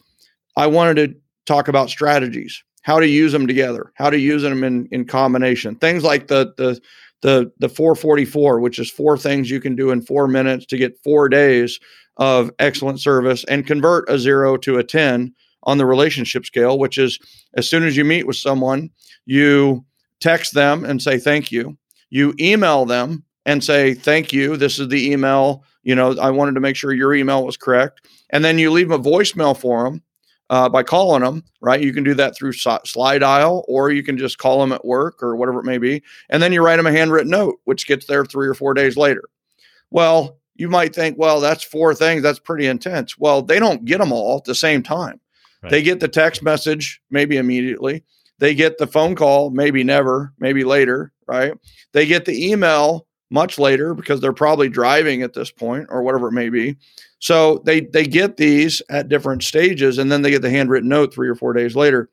i 0.57 0.67
wanted 0.67 0.95
to 0.95 1.15
talk 1.45 1.67
about 1.67 1.89
strategies. 1.89 2.63
How 2.81 2.99
to 2.99 3.07
use 3.07 3.31
them 3.31 3.47
together. 3.47 3.91
How 3.95 4.09
to 4.09 4.19
use 4.19 4.41
them 4.41 4.63
in 4.63 4.87
in 4.91 5.05
combination. 5.05 5.75
Things 5.75 6.03
like 6.03 6.27
the 6.27 6.53
the 6.57 6.79
the 7.21 7.51
the 7.59 7.69
444 7.69 8.59
which 8.59 8.77
is 8.77 8.91
four 8.91 9.17
things 9.17 9.49
you 9.49 9.59
can 9.59 9.75
do 9.75 9.89
in 9.91 10.01
4 10.01 10.27
minutes 10.27 10.65
to 10.67 10.77
get 10.77 11.01
4 11.03 11.29
days 11.29 11.79
of 12.17 12.51
excellent 12.59 12.99
service 12.99 13.43
and 13.45 13.65
convert 13.65 14.09
a 14.09 14.19
0 14.19 14.57
to 14.57 14.77
a 14.77 14.83
10 14.83 15.33
on 15.65 15.77
the 15.77 15.85
relationship 15.85 16.45
scale, 16.45 16.77
which 16.77 16.97
is 16.97 17.19
as 17.55 17.69
soon 17.69 17.83
as 17.83 17.97
you 17.97 18.05
meet 18.05 18.27
with 18.27 18.35
someone, 18.35 18.89
you 19.25 19.85
text 20.19 20.53
them 20.53 20.85
and 20.85 21.01
say 21.01 21.17
thank 21.17 21.51
you. 21.51 21.77
You 22.09 22.33
email 22.39 22.85
them 22.85 23.23
and 23.45 23.63
say 23.63 23.93
thank 23.93 24.31
you. 24.31 24.57
This 24.57 24.79
is 24.79 24.87
the 24.89 25.11
email. 25.11 25.63
You 25.83 25.95
know, 25.95 26.15
I 26.17 26.31
wanted 26.31 26.55
to 26.55 26.61
make 26.61 26.75
sure 26.75 26.93
your 26.93 27.13
email 27.13 27.45
was 27.45 27.57
correct, 27.57 28.07
and 28.31 28.43
then 28.43 28.57
you 28.57 28.71
leave 28.71 28.91
a 28.91 28.99
voicemail 28.99 29.57
for 29.57 29.83
them 29.83 30.01
uh, 30.49 30.69
by 30.69 30.83
calling 30.83 31.23
them. 31.23 31.43
Right, 31.61 31.81
you 31.81 31.93
can 31.93 32.03
do 32.03 32.13
that 32.15 32.35
through 32.35 32.53
Slydial, 32.53 33.63
or 33.67 33.91
you 33.91 34.03
can 34.03 34.17
just 34.17 34.37
call 34.37 34.59
them 34.59 34.71
at 34.71 34.85
work 34.85 35.21
or 35.21 35.35
whatever 35.35 35.59
it 35.59 35.65
may 35.65 35.77
be, 35.77 36.03
and 36.29 36.41
then 36.41 36.53
you 36.53 36.63
write 36.63 36.77
them 36.77 36.87
a 36.87 36.91
handwritten 36.91 37.31
note, 37.31 37.59
which 37.65 37.87
gets 37.87 38.05
there 38.05 38.25
three 38.25 38.47
or 38.47 38.53
four 38.53 38.73
days 38.73 38.97
later. 38.97 39.23
Well, 39.91 40.39
you 40.55 40.69
might 40.69 40.95
think, 40.95 41.17
well, 41.17 41.41
that's 41.41 41.63
four 41.63 41.93
things. 41.93 42.23
That's 42.23 42.39
pretty 42.39 42.65
intense. 42.65 43.17
Well, 43.17 43.41
they 43.41 43.59
don't 43.59 43.85
get 43.85 43.99
them 43.99 44.11
all 44.13 44.37
at 44.37 44.45
the 44.45 44.55
same 44.55 44.81
time. 44.81 45.19
Right. 45.63 45.69
They 45.69 45.81
get 45.81 45.99
the 45.99 46.07
text 46.07 46.43
message 46.43 47.01
maybe 47.09 47.37
immediately. 47.37 48.03
They 48.39 48.53
get 48.53 48.77
the 48.77 48.87
phone 48.87 49.15
call, 49.15 49.49
maybe 49.49 49.83
never, 49.83 50.33
maybe 50.39 50.63
later, 50.63 51.13
right? 51.27 51.53
They 51.93 52.05
get 52.05 52.25
the 52.25 52.51
email 52.51 53.07
much 53.31 53.57
later 53.57 53.93
because 53.93 54.21
they're 54.21 54.33
probably 54.33 54.69
driving 54.69 55.21
at 55.21 55.33
this 55.33 55.51
point 55.51 55.87
or 55.89 56.03
whatever 56.03 56.27
it 56.27 56.33
may 56.33 56.49
be. 56.49 56.75
So 57.19 57.61
they 57.65 57.81
they 57.81 58.05
get 58.05 58.37
these 58.37 58.81
at 58.89 59.09
different 59.09 59.43
stages 59.43 59.97
and 59.97 60.11
then 60.11 60.21
they 60.21 60.31
get 60.31 60.41
the 60.41 60.49
handwritten 60.49 60.89
note 60.89 61.13
3 61.13 61.27
or 61.27 61.35
4 61.35 61.53
days 61.53 61.75
later. 61.75 62.09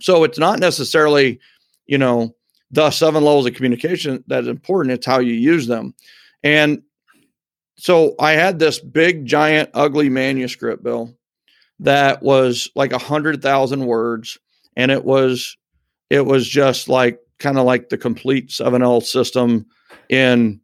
So 0.00 0.24
it's 0.24 0.38
not 0.38 0.58
necessarily, 0.58 1.38
you 1.86 1.98
know, 1.98 2.34
the 2.70 2.90
seven 2.90 3.22
levels 3.22 3.46
of 3.46 3.54
communication 3.54 4.24
that's 4.26 4.46
important, 4.46 4.94
it's 4.94 5.06
how 5.06 5.18
you 5.20 5.34
use 5.34 5.66
them. 5.66 5.94
And 6.42 6.82
so 7.76 8.14
I 8.18 8.32
had 8.32 8.58
this 8.58 8.80
big 8.80 9.26
giant 9.26 9.70
ugly 9.74 10.08
manuscript, 10.08 10.82
Bill, 10.82 11.14
that 11.82 12.22
was 12.22 12.70
like 12.74 12.92
a 12.92 12.98
hundred 12.98 13.42
thousand 13.42 13.84
words, 13.86 14.38
and 14.76 14.90
it 14.90 15.04
was 15.04 15.56
it 16.10 16.24
was 16.26 16.48
just 16.48 16.88
like 16.88 17.18
kind 17.38 17.58
of 17.58 17.64
like 17.64 17.88
the 17.88 17.98
complete 17.98 18.48
7L 18.48 19.02
system 19.02 19.66
in 20.08 20.60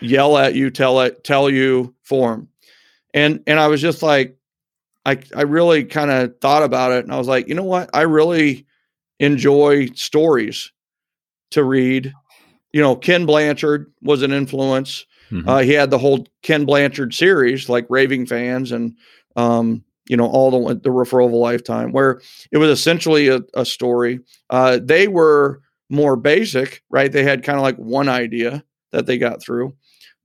yell 0.00 0.38
at 0.38 0.54
you, 0.54 0.70
tell 0.70 1.00
it, 1.00 1.24
tell 1.24 1.50
you 1.50 1.94
form. 2.02 2.48
And 3.12 3.42
and 3.46 3.60
I 3.60 3.68
was 3.68 3.80
just 3.80 4.02
like, 4.02 4.36
I 5.04 5.18
I 5.36 5.42
really 5.42 5.84
kind 5.84 6.10
of 6.10 6.38
thought 6.40 6.62
about 6.62 6.92
it 6.92 7.04
and 7.04 7.12
I 7.12 7.18
was 7.18 7.28
like, 7.28 7.48
you 7.48 7.54
know 7.54 7.64
what? 7.64 7.90
I 7.92 8.02
really 8.02 8.66
enjoy 9.20 9.86
stories 9.88 10.72
to 11.50 11.62
read. 11.62 12.12
You 12.72 12.80
know, 12.80 12.96
Ken 12.96 13.26
Blanchard 13.26 13.92
was 14.02 14.22
an 14.22 14.32
influence. 14.32 15.06
Mm-hmm. 15.30 15.48
Uh, 15.48 15.58
he 15.58 15.72
had 15.72 15.90
the 15.90 15.98
whole 15.98 16.26
Ken 16.42 16.64
Blanchard 16.64 17.14
series, 17.14 17.68
like 17.68 17.86
Raving 17.88 18.26
Fans 18.26 18.72
and 18.72 18.96
um, 19.36 19.84
you 20.06 20.16
know 20.16 20.26
all 20.26 20.50
the 20.50 20.74
the 20.74 20.90
referral 20.90 21.26
of 21.26 21.32
a 21.32 21.36
lifetime, 21.36 21.92
where 21.92 22.20
it 22.50 22.58
was 22.58 22.70
essentially 22.70 23.28
a, 23.28 23.40
a 23.54 23.64
story. 23.64 24.20
Uh, 24.50 24.78
they 24.82 25.08
were 25.08 25.60
more 25.90 26.16
basic, 26.16 26.82
right? 26.90 27.10
They 27.10 27.24
had 27.24 27.42
kind 27.42 27.58
of 27.58 27.62
like 27.62 27.76
one 27.76 28.08
idea 28.08 28.64
that 28.92 29.06
they 29.06 29.18
got 29.18 29.42
through, 29.42 29.74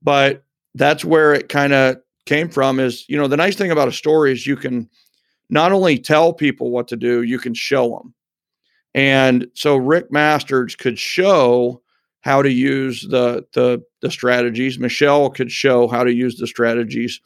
but 0.02 0.44
that's 0.74 1.04
where 1.04 1.34
it 1.34 1.48
kind 1.48 1.72
of 1.72 1.96
came 2.26 2.48
from. 2.48 2.80
Is 2.80 3.04
you 3.08 3.16
know 3.16 3.28
the 3.28 3.36
nice 3.36 3.56
thing 3.56 3.70
about 3.70 3.88
a 3.88 3.92
story 3.92 4.32
is 4.32 4.46
you 4.46 4.56
can 4.56 4.88
not 5.48 5.72
only 5.72 5.98
tell 5.98 6.32
people 6.32 6.70
what 6.70 6.88
to 6.88 6.96
do, 6.96 7.22
you 7.22 7.38
can 7.38 7.54
show 7.54 7.90
them. 7.90 8.14
And 8.94 9.46
so 9.54 9.76
Rick 9.76 10.10
Masters 10.10 10.74
could 10.74 10.98
show 10.98 11.82
how 12.22 12.42
to 12.42 12.50
use 12.50 13.06
the 13.08 13.46
the 13.54 13.82
the 14.02 14.10
strategies. 14.10 14.78
Michelle 14.78 15.30
could 15.30 15.50
show 15.50 15.88
how 15.88 16.04
to 16.04 16.12
use 16.12 16.36
the 16.36 16.46
strategies, 16.46 17.20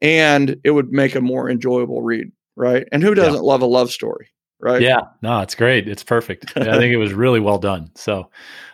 and 0.00 0.56
it 0.64 0.70
would 0.70 0.92
make 0.92 1.14
a 1.14 1.20
more 1.20 1.50
enjoyable 1.50 2.02
read, 2.02 2.30
right? 2.56 2.86
And 2.92 3.02
who 3.02 3.14
doesn't 3.14 3.34
yeah. 3.34 3.40
love 3.40 3.62
a 3.62 3.66
love 3.66 3.90
story, 3.90 4.28
right? 4.60 4.82
Yeah, 4.82 5.02
no, 5.22 5.40
it's 5.40 5.54
great. 5.54 5.88
It's 5.88 6.04
perfect. 6.04 6.52
I 6.56 6.78
think 6.78 6.92
it 6.92 6.98
was 6.98 7.12
really 7.12 7.40
well 7.40 7.58
done. 7.58 7.90
So, 7.94 8.30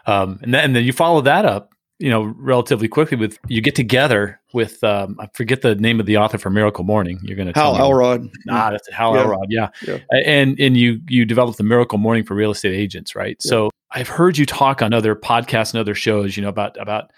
um, 0.07 0.39
and 0.43 0.53
then 0.53 0.65
and 0.65 0.77
then 0.77 0.85
you 0.85 0.93
follow 0.93 1.21
that 1.23 1.45
up 1.45 1.75
you 1.99 2.11
know 2.11 2.35
relatively 2.37 2.89
quickly 2.89 3.17
with 3.17 3.39
you 3.47 3.61
get 3.61 3.75
together 3.75 4.41
with 4.53 4.83
um, 4.85 5.17
I 5.21 5.29
forget 5.33 5.63
the 5.63 5.75
name 5.77 6.01
of 6.01 6.07
the 6.07 6.17
author 6.17 6.39
for 6.39 6.51
Miracle 6.51 6.85
Morning. 6.85 7.19
You're 7.23 7.37
going 7.37 7.53
to 7.53 7.59
Hal 7.59 7.77
Elrod. 7.77 8.29
Ah, 8.51 8.71
that's 8.71 8.91
Hal 8.93 9.15
yeah. 9.15 9.23
Elrod. 9.23 9.47
Yeah. 9.49 9.69
yeah. 9.87 9.99
and 10.25 10.59
and 10.59 10.77
you 10.77 11.01
you 11.09 11.25
developed 11.25 11.59
the 11.59 11.65
Miracle 11.65 11.99
Morning 11.99 12.25
for 12.25 12.35
real 12.35 12.51
estate 12.51 12.75
agents, 12.75 13.15
right? 13.15 13.37
Yeah. 13.45 13.49
So 13.49 13.71
I've 13.93 14.09
heard 14.09 14.37
you 14.37 14.45
talk 14.45 14.83
on 14.83 14.93
other 14.93 15.15
podcasts 15.15 15.73
and 15.73 15.81
other 15.81 15.95
shows, 15.95 16.37
you 16.37 16.43
know, 16.43 16.49
about 16.49 16.81
about 16.81 17.11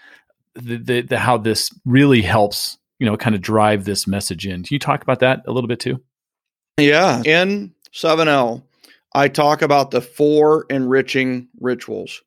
the, 0.53 0.77
the, 0.77 1.01
the 1.01 1.19
how 1.19 1.37
this 1.37 1.71
really 1.85 2.21
helps, 2.21 2.77
you 2.99 3.05
know, 3.05 3.17
kind 3.17 3.35
of 3.35 3.41
drive 3.41 3.85
this 3.85 4.07
message 4.07 4.45
in. 4.45 4.63
Can 4.63 4.73
you 4.73 4.79
talk 4.79 5.03
about 5.03 5.19
that 5.19 5.41
a 5.47 5.51
little 5.51 5.67
bit 5.67 5.79
too? 5.79 6.01
Yeah, 6.79 7.23
in 7.23 7.73
7L, 7.93 8.63
I 9.13 9.27
talk 9.27 9.61
about 9.61 9.91
the 9.91 10.01
four 10.01 10.65
enriching 10.69 11.47
rituals. 11.59 12.21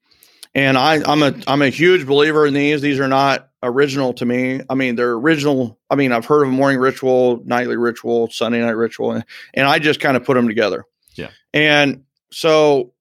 And 0.53 0.77
I, 0.77 1.01
I'm 1.07 1.23
a 1.23 1.33
I'm 1.47 1.63
a 1.63 1.69
huge 1.69 2.07
believer 2.07 2.45
in 2.45 2.55
these. 2.55 2.81
These 2.81 2.99
are 2.99 3.07
not 3.07 3.51
original 3.63 4.13
to 4.15 4.27
me. 4.27 4.61
I 4.69 4.75
mean, 4.75 4.97
they're 4.97 5.13
original. 5.13 5.79
I 5.89 5.95
mean, 5.95 6.11
I've 6.11 6.27
heard 6.27 6.43
of 6.43 6.49
a 6.49 6.53
morning 6.53 6.81
ritual, 6.81 7.41
nightly 7.45 7.77
ritual, 7.77 8.29
Sunday 8.31 8.61
night 8.61 8.71
ritual, 8.71 9.13
and, 9.13 9.25
and 9.55 9.69
I 9.69 9.79
just 9.79 10.01
kind 10.01 10.17
of 10.17 10.25
put 10.25 10.35
them 10.35 10.49
together. 10.49 10.85
Yeah. 11.15 11.31
And 11.55 12.03
so 12.33 12.95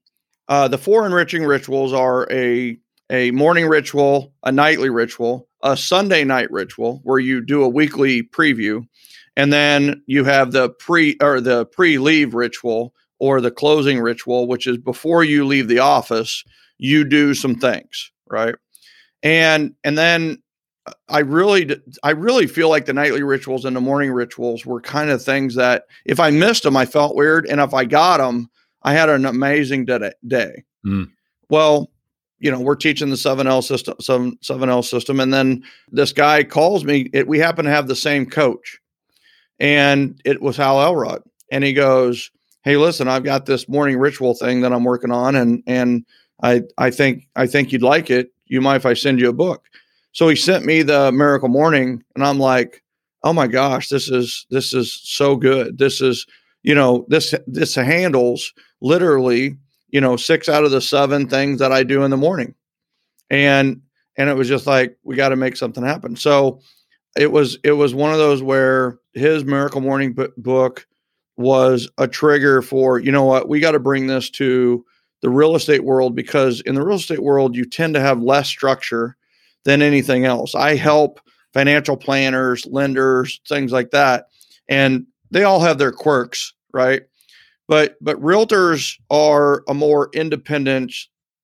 uh, 0.47 0.67
the 0.67 0.77
four 0.77 1.07
enriching 1.07 1.43
rituals 1.43 1.91
are 1.91 2.31
a 2.31 2.77
a 3.09 3.31
morning 3.31 3.67
ritual, 3.67 4.33
a 4.43 4.51
nightly 4.51 4.91
ritual, 4.91 5.48
a 5.61 5.75
Sunday 5.75 6.23
night 6.23 6.49
ritual 6.51 7.01
where 7.03 7.19
you 7.19 7.41
do 7.41 7.63
a 7.63 7.69
weekly 7.69 8.23
preview, 8.23 8.87
and 9.35 9.51
then 9.51 10.01
you 10.05 10.23
have 10.23 10.51
the 10.51 10.69
pre 10.69 11.17
or 11.21 11.41
the 11.41 11.65
pre 11.67 11.97
leave 11.97 12.33
ritual 12.33 12.93
or 13.19 13.41
the 13.41 13.51
closing 13.51 13.99
ritual, 13.99 14.47
which 14.47 14.65
is 14.67 14.77
before 14.77 15.23
you 15.23 15.45
leave 15.45 15.67
the 15.67 15.79
office 15.79 16.43
you 16.79 17.03
do 17.03 17.33
some 17.35 17.55
things, 17.55 18.11
right? 18.27 18.55
And 19.21 19.75
and 19.83 19.97
then 19.97 20.41
uh, 20.87 20.93
I 21.09 21.19
really 21.19 21.79
I 22.01 22.11
really 22.11 22.47
feel 22.47 22.69
like 22.69 22.85
the 22.85 22.93
nightly 22.93 23.21
rituals 23.21 23.65
and 23.65 23.75
the 23.75 23.81
morning 23.81 24.11
rituals 24.11 24.65
were 24.65 24.81
kind 24.81 25.11
of 25.11 25.21
things 25.21 25.55
that 25.55 25.83
if 26.05 26.19
I 26.19 26.31
missed 26.31 26.63
them, 26.63 26.77
I 26.77 26.85
felt 26.85 27.15
weird, 27.15 27.45
and 27.45 27.59
if 27.59 27.73
I 27.73 27.85
got 27.85 28.17
them, 28.17 28.49
I 28.81 28.93
had 28.93 29.09
an 29.09 29.25
amazing 29.25 29.85
day. 29.85 30.63
Mm. 30.85 31.11
Well, 31.49 31.91
you 32.39 32.51
know, 32.51 32.59
we're 32.59 32.75
teaching 32.75 33.09
the 33.09 33.15
7L 33.15 33.63
system, 33.63 33.95
7, 33.99 34.37
7L 34.43 34.83
system. 34.83 35.19
And 35.19 35.33
then 35.33 35.63
this 35.91 36.13
guy 36.13 36.43
calls 36.43 36.83
me. 36.83 37.09
It, 37.13 37.27
we 37.27 37.39
happen 37.39 37.65
to 37.65 37.71
have 37.71 37.87
the 37.87 37.95
same 37.95 38.25
coach. 38.25 38.79
And 39.59 40.21
it 40.25 40.41
was 40.41 40.57
Hal 40.57 40.81
Elrod. 40.81 41.21
And 41.51 41.63
he 41.63 41.73
goes, 41.73 42.31
Hey, 42.63 42.77
listen, 42.77 43.07
I've 43.07 43.23
got 43.23 43.45
this 43.45 43.67
morning 43.67 43.97
ritual 43.97 44.35
thing 44.35 44.61
that 44.61 44.73
I'm 44.73 44.83
working 44.83 45.11
on. 45.11 45.35
And, 45.35 45.63
and 45.65 46.05
I 46.41 46.63
I 46.77 46.91
think 46.91 47.27
I 47.35 47.47
think 47.47 47.71
you'd 47.71 47.81
like 47.81 48.09
it. 48.09 48.31
You 48.45 48.61
mind 48.61 48.77
if 48.77 48.85
I 48.85 48.93
send 48.93 49.19
you 49.19 49.29
a 49.29 49.33
book? 49.33 49.65
So 50.11 50.27
he 50.27 50.35
sent 50.35 50.65
me 50.65 50.81
the 50.81 51.11
Miracle 51.11 51.49
Morning, 51.49 52.03
and 52.15 52.25
I'm 52.25 52.39
like, 52.39 52.83
oh 53.23 53.33
my 53.33 53.47
gosh, 53.47 53.89
this 53.89 54.09
is 54.09 54.45
this 54.49 54.73
is 54.73 54.93
so 55.03 55.35
good. 55.35 55.77
This 55.77 56.01
is 56.01 56.25
you 56.63 56.75
know 56.75 57.05
this 57.09 57.33
this 57.47 57.75
handles 57.75 58.53
literally 58.81 59.57
you 59.91 60.01
know 60.01 60.15
six 60.15 60.49
out 60.49 60.63
of 60.63 60.71
the 60.71 60.81
seven 60.81 61.27
things 61.27 61.59
that 61.59 61.71
I 61.71 61.83
do 61.83 62.03
in 62.03 62.11
the 62.11 62.17
morning, 62.17 62.55
and 63.29 63.81
and 64.17 64.29
it 64.29 64.35
was 64.35 64.47
just 64.47 64.67
like 64.67 64.97
we 65.03 65.15
got 65.15 65.29
to 65.29 65.35
make 65.35 65.55
something 65.55 65.83
happen. 65.83 66.15
So 66.15 66.61
it 67.17 67.31
was 67.31 67.57
it 67.63 67.73
was 67.73 67.93
one 67.95 68.11
of 68.11 68.17
those 68.17 68.43
where 68.43 68.99
his 69.13 69.45
Miracle 69.45 69.81
Morning 69.81 70.15
book 70.37 70.87
was 71.37 71.89
a 71.97 72.07
trigger 72.07 72.61
for 72.61 72.99
you 72.99 73.11
know 73.11 73.23
what 73.23 73.47
we 73.47 73.59
got 73.59 73.71
to 73.71 73.79
bring 73.79 74.07
this 74.07 74.29
to 74.31 74.85
the 75.21 75.29
real 75.29 75.55
estate 75.55 75.83
world 75.83 76.15
because 76.15 76.61
in 76.61 76.75
the 76.75 76.85
real 76.85 76.97
estate 76.97 77.23
world, 77.23 77.55
you 77.55 77.65
tend 77.65 77.93
to 77.93 78.01
have 78.01 78.21
less 78.21 78.47
structure 78.47 79.17
than 79.65 79.81
anything 79.81 80.25
else. 80.25 80.55
I 80.55 80.75
help 80.75 81.19
financial 81.53 81.97
planners, 81.97 82.65
lenders, 82.65 83.41
things 83.47 83.71
like 83.71 83.91
that, 83.91 84.25
and 84.67 85.05
they 85.31 85.43
all 85.43 85.59
have 85.59 85.77
their 85.77 85.91
quirks, 85.91 86.53
right? 86.73 87.03
But 87.69 87.97
but 88.01 88.19
realtors 88.19 88.95
are 89.11 89.63
a 89.69 89.75
more 89.75 90.09
independent, 90.13 90.91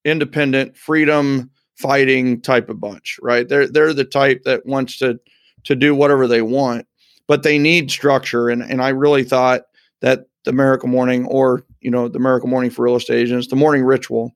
independent, 0.03 0.75
freedom 0.75 1.51
fighting 1.77 2.41
type 2.41 2.67
of 2.67 2.81
bunch, 2.81 3.19
right? 3.21 3.47
They're 3.47 3.67
they're 3.67 3.93
the 3.93 4.05
type 4.05 4.41
that 4.43 4.65
wants 4.65 4.97
to 4.97 5.19
to 5.65 5.75
do 5.75 5.93
whatever 5.93 6.27
they 6.27 6.41
want, 6.41 6.87
but 7.27 7.43
they 7.43 7.59
need 7.59 7.91
structure. 7.91 8.49
And 8.49 8.63
and 8.63 8.81
I 8.81 8.89
really 8.89 9.23
thought 9.23 9.61
that 10.01 10.25
the 10.45 10.51
Miracle 10.51 10.89
Morning 10.89 11.27
or 11.27 11.63
you 11.79 11.91
know 11.91 12.07
the 12.07 12.19
Miracle 12.19 12.49
Morning 12.49 12.71
for 12.71 12.83
real 12.83 12.95
estate 12.95 13.19
agents, 13.19 13.47
the 13.47 13.55
morning 13.55 13.83
ritual, 13.83 14.31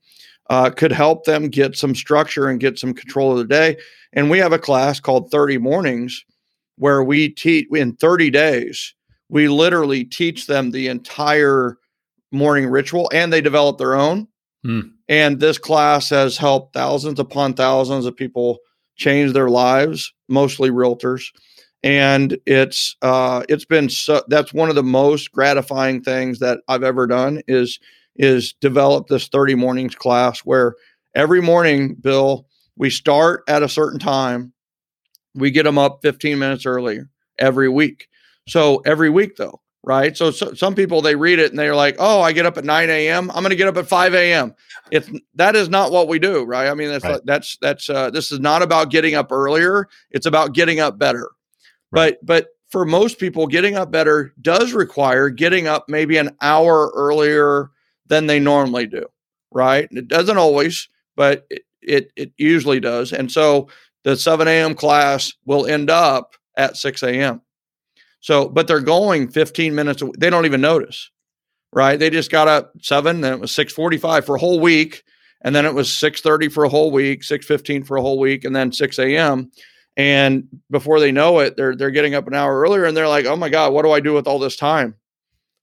uh, 0.51 0.69
could 0.69 0.91
help 0.91 1.25
them 1.25 1.49
get 1.49 1.75
some 1.75 1.95
structure 1.95 2.47
and 2.47 2.59
get 2.59 2.77
some 2.77 2.93
control 2.93 3.31
of 3.31 3.39
the 3.39 3.45
day. 3.45 3.77
And 4.13 4.29
we 4.29 4.37
have 4.37 4.53
a 4.53 4.59
class 4.59 4.99
called 4.99 5.31
30 5.31 5.57
Mornings 5.57 6.23
where 6.77 7.03
we 7.03 7.29
teach 7.29 7.67
in 7.71 7.95
30 7.95 8.29
days. 8.29 8.93
We 9.29 9.47
literally 9.47 10.03
teach 10.03 10.47
them 10.47 10.71
the 10.71 10.87
entire 10.87 11.77
morning 12.31 12.67
ritual 12.67 13.09
and 13.13 13.31
they 13.31 13.41
develop 13.41 13.77
their 13.77 13.95
own. 13.95 14.27
Mm. 14.65 14.91
And 15.07 15.39
this 15.39 15.57
class 15.57 16.09
has 16.09 16.37
helped 16.37 16.73
thousands 16.73 17.19
upon 17.19 17.53
thousands 17.53 18.05
of 18.05 18.15
people 18.15 18.59
change 18.95 19.33
their 19.33 19.49
lives, 19.49 20.13
mostly 20.27 20.69
realtors 20.69 21.31
and 21.83 22.37
it's 22.45 22.95
uh, 23.01 23.43
it's 23.47 23.65
been 23.65 23.89
so 23.89 24.21
that's 24.27 24.53
one 24.53 24.69
of 24.69 24.75
the 24.75 24.83
most 24.83 25.31
gratifying 25.31 26.01
things 26.01 26.39
that 26.39 26.59
I've 26.67 26.83
ever 26.83 27.07
done 27.07 27.41
is 27.47 27.79
is 28.15 28.53
develop 28.59 29.07
this 29.07 29.29
30 29.29 29.55
mornings 29.55 29.95
class 29.95 30.39
where 30.39 30.75
every 31.15 31.41
morning, 31.41 31.95
Bill, 31.95 32.47
we 32.75 32.89
start 32.89 33.43
at 33.47 33.63
a 33.63 33.69
certain 33.69 33.99
time, 33.99 34.51
we 35.33 35.51
get 35.51 35.63
them 35.63 35.77
up 35.77 35.99
15 36.01 36.37
minutes 36.37 36.65
early 36.65 36.99
every 37.37 37.69
week. 37.69 38.07
So 38.47 38.77
every 38.85 39.09
week 39.09 39.35
though, 39.35 39.61
right? 39.83 40.15
So, 40.15 40.31
so, 40.31 40.53
some 40.53 40.75
people 40.75 41.01
they 41.01 41.15
read 41.15 41.39
it 41.39 41.51
and 41.51 41.59
they're 41.59 41.75
like, 41.75 41.95
"Oh, 41.99 42.21
I 42.21 42.31
get 42.31 42.45
up 42.45 42.57
at 42.57 42.65
9 42.65 42.89
a.m. 42.89 43.29
I'm 43.31 43.37
going 43.37 43.51
to 43.51 43.55
get 43.55 43.67
up 43.67 43.77
at 43.77 43.87
5 43.87 44.13
a.m." 44.13 44.53
It's 44.91 45.09
that 45.35 45.55
is 45.55 45.69
not 45.69 45.91
what 45.91 46.07
we 46.07 46.19
do, 46.19 46.43
right? 46.43 46.67
I 46.67 46.73
mean, 46.73 46.89
that's 46.89 47.03
right. 47.03 47.21
that's 47.25 47.57
that's 47.61 47.89
uh, 47.89 48.09
this 48.09 48.31
is 48.31 48.39
not 48.39 48.61
about 48.61 48.91
getting 48.91 49.15
up 49.15 49.31
earlier. 49.31 49.87
It's 50.11 50.25
about 50.25 50.53
getting 50.53 50.79
up 50.79 50.97
better. 50.97 51.29
Right. 51.91 52.17
But 52.21 52.45
but 52.45 52.47
for 52.69 52.85
most 52.85 53.19
people, 53.19 53.47
getting 53.47 53.75
up 53.75 53.91
better 53.91 54.33
does 54.41 54.73
require 54.73 55.29
getting 55.29 55.67
up 55.67 55.85
maybe 55.87 56.17
an 56.17 56.35
hour 56.41 56.91
earlier 56.95 57.71
than 58.07 58.27
they 58.27 58.39
normally 58.39 58.87
do, 58.87 59.05
right? 59.51 59.87
It 59.91 60.07
doesn't 60.07 60.37
always, 60.37 60.87
but 61.15 61.45
it 61.49 61.63
it, 61.81 62.11
it 62.15 62.31
usually 62.37 62.79
does. 62.79 63.13
And 63.13 63.31
so 63.31 63.69
the 64.03 64.15
7 64.15 64.47
a.m. 64.47 64.75
class 64.75 65.33
will 65.45 65.65
end 65.65 65.89
up 65.89 66.35
at 66.57 66.77
6 66.77 67.03
a.m. 67.03 67.41
So, 68.21 68.49
but 68.49 68.67
they're 68.67 68.81
going 68.81 69.29
15 69.29 69.73
minutes. 69.75 70.03
They 70.17 70.29
don't 70.29 70.45
even 70.45 70.61
notice, 70.61 71.09
right? 71.73 71.97
They 71.97 72.09
just 72.09 72.31
got 72.31 72.47
up 72.47 72.73
seven, 72.81 73.21
then 73.21 73.33
it 73.33 73.39
was 73.39 73.51
6:45 73.51 74.25
for 74.25 74.35
a 74.35 74.39
whole 74.39 74.59
week, 74.59 75.03
and 75.41 75.55
then 75.55 75.65
it 75.65 75.73
was 75.73 75.91
6:30 75.91 76.49
for 76.51 76.63
a 76.65 76.69
whole 76.69 76.91
week, 76.91 77.23
6:15 77.23 77.83
for 77.85 77.97
a 77.97 78.01
whole 78.01 78.19
week, 78.19 78.43
and 78.43 78.55
then 78.55 78.71
6 78.71 78.99
a.m. 78.99 79.51
And 79.97 80.47
before 80.69 80.99
they 80.99 81.11
know 81.11 81.39
it, 81.39 81.57
they're 81.57 81.75
they're 81.75 81.91
getting 81.91 82.15
up 82.15 82.27
an 82.27 82.33
hour 82.33 82.59
earlier, 82.61 82.85
and 82.85 82.95
they're 82.95 83.07
like, 83.07 83.25
"Oh 83.25 83.35
my 83.35 83.49
god, 83.49 83.73
what 83.73 83.83
do 83.83 83.91
I 83.91 83.99
do 83.99 84.13
with 84.13 84.27
all 84.27 84.39
this 84.39 84.55
time?" 84.55 84.95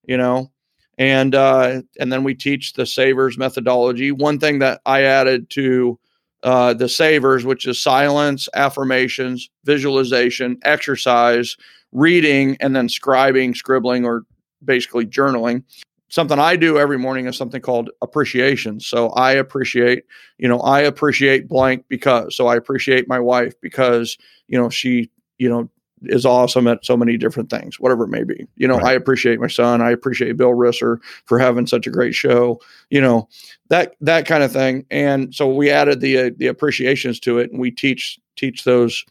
You 0.06 0.16
know. 0.16 0.52
And 0.98 1.34
uh, 1.34 1.82
and 2.00 2.10
then 2.12 2.24
we 2.24 2.34
teach 2.34 2.72
the 2.72 2.86
savers 2.86 3.36
methodology. 3.36 4.12
One 4.12 4.38
thing 4.38 4.60
that 4.60 4.80
I 4.86 5.02
added 5.02 5.50
to 5.50 5.98
uh, 6.42 6.74
the 6.74 6.88
savers, 6.88 7.44
which 7.44 7.66
is 7.66 7.80
silence, 7.82 8.48
affirmations, 8.54 9.50
visualization, 9.64 10.58
exercise, 10.62 11.56
reading, 11.96 12.56
and 12.60 12.76
then 12.76 12.88
scribing, 12.88 13.56
scribbling, 13.56 14.04
or 14.04 14.24
basically 14.64 15.06
journaling. 15.06 15.64
Something 16.08 16.38
I 16.38 16.54
do 16.54 16.78
every 16.78 16.98
morning 16.98 17.26
is 17.26 17.36
something 17.36 17.60
called 17.60 17.90
appreciation. 18.02 18.78
So 18.78 19.08
I 19.10 19.32
appreciate, 19.32 20.04
you 20.38 20.46
know, 20.46 20.60
I 20.60 20.80
appreciate 20.80 21.48
blank 21.48 21.86
because. 21.88 22.36
So 22.36 22.46
I 22.46 22.54
appreciate 22.54 23.08
my 23.08 23.18
wife 23.18 23.54
because, 23.60 24.16
you 24.46 24.56
know, 24.58 24.68
she, 24.68 25.10
you 25.38 25.48
know, 25.48 25.68
is 26.02 26.26
awesome 26.26 26.68
at 26.68 26.84
so 26.84 26.96
many 26.96 27.16
different 27.16 27.50
things, 27.50 27.80
whatever 27.80 28.04
it 28.04 28.10
may 28.10 28.22
be. 28.22 28.46
You 28.56 28.68
know, 28.68 28.76
right. 28.76 28.88
I 28.88 28.92
appreciate 28.92 29.40
my 29.40 29.48
son. 29.48 29.80
I 29.80 29.90
appreciate 29.90 30.36
Bill 30.36 30.50
Risser 30.50 30.98
for 31.24 31.38
having 31.38 31.66
such 31.66 31.86
a 31.86 31.90
great 31.90 32.14
show. 32.14 32.60
You 32.90 33.00
know, 33.00 33.28
that 33.70 33.96
that 34.02 34.26
kind 34.26 34.42
of 34.42 34.52
thing. 34.52 34.84
And 34.90 35.34
so 35.34 35.48
we 35.48 35.70
added 35.70 36.00
the 36.00 36.18
uh, 36.18 36.30
the 36.36 36.48
appreciations 36.48 37.18
to 37.20 37.38
it, 37.38 37.50
and 37.50 37.58
we 37.58 37.70
teach 37.70 38.18
teach 38.36 38.64
those 38.64 39.04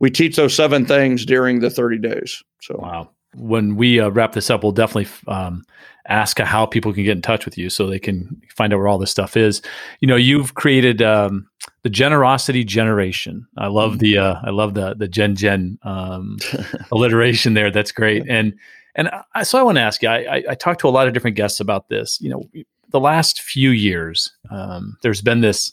we 0.00 0.10
teach 0.10 0.36
those 0.36 0.54
seven 0.54 0.86
things 0.86 1.24
during 1.24 1.60
the 1.60 1.70
thirty 1.70 1.98
days. 1.98 2.42
So 2.60 2.76
wow. 2.78 3.10
When 3.34 3.76
we 3.76 4.00
uh, 4.00 4.08
wrap 4.08 4.32
this 4.32 4.48
up, 4.48 4.62
we'll 4.62 4.72
definitely 4.72 5.10
um, 5.26 5.62
ask 6.08 6.38
how 6.38 6.64
people 6.64 6.94
can 6.94 7.04
get 7.04 7.16
in 7.16 7.22
touch 7.22 7.44
with 7.44 7.58
you 7.58 7.68
so 7.68 7.86
they 7.86 7.98
can 7.98 8.40
find 8.56 8.72
out 8.72 8.78
where 8.78 8.88
all 8.88 8.98
this 8.98 9.10
stuff 9.10 9.36
is. 9.36 9.60
You 10.00 10.08
know, 10.08 10.16
you've 10.16 10.54
created 10.54 11.02
um, 11.02 11.46
the 11.82 11.90
generosity 11.90 12.64
generation. 12.64 13.46
I 13.58 13.66
love 13.68 13.92
mm-hmm. 13.92 13.98
the 13.98 14.18
uh, 14.18 14.40
I 14.44 14.50
love 14.50 14.74
the 14.74 14.94
the 14.94 15.08
gen 15.08 15.36
gen 15.36 15.78
um, 15.82 16.38
alliteration 16.92 17.54
there. 17.54 17.70
That's 17.70 17.92
great. 17.92 18.24
And 18.28 18.54
and 18.94 19.10
I, 19.34 19.42
so 19.42 19.58
I 19.58 19.62
want 19.62 19.76
to 19.76 19.82
ask 19.82 20.02
you. 20.02 20.08
I, 20.08 20.36
I, 20.36 20.42
I 20.50 20.54
talked 20.54 20.80
to 20.80 20.88
a 20.88 20.90
lot 20.90 21.06
of 21.06 21.14
different 21.14 21.36
guests 21.36 21.60
about 21.60 21.88
this. 21.88 22.20
You 22.20 22.30
know, 22.30 22.64
the 22.90 23.00
last 23.00 23.42
few 23.42 23.70
years, 23.70 24.32
um, 24.50 24.96
there's 25.02 25.22
been 25.22 25.40
this 25.40 25.72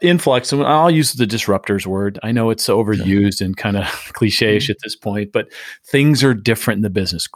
influx 0.00 0.52
and 0.52 0.62
i'll 0.64 0.90
use 0.90 1.12
the 1.12 1.26
disruptors 1.26 1.86
word. 1.86 2.18
I 2.22 2.32
know 2.32 2.50
it's 2.50 2.66
overused 2.68 3.40
and 3.40 3.56
kind 3.56 3.76
of 3.76 3.86
cliche-ish 4.12 4.64
mm-hmm. 4.64 4.72
at 4.72 4.78
this 4.82 4.96
point 4.96 5.32
but 5.32 5.52
things 5.86 6.24
are 6.24 6.34
different 6.34 6.78
in 6.78 6.82
the 6.82 6.90
business 6.90 7.28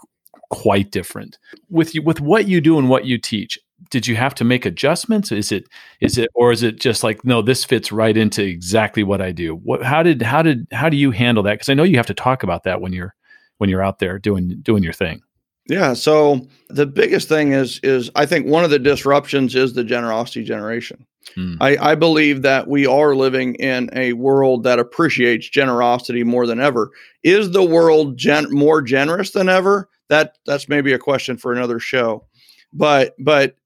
quite 0.54 0.92
different. 0.92 1.38
With 1.68 1.94
you 1.94 2.02
with 2.02 2.20
what 2.20 2.46
you 2.46 2.60
do 2.60 2.78
and 2.78 2.88
what 2.88 3.04
you 3.04 3.18
teach 3.18 3.58
did 3.90 4.06
you 4.06 4.16
have 4.16 4.34
to 4.36 4.44
make 4.44 4.64
adjustments? 4.64 5.32
Is 5.32 5.52
it 5.52 5.64
is 6.00 6.16
it 6.16 6.30
or 6.34 6.52
is 6.52 6.62
it 6.62 6.80
just 6.80 7.02
like 7.02 7.24
no 7.24 7.42
this 7.42 7.64
fits 7.64 7.90
right 7.90 8.16
into 8.16 8.42
exactly 8.42 9.02
what 9.02 9.20
i 9.20 9.32
do 9.32 9.56
what 9.56 9.82
how 9.82 10.02
did 10.02 10.22
how 10.22 10.42
did 10.42 10.66
how 10.72 10.88
do 10.88 10.96
you 10.96 11.10
handle 11.10 11.42
that? 11.42 11.54
Because 11.54 11.68
i 11.68 11.74
know 11.74 11.82
you 11.82 11.96
have 11.96 12.06
to 12.06 12.14
talk 12.14 12.42
about 12.42 12.62
that 12.64 12.80
when 12.80 12.92
you're 12.92 13.14
when 13.58 13.68
you're 13.68 13.82
out 13.82 13.98
there 13.98 14.18
doing 14.18 14.60
doing 14.62 14.82
your 14.82 14.92
thing 14.92 15.22
yeah 15.66 15.92
so 15.92 16.46
the 16.68 16.86
biggest 16.86 17.28
thing 17.28 17.52
is 17.52 17.80
is 17.82 18.10
i 18.14 18.26
think 18.26 18.46
one 18.46 18.64
of 18.64 18.70
the 18.70 18.78
disruptions 18.78 19.54
is 19.54 19.72
the 19.72 19.84
generosity 19.84 20.44
generation 20.44 21.06
hmm. 21.34 21.54
I, 21.60 21.76
I 21.78 21.94
believe 21.94 22.42
that 22.42 22.68
we 22.68 22.86
are 22.86 23.14
living 23.14 23.54
in 23.56 23.90
a 23.92 24.12
world 24.14 24.62
that 24.64 24.78
appreciates 24.78 25.48
generosity 25.48 26.22
more 26.24 26.46
than 26.46 26.60
ever 26.60 26.90
is 27.22 27.50
the 27.50 27.64
world 27.64 28.16
gen- 28.16 28.52
more 28.52 28.82
generous 28.82 29.30
than 29.30 29.48
ever 29.48 29.88
that 30.08 30.38
that's 30.46 30.68
maybe 30.68 30.92
a 30.92 30.98
question 30.98 31.36
for 31.36 31.52
another 31.52 31.78
show. 31.78 32.26
But 32.72 33.14
but 33.18 33.56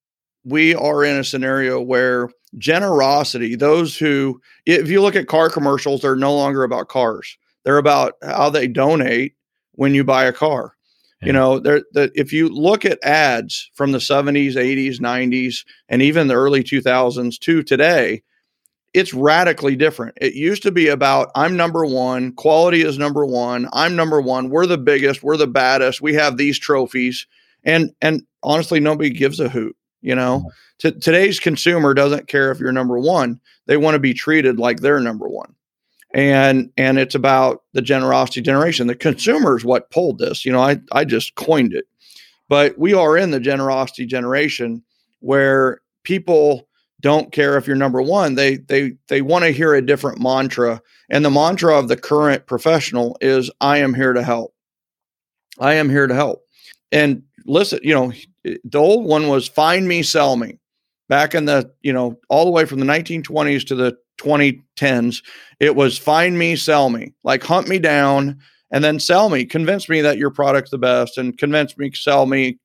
we 0.45 0.75
are 0.75 1.05
in 1.05 1.17
a 1.17 1.25
scenario 1.25 1.81
where 1.81 2.31
generosity, 2.57 3.55
those 3.55 3.97
who 3.97 4.41
if 4.67 4.89
you 4.89 5.03
look 5.03 5.17
at 5.17 5.29
car 5.29 5.51
commercials, 5.51 6.03
they're 6.03 6.17
no 6.17 6.35
longer 6.35 6.63
about 6.63 6.89
cars. 6.89 7.37
They're 7.65 7.79
about 7.79 8.15
how 8.23 8.51
they 8.51 8.67
donate 8.67 9.35
when 9.73 9.95
you 9.95 10.05
buy 10.05 10.25
a 10.25 10.33
car. 10.33 10.75
Yeah. 11.20 11.26
You 11.26 11.33
know, 11.33 11.59
there 11.59 11.83
that 11.92 12.12
if 12.14 12.33
you 12.33 12.48
look 12.48 12.85
at 12.85 13.02
ads 13.04 13.70
from 13.74 13.92
the 13.92 13.98
70s, 13.98 14.54
80s, 14.54 15.00
90s, 15.00 15.64
and 15.88 16.00
even 16.02 16.28
the 16.28 16.35
early 16.35 16.62
2000s 16.62 17.38
to 17.40 17.62
today, 17.62 18.22
it's 18.94 19.12
radically 19.14 19.76
different. 19.76 20.16
It 20.20 20.35
used 20.35 20.62
to 20.62 20.72
be 20.72 20.88
about 20.88 21.31
I'm 21.35 21.57
number 21.57 21.85
one, 21.85 22.33
quality 22.33 22.83
is 22.83 22.98
number 22.98 23.26
one, 23.26 23.68
I'm 23.72 23.96
number 23.96 24.20
one, 24.20 24.48
we're 24.50 24.66
the 24.66 24.78
biggest, 24.78 25.22
we're 25.22 25.37
the 25.37 25.46
baddest, 25.46 26.00
we 26.00 26.14
have 26.14 26.37
these 26.37 26.59
trophies, 26.59 27.26
and 27.64 27.92
and 28.00 28.22
honestly, 28.42 28.81
nobody 28.81 29.11
gives 29.11 29.40
a 29.40 29.48
hoot. 29.48 29.76
You 30.00 30.14
know, 30.14 30.50
T- 30.78 30.92
today's 30.92 31.40
consumer 31.40 31.92
doesn't 31.92 32.28
care 32.28 32.50
if 32.52 32.61
you're 32.61 32.72
number 32.72 32.98
one; 32.98 33.40
they 33.66 33.76
want 33.76 33.94
to 33.94 33.98
be 34.00 34.14
treated 34.14 34.59
like 34.59 34.81
they're 34.81 35.00
number 35.00 35.28
one, 35.28 35.54
and 36.18 36.70
and 36.76 36.98
it's 36.98 37.14
about 37.14 37.62
the 37.74 37.83
generosity 37.83 38.42
generation. 38.42 38.88
The 38.88 38.96
consumer 38.96 39.57
is 39.57 39.64
what 39.64 39.90
pulled 39.90 40.18
this. 40.18 40.44
You 40.44 40.50
know, 40.50 40.61
I 40.61 40.81
I 40.90 41.04
just 41.04 41.37
coined 41.37 41.72
it, 41.72 41.85
but 42.48 42.76
we 42.76 42.92
are 42.92 43.16
in 43.16 43.31
the 43.31 43.38
generosity 43.38 44.04
generation 44.04 44.83
where 45.20 45.81
people 46.02 46.68
don't 47.00 47.31
care 47.31 47.57
if 47.57 47.68
you're 47.68 47.76
number 47.76 48.02
one. 48.02 48.35
They 48.35 48.57
they 48.57 48.94
they 49.07 49.22
want 49.22 49.44
to 49.44 49.52
hear 49.52 49.74
a 49.74 49.87
different 49.87 50.20
mantra, 50.20 50.83
and 51.09 51.24
the 51.24 51.31
mantra 51.31 51.78
of 51.78 51.87
the 51.87 51.96
current 51.96 52.46
professional 52.46 53.16
is 53.20 53.48
"I 53.61 53.78
am 53.78 53.94
here 53.94 54.12
to 54.12 54.22
help." 54.22 54.54
I 55.61 55.74
am 55.74 55.88
here 55.88 56.09
to 56.09 56.14
help. 56.14 56.42
And 56.90 57.22
listen, 57.46 57.78
you 57.85 57.94
know, 57.94 58.12
the 58.42 58.78
old 58.78 59.07
one 59.07 59.28
was 59.28 59.46
"Find 59.46 59.87
me, 59.87 60.02
sell 60.02 60.35
me." 60.35 60.59
Back 61.09 61.37
in 61.37 61.44
the 61.44 61.70
you 61.83 61.92
know 61.92 62.18
all 62.28 62.44
the 62.44 62.50
way 62.50 62.64
from 62.64 62.81
the 62.81 62.87
1920s 62.87 63.64
to 63.68 63.76
the 63.76 63.96
2010s, 64.18 65.22
it 65.61 65.76
was 65.76 65.98
"Find 65.98 66.38
me, 66.38 66.57
sell 66.57 66.90
me," 66.90 67.14
like 67.24 67.42
hunt 67.42 67.68
me 67.68 67.78
down 67.78 68.38
and 68.70 68.85
then 68.85 69.00
sell 69.00 69.28
me, 69.28 69.44
convince 69.44 69.88
me 69.88 70.00
that 70.02 70.18
your 70.18 70.31
product's 70.31 70.70
the 70.70 70.78
best, 70.78 71.16
and 71.16 71.38
convince 71.38 71.76
me, 71.78 71.90
sell 71.94 72.26
me, 72.26 72.59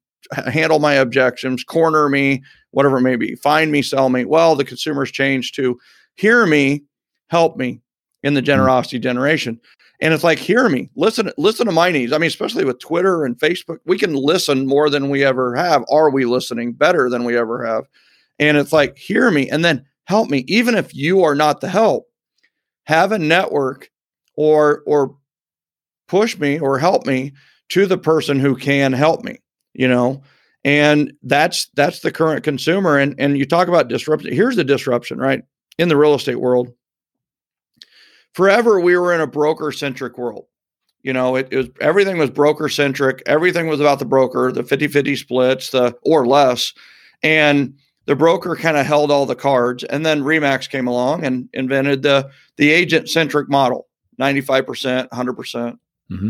handle 0.48 0.80
my 0.80 0.94
objections, 0.94 1.64
corner 1.64 2.10
me, 2.10 2.44
whatever 2.72 2.98
it 2.98 3.02
may 3.02 3.16
be. 3.16 3.36
Find 3.36 3.72
me, 3.72 3.82
sell 3.82 4.10
me. 4.10 4.26
Well, 4.26 4.56
the 4.56 4.66
consumer's 4.66 5.12
changed 5.12 5.56
to 5.56 5.80
hear 6.16 6.46
me, 6.46 6.84
help 7.30 7.58
me 7.58 7.82
in 8.24 8.34
the 8.34 8.42
mm-hmm. 8.42 8.46
generosity 8.46 9.00
generation. 9.00 9.60
And 10.02 10.14
it's 10.14 10.24
like, 10.24 10.40
hear 10.40 10.68
me, 10.68 10.90
listen, 10.96 11.32
listen 11.38 11.66
to 11.68 11.72
my 11.72 11.90
needs. 11.90 12.12
I 12.12 12.18
mean, 12.18 12.28
especially 12.28 12.66
with 12.66 12.80
Twitter 12.80 13.24
and 13.24 13.40
Facebook, 13.40 13.78
we 13.86 13.98
can 13.98 14.14
listen 14.14 14.66
more 14.66 14.90
than 14.90 15.10
we 15.10 15.24
ever 15.24 15.56
have. 15.56 15.86
Are 15.90 16.10
we 16.10 16.26
listening 16.26 16.74
better 16.74 17.10
than 17.10 17.24
we 17.24 17.38
ever 17.38 17.66
have? 17.66 17.86
And 18.40 18.58
it's 18.58 18.74
like, 18.74 18.98
hear 18.98 19.32
me 19.32 19.50
and 19.50 19.64
then 19.64 19.86
help 20.06 20.30
me. 20.30 20.44
Even 20.48 20.76
if 20.76 20.94
you 20.94 21.24
are 21.24 21.36
not 21.36 21.62
the 21.62 21.70
help, 21.70 22.06
have 22.86 23.12
a 23.12 23.20
network 23.20 23.90
or 24.36 24.84
or 24.86 25.16
push 26.08 26.38
me 26.38 26.60
or 26.60 26.80
help 26.80 27.06
me 27.06 27.34
to 27.70 27.86
the 27.86 27.98
person 27.98 28.40
who 28.40 28.56
can 28.56 28.94
help 28.94 29.24
me, 29.24 29.38
you 29.74 29.88
know 29.88 30.22
and 30.64 31.14
that's 31.24 31.70
that's 31.76 32.00
the 32.00 32.12
current 32.12 32.44
consumer 32.44 32.98
and 32.98 33.16
and 33.18 33.38
you 33.38 33.46
talk 33.46 33.68
about 33.68 33.88
disruption 33.88 34.32
here's 34.32 34.56
the 34.56 34.64
disruption 34.64 35.18
right 35.18 35.44
in 35.78 35.90
the 35.90 35.98
real 35.98 36.14
estate 36.14 36.40
world 36.40 36.74
forever 38.34 38.80
we 38.80 38.98
were 38.98 39.14
in 39.14 39.22
a 39.22 39.28
broker 39.28 39.72
centric 39.72 40.18
world 40.18 40.46
you 41.02 41.12
know 41.12 41.36
it, 41.36 41.48
it, 41.52 41.58
was 41.58 41.68
everything 41.82 42.18
was 42.18 42.30
broker 42.30 42.70
centric 42.70 43.22
everything 43.26 43.68
was 43.68 43.80
about 43.80 44.00
the 44.00 44.06
broker 44.06 44.52
the 44.52 44.64
50-50 44.64 45.18
splits 45.18 45.70
the 45.72 45.96
or 46.04 46.26
less 46.26 46.74
and 47.22 47.78
the 48.06 48.16
broker 48.16 48.56
kind 48.56 48.78
of 48.78 48.86
held 48.86 49.12
all 49.12 49.26
the 49.26 49.36
cards 49.36 49.84
and 49.84 50.06
then 50.06 50.22
remax 50.24 50.70
came 50.70 50.88
along 50.88 51.24
and 51.24 51.50
invented 51.54 52.02
the 52.02 52.30
the 52.58 52.72
agent 52.72 53.10
centric 53.10 53.50
model 53.50 53.88
95% 54.20 55.10
100% 55.10 55.10
mm 55.10 55.78
hmm 56.10 56.30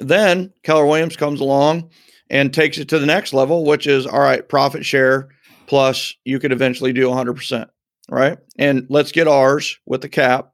then 0.00 0.52
keller 0.64 0.86
williams 0.86 1.16
comes 1.16 1.40
along 1.40 1.88
and 2.30 2.52
takes 2.52 2.78
it 2.78 2.88
to 2.88 2.98
the 2.98 3.06
next 3.06 3.32
level, 3.32 3.64
which 3.64 3.86
is 3.86 4.06
all 4.06 4.18
right, 4.18 4.48
profit 4.48 4.84
share 4.84 5.28
plus 5.66 6.14
you 6.24 6.38
could 6.38 6.52
eventually 6.52 6.92
do 6.92 7.08
100%, 7.08 7.68
right? 8.10 8.38
And 8.58 8.86
let's 8.90 9.12
get 9.12 9.28
ours 9.28 9.78
with 9.86 10.00
the 10.02 10.08
cap 10.08 10.52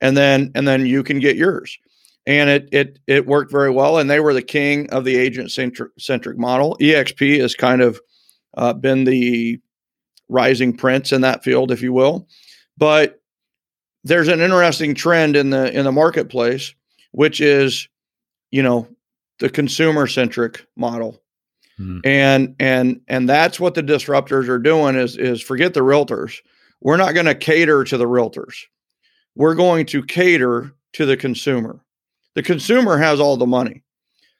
and 0.00 0.16
then 0.16 0.52
and 0.54 0.66
then 0.66 0.86
you 0.86 1.02
can 1.02 1.18
get 1.18 1.36
yours. 1.36 1.76
and 2.26 2.50
it 2.50 2.68
it 2.72 2.98
it 3.06 3.26
worked 3.26 3.50
very 3.50 3.70
well. 3.70 3.98
And 3.98 4.08
they 4.08 4.20
were 4.20 4.34
the 4.34 4.42
king 4.42 4.88
of 4.90 5.04
the 5.04 5.16
agent 5.16 5.50
centric 5.50 6.38
model. 6.38 6.76
EXP 6.80 7.40
has 7.40 7.54
kind 7.54 7.82
of 7.82 8.00
uh, 8.56 8.72
been 8.72 9.04
the 9.04 9.60
rising 10.28 10.76
prince 10.76 11.12
in 11.12 11.20
that 11.22 11.44
field, 11.44 11.70
if 11.70 11.82
you 11.82 11.92
will. 11.92 12.28
But 12.76 13.20
there's 14.04 14.28
an 14.28 14.40
interesting 14.40 14.94
trend 14.94 15.36
in 15.36 15.50
the 15.50 15.72
in 15.76 15.84
the 15.84 15.92
marketplace, 15.92 16.74
which 17.12 17.40
is, 17.40 17.88
you 18.50 18.62
know, 18.62 18.88
the 19.38 19.50
consumer 19.50 20.06
centric 20.06 20.66
model. 20.76 21.20
Mm-hmm. 21.78 22.00
And 22.04 22.56
and 22.58 23.00
and 23.08 23.28
that's 23.28 23.60
what 23.60 23.74
the 23.74 23.82
disruptors 23.82 24.48
are 24.48 24.58
doing 24.58 24.96
is 24.96 25.16
is 25.16 25.40
forget 25.40 25.74
the 25.74 25.80
realtors. 25.80 26.38
We're 26.80 26.96
not 26.96 27.14
going 27.14 27.26
to 27.26 27.34
cater 27.34 27.84
to 27.84 27.96
the 27.96 28.06
realtors. 28.06 28.54
We're 29.34 29.54
going 29.54 29.86
to 29.86 30.02
cater 30.02 30.72
to 30.94 31.06
the 31.06 31.16
consumer. 31.16 31.80
The 32.34 32.42
consumer 32.42 32.98
has 32.98 33.20
all 33.20 33.36
the 33.36 33.46
money. 33.46 33.82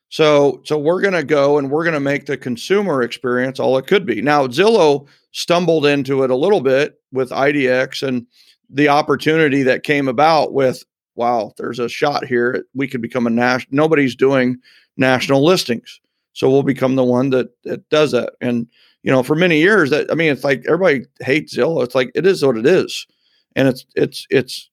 So 0.09 0.63
so 0.65 0.79
we're 0.79 1.01
going 1.01 1.15
to 1.15 1.25
go 1.25 1.59
and 1.59 1.71
we're 1.71 1.85
going 1.85 1.95
to 1.95 2.01
make 2.01 2.27
the 2.27 2.37
consumer 2.37 3.03
experience 3.03 3.61
all 3.61 3.79
it 3.79 3.87
could 3.87 4.07
be. 4.07 4.21
Now 4.23 4.47
Zillow 4.47 5.07
stumbled 5.39 5.87
into 5.87 6.25
it 6.25 6.31
a 6.31 6.37
little 6.37 6.61
bit 6.61 7.01
with 7.13 7.31
IDX 7.31 8.07
and 8.07 8.27
the 8.69 8.89
opportunity 8.89 9.63
that 9.63 9.85
came 9.85 10.09
about 10.09 10.53
with 10.53 10.85
wow, 11.15 11.53
there's 11.57 11.81
a 11.81 11.89
shot 11.89 12.25
here. 12.25 12.65
We 12.75 12.87
could 12.87 13.03
become 13.03 13.27
a 13.27 13.31
national. 13.31 13.75
Nobody's 13.75 14.15
doing 14.15 14.57
national 14.97 15.45
listings, 15.45 16.01
so 16.33 16.49
we'll 16.51 16.63
become 16.63 16.97
the 16.97 17.05
one 17.05 17.31
that 17.31 17.51
that 17.65 17.89
does 17.89 18.13
that. 18.13 18.35
And 18.41 18.67
you 19.03 19.13
know, 19.13 19.23
for 19.23 19.37
many 19.37 19.59
years, 19.59 19.91
that 19.91 20.11
I 20.11 20.15
mean, 20.15 20.33
it's 20.33 20.45
like 20.45 20.65
everybody 20.67 21.07
hates 21.21 21.57
Zillow. 21.57 21.85
It's 21.85 21.95
like 21.95 22.11
it 22.15 22.27
is 22.27 22.45
what 22.45 22.57
it 22.57 22.67
is, 22.67 23.07
and 23.55 23.69
it's 23.69 23.87
it's 23.95 24.27
it's 24.31 24.69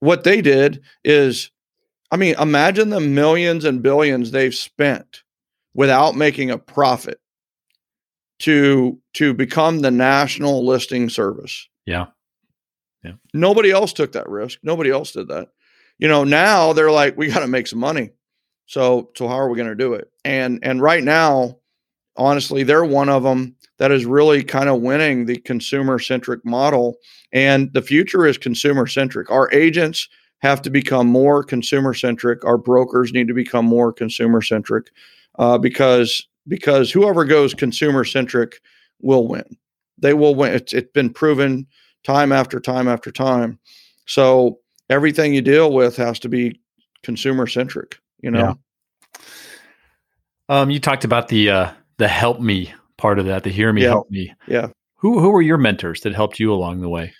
what 0.00 0.24
they 0.24 0.40
did 0.40 0.82
is, 1.04 1.50
I 2.10 2.16
mean, 2.16 2.34
imagine 2.40 2.90
the 2.90 3.00
millions 3.00 3.64
and 3.64 3.82
billions 3.82 4.30
they've 4.30 4.54
spent 4.54 5.22
without 5.74 6.16
making 6.16 6.50
a 6.50 6.58
profit 6.58 7.20
to 8.40 8.98
to 9.14 9.34
become 9.34 9.80
the 9.80 9.90
national 9.90 10.66
listing 10.66 11.08
service. 11.08 11.68
Yeah. 11.86 12.06
Yeah. 13.04 13.12
Nobody 13.32 13.70
else 13.70 13.92
took 13.92 14.12
that 14.12 14.28
risk. 14.28 14.58
Nobody 14.62 14.90
else 14.90 15.12
did 15.12 15.28
that. 15.28 15.48
You 15.98 16.08
know, 16.08 16.24
now 16.24 16.72
they're 16.72 16.90
like, 16.90 17.16
we 17.16 17.28
got 17.28 17.40
to 17.40 17.48
make 17.48 17.66
some 17.66 17.78
money. 17.78 18.10
So, 18.66 19.10
so 19.16 19.26
how 19.28 19.38
are 19.38 19.48
we 19.48 19.56
going 19.56 19.68
to 19.68 19.74
do 19.74 19.94
it? 19.94 20.10
And 20.24 20.60
and 20.62 20.82
right 20.82 21.02
now, 21.02 21.58
honestly, 22.16 22.62
they're 22.62 22.84
one 22.84 23.08
of 23.08 23.22
them 23.22 23.56
that 23.78 23.92
is 23.92 24.04
really 24.04 24.42
kind 24.44 24.68
of 24.68 24.82
winning 24.82 25.24
the 25.24 25.38
consumer 25.38 25.98
centric 25.98 26.44
model. 26.44 26.96
And 27.32 27.72
the 27.72 27.82
future 27.82 28.26
is 28.26 28.38
consumer 28.38 28.86
centric. 28.86 29.30
Our 29.30 29.50
agents 29.52 30.08
have 30.40 30.62
to 30.62 30.70
become 30.70 31.06
more 31.06 31.42
consumer 31.42 31.94
centric. 31.94 32.44
Our 32.44 32.58
brokers 32.58 33.12
need 33.12 33.28
to 33.28 33.34
become 33.34 33.64
more 33.64 33.92
consumer 33.92 34.42
centric 34.42 34.90
uh, 35.38 35.58
because 35.58 36.26
because 36.48 36.90
whoever 36.90 37.24
goes 37.24 37.54
consumer 37.54 38.04
centric 38.04 38.60
will 39.00 39.28
win. 39.28 39.44
They 39.98 40.14
will 40.14 40.34
win. 40.34 40.54
It's, 40.54 40.72
it's 40.72 40.90
been 40.92 41.10
proven 41.10 41.66
time 42.04 42.32
after 42.32 42.58
time 42.58 42.88
after 42.88 43.10
time. 43.10 43.58
So 44.06 44.58
everything 44.90 45.34
you 45.34 45.42
deal 45.42 45.72
with 45.72 45.96
has 45.96 46.18
to 46.20 46.28
be 46.28 46.60
consumer 47.02 47.46
centric. 47.46 47.98
You 48.20 48.30
know. 48.30 48.58
Yeah. 49.18 49.22
Um, 50.48 50.70
you 50.70 50.80
talked 50.80 51.04
about 51.04 51.28
the 51.28 51.50
uh, 51.50 51.72
the 51.98 52.08
help 52.08 52.40
me 52.40 52.72
part 52.96 53.18
of 53.18 53.26
that, 53.26 53.44
the 53.44 53.50
hear 53.50 53.72
me, 53.72 53.82
yeah. 53.82 53.88
help 53.88 54.10
me. 54.10 54.34
Yeah. 54.46 54.68
Who 54.96 55.20
who 55.20 55.30
were 55.30 55.42
your 55.42 55.58
mentors 55.58 56.00
that 56.00 56.14
helped 56.14 56.40
you 56.40 56.52
along 56.52 56.80
the 56.80 56.88
way? 56.88 57.12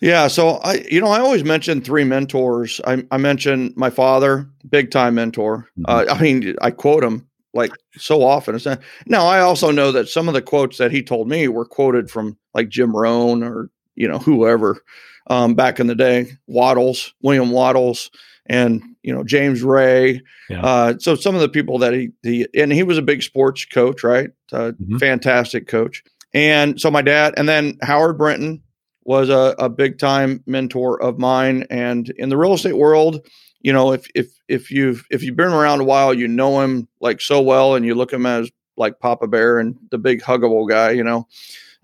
Yeah, 0.00 0.26
so 0.26 0.56
I, 0.64 0.84
you 0.90 1.00
know, 1.00 1.06
I 1.06 1.20
always 1.20 1.44
mention 1.44 1.80
three 1.80 2.04
mentors. 2.04 2.80
I, 2.86 3.04
I 3.10 3.16
mentioned 3.16 3.74
my 3.76 3.88
father, 3.90 4.46
big 4.68 4.90
time 4.90 5.14
mentor. 5.14 5.68
Mm-hmm. 5.78 5.84
Uh, 5.86 6.04
I 6.12 6.20
mean, 6.20 6.56
I 6.60 6.72
quote 6.72 7.04
him 7.04 7.26
like 7.54 7.72
so 7.96 8.22
often. 8.22 8.54
It's 8.54 8.66
not, 8.66 8.80
now 9.06 9.26
I 9.26 9.40
also 9.40 9.70
know 9.70 9.92
that 9.92 10.08
some 10.08 10.28
of 10.28 10.34
the 10.34 10.42
quotes 10.42 10.78
that 10.78 10.90
he 10.90 11.02
told 11.02 11.28
me 11.28 11.48
were 11.48 11.64
quoted 11.64 12.10
from 12.10 12.36
like 12.52 12.68
Jim 12.68 12.94
Rohn 12.94 13.42
or 13.42 13.70
you 13.94 14.08
know 14.08 14.18
whoever 14.18 14.82
um, 15.28 15.54
back 15.54 15.80
in 15.80 15.86
the 15.86 15.94
day, 15.94 16.32
Wattles, 16.46 17.14
William 17.22 17.50
Wattles, 17.50 18.10
and 18.46 18.82
you 19.02 19.14
know 19.14 19.24
James 19.24 19.62
Ray. 19.62 20.22
Yeah. 20.48 20.62
Uh, 20.62 20.98
so 20.98 21.14
some 21.14 21.34
of 21.34 21.40
the 21.40 21.48
people 21.48 21.78
that 21.78 21.94
he 21.94 22.10
he 22.22 22.46
and 22.54 22.72
he 22.72 22.82
was 22.82 22.98
a 22.98 23.02
big 23.02 23.22
sports 23.22 23.64
coach, 23.64 24.04
right? 24.04 24.30
Uh, 24.52 24.72
mm-hmm. 24.72 24.98
Fantastic 24.98 25.68
coach. 25.68 26.02
And 26.32 26.80
so 26.80 26.90
my 26.90 27.02
dad, 27.02 27.34
and 27.36 27.48
then 27.48 27.78
Howard 27.82 28.18
Brinton 28.18 28.62
was 29.04 29.28
a, 29.28 29.54
a 29.58 29.68
big 29.68 29.98
time 29.98 30.42
mentor 30.46 31.00
of 31.00 31.18
mine. 31.18 31.66
And 31.70 32.10
in 32.16 32.28
the 32.28 32.36
real 32.36 32.54
estate 32.54 32.76
world, 32.76 33.24
you 33.60 33.72
know, 33.72 33.92
if 33.92 34.08
if 34.14 34.33
if 34.48 34.70
you've 34.70 35.06
if 35.10 35.22
you've 35.22 35.36
been 35.36 35.52
around 35.52 35.80
a 35.80 35.84
while, 35.84 36.14
you 36.14 36.28
know 36.28 36.60
him 36.60 36.88
like 37.00 37.20
so 37.20 37.40
well, 37.40 37.74
and 37.74 37.84
you 37.84 37.94
look 37.94 38.12
at 38.12 38.16
him 38.16 38.26
as 38.26 38.50
like 38.76 38.98
Papa 39.00 39.26
Bear 39.26 39.58
and 39.58 39.76
the 39.90 39.98
big 39.98 40.22
huggable 40.22 40.68
guy, 40.68 40.90
you 40.90 41.04
know. 41.04 41.26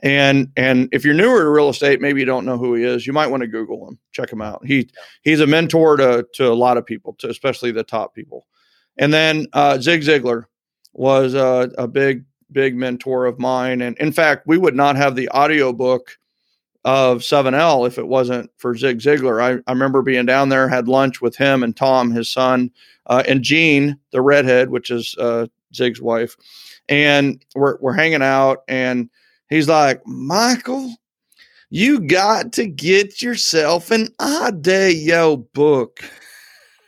And 0.02 0.50
and 0.56 0.88
if 0.92 1.04
you're 1.04 1.14
newer 1.14 1.42
to 1.42 1.48
real 1.48 1.68
estate, 1.68 2.00
maybe 2.00 2.20
you 2.20 2.26
don't 2.26 2.46
know 2.46 2.56
who 2.56 2.74
he 2.74 2.84
is. 2.84 3.06
You 3.06 3.12
might 3.12 3.28
want 3.28 3.42
to 3.42 3.46
Google 3.46 3.86
him, 3.88 3.98
check 4.12 4.32
him 4.32 4.40
out. 4.40 4.64
He 4.64 4.88
he's 5.22 5.40
a 5.40 5.46
mentor 5.46 5.96
to 5.96 6.26
to 6.34 6.46
a 6.46 6.54
lot 6.54 6.76
of 6.76 6.86
people, 6.86 7.14
to 7.18 7.28
especially 7.28 7.70
the 7.70 7.84
top 7.84 8.14
people. 8.14 8.46
And 8.96 9.12
then 9.12 9.46
uh, 9.52 9.78
Zig 9.78 10.02
Ziglar 10.02 10.44
was 10.92 11.34
a, 11.34 11.70
a 11.78 11.86
big 11.86 12.24
big 12.52 12.76
mentor 12.76 13.26
of 13.26 13.38
mine. 13.38 13.82
And 13.82 13.96
in 13.98 14.12
fact, 14.12 14.46
we 14.46 14.58
would 14.58 14.74
not 14.74 14.96
have 14.96 15.16
the 15.16 15.28
audio 15.28 15.72
book 15.72 16.18
of 16.84 17.18
7L 17.18 17.86
if 17.86 17.98
it 17.98 18.08
wasn't 18.08 18.50
for 18.56 18.76
Zig 18.76 18.98
Ziglar. 18.98 19.42
I, 19.42 19.60
I 19.66 19.72
remember 19.72 20.02
being 20.02 20.26
down 20.26 20.48
there, 20.48 20.68
had 20.68 20.88
lunch 20.88 21.20
with 21.20 21.36
him 21.36 21.62
and 21.62 21.76
Tom, 21.76 22.10
his 22.10 22.30
son, 22.30 22.70
uh, 23.06 23.22
and 23.28 23.42
Jean, 23.42 23.98
the 24.12 24.22
redhead, 24.22 24.70
which 24.70 24.90
is 24.90 25.14
uh, 25.18 25.46
Zig's 25.74 26.00
wife. 26.00 26.36
And 26.88 27.44
we're, 27.54 27.76
we're 27.80 27.92
hanging 27.92 28.22
out, 28.22 28.62
and 28.66 29.10
he's 29.48 29.68
like, 29.68 30.04
Michael, 30.06 30.94
you 31.68 32.00
got 32.00 32.52
to 32.54 32.66
get 32.66 33.22
yourself 33.22 33.90
an 33.90 34.08
audio 34.18 35.36
book. 35.36 36.00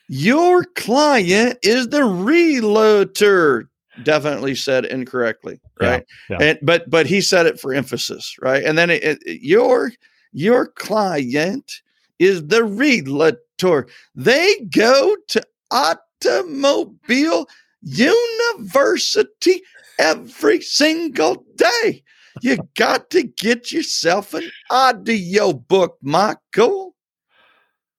Your 0.09 0.65
client 0.65 1.59
is 1.63 1.89
the 1.89 2.05
realtor 2.05 3.69
definitely 4.03 4.55
said 4.55 4.85
incorrectly, 4.87 5.61
right? 5.81 6.05
Yeah, 6.29 6.37
yeah. 6.39 6.47
And 6.47 6.59
but 6.63 6.89
but 6.89 7.07
he 7.07 7.21
said 7.21 7.47
it 7.47 7.61
for 7.61 7.73
emphasis, 7.75 8.37
right? 8.41 8.65
And 8.65 8.77
then 8.79 8.91
it, 8.91 9.03
it, 9.03 9.43
your 9.43 9.93
your 10.33 10.69
client 10.69 11.83
is 12.19 12.47
the 12.47 12.65
realtor. 12.65 13.87
They 14.15 14.55
go 14.75 15.17
to 15.29 15.43
automobile 15.71 17.49
university 17.83 19.63
every 19.99 20.61
single 20.61 21.45
day. 21.57 22.03
You 22.41 22.59
got 22.77 23.11
to 23.11 23.25
get 23.25 23.73
yourself 23.73 24.33
an 24.33 24.51
audio 24.71 25.53
book, 25.53 25.99
Michael. 26.01 26.95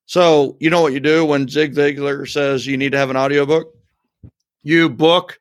So 0.06 0.58
you 0.60 0.70
know 0.70 0.82
what 0.82 0.94
you 0.94 1.00
do 1.00 1.24
when 1.26 1.48
Zig 1.48 1.76
Ziglar 1.76 2.28
says 2.28 2.66
you 2.66 2.78
need 2.78 2.92
to 2.94 2.98
have 2.98 3.10
an 3.10 3.16
audio 3.16 3.46
book? 3.46 3.74
You 4.64 4.90
book 4.90 5.40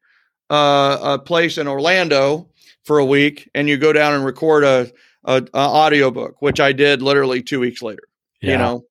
uh, 0.53 0.99
a 1.03 1.19
place 1.19 1.57
in 1.57 1.67
Orlando 1.67 2.49
for 2.85 2.99
a 2.99 3.05
week 3.05 3.49
and 3.55 3.69
you 3.69 3.79
go 3.79 3.93
down 3.93 4.13
and 4.13 4.25
record 4.25 4.65
a, 4.65 4.93
a, 5.25 5.43
a 5.55 5.59
audiobook, 5.59 6.43
which 6.43 6.61
I 6.61 6.73
did 6.73 7.01
literally 7.01 7.43
two 7.43 7.59
weeks 7.59 7.81
later. 7.81 8.03
Yeah. 8.43 8.53
You 8.53 8.59
know, 8.59 8.85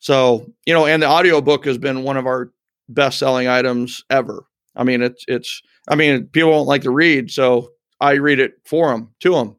so 0.00 0.46
you 0.64 0.72
know, 0.72 0.86
and 0.86 1.02
the 1.02 1.08
audiobook 1.08 1.66
has 1.66 1.76
been 1.76 2.02
one 2.02 2.16
of 2.16 2.26
our 2.26 2.50
best 2.88 3.18
selling 3.18 3.46
items 3.46 4.04
ever. 4.08 4.44
I 4.74 4.84
mean, 4.84 5.02
it's 5.02 5.24
it's. 5.28 5.62
I 5.88 5.94
mean, 5.94 6.26
people 6.26 6.50
don't 6.50 6.66
like 6.66 6.82
to 6.82 6.90
read, 6.90 7.30
so 7.30 7.70
I 8.00 8.12
read 8.12 8.40
it 8.40 8.54
for 8.64 8.90
them 8.90 9.10
to 9.20 9.32
them. 9.32 9.56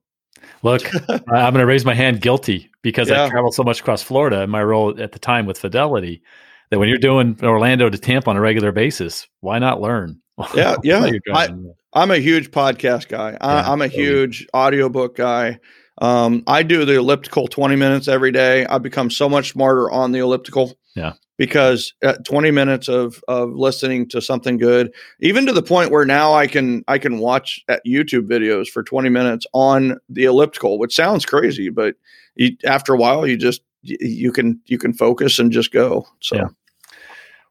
Look, 0.63 0.89
I'm 1.09 1.53
going 1.53 1.55
to 1.55 1.65
raise 1.65 1.85
my 1.85 1.93
hand 1.93 2.21
guilty 2.21 2.69
because 2.81 3.09
yeah. 3.09 3.25
I 3.25 3.29
traveled 3.29 3.53
so 3.53 3.63
much 3.63 3.81
across 3.81 4.01
Florida 4.01 4.41
in 4.41 4.49
my 4.49 4.63
role 4.63 4.99
at 5.01 5.11
the 5.11 5.19
time 5.19 5.45
with 5.45 5.57
Fidelity 5.57 6.21
that 6.69 6.79
when 6.79 6.89
you're 6.89 6.97
doing 6.97 7.37
Orlando 7.43 7.89
to 7.89 7.97
Tampa 7.97 8.29
on 8.29 8.37
a 8.37 8.41
regular 8.41 8.71
basis, 8.71 9.27
why 9.41 9.59
not 9.59 9.81
learn? 9.81 10.21
Yeah, 10.55 10.75
yeah. 10.83 11.11
I, 11.33 11.49
am 11.95 12.11
a 12.11 12.17
huge 12.17 12.51
podcast 12.51 13.07
guy. 13.07 13.37
I, 13.39 13.71
am 13.71 13.81
a 13.81 13.87
huge 13.87 14.47
audiobook 14.53 15.15
guy. 15.15 15.59
Um, 15.99 16.43
I 16.45 16.63
do 16.63 16.85
the 16.85 16.95
elliptical 16.95 17.47
20 17.47 17.75
minutes 17.75 18.07
every 18.07 18.31
day. 18.31 18.65
I 18.65 18.77
become 18.77 19.09
so 19.09 19.27
much 19.27 19.51
smarter 19.51 19.89
on 19.89 20.11
the 20.11 20.19
elliptical. 20.19 20.77
Yeah. 20.95 21.13
Because 21.37 21.93
20 22.25 22.49
minutes 22.49 22.87
of 22.87 23.23
of 23.27 23.51
listening 23.51 24.09
to 24.09 24.21
something 24.21 24.57
good, 24.57 24.91
even 25.19 25.45
to 25.45 25.53
the 25.53 25.61
point 25.61 25.91
where 25.91 26.03
now 26.03 26.33
I 26.33 26.47
can 26.47 26.83
I 26.87 26.97
can 26.97 27.19
watch 27.19 27.63
at 27.67 27.85
YouTube 27.85 28.27
videos 28.27 28.67
for 28.67 28.81
20 28.81 29.09
minutes 29.09 29.45
on 29.53 29.99
the 30.09 30.23
elliptical, 30.23 30.79
which 30.79 30.95
sounds 30.95 31.27
crazy, 31.27 31.69
but 31.69 31.93
you, 32.37 32.57
after 32.65 32.95
a 32.95 32.97
while 32.97 33.27
you 33.27 33.37
just 33.37 33.61
you 33.83 34.31
can 34.31 34.59
you 34.65 34.79
can 34.79 34.93
focus 34.93 35.37
and 35.37 35.51
just 35.51 35.71
go. 35.71 36.07
So 36.21 36.37
yeah. 36.37 36.47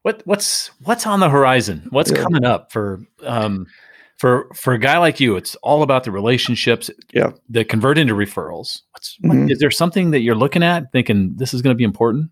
What 0.07 0.21
what's 0.23 0.67
what's 0.85 1.05
on 1.05 1.19
the 1.19 1.27
horizon? 1.27 1.85
What's 1.89 2.11
yeah. 2.11 2.21
coming 2.21 2.45
up 2.45 2.71
for 2.71 3.01
um 3.23 3.67
for 4.15 4.47
for 4.55 4.71
a 4.71 4.79
guy 4.79 4.99
like 4.99 5.19
you? 5.19 5.35
It's 5.35 5.55
all 5.55 5.83
about 5.83 6.05
the 6.05 6.11
relationships. 6.11 6.89
Yeah, 7.11 7.31
that 7.49 7.67
convert 7.67 7.97
into 7.97 8.13
referrals. 8.13 8.83
What's 8.93 9.17
mm-hmm. 9.17 9.41
what, 9.41 9.51
is 9.51 9.59
there 9.59 9.69
something 9.69 10.11
that 10.11 10.21
you're 10.21 10.33
looking 10.33 10.63
at 10.63 10.93
thinking 10.93 11.33
this 11.35 11.53
is 11.53 11.61
going 11.61 11.73
to 11.73 11.77
be 11.77 11.83
important? 11.83 12.31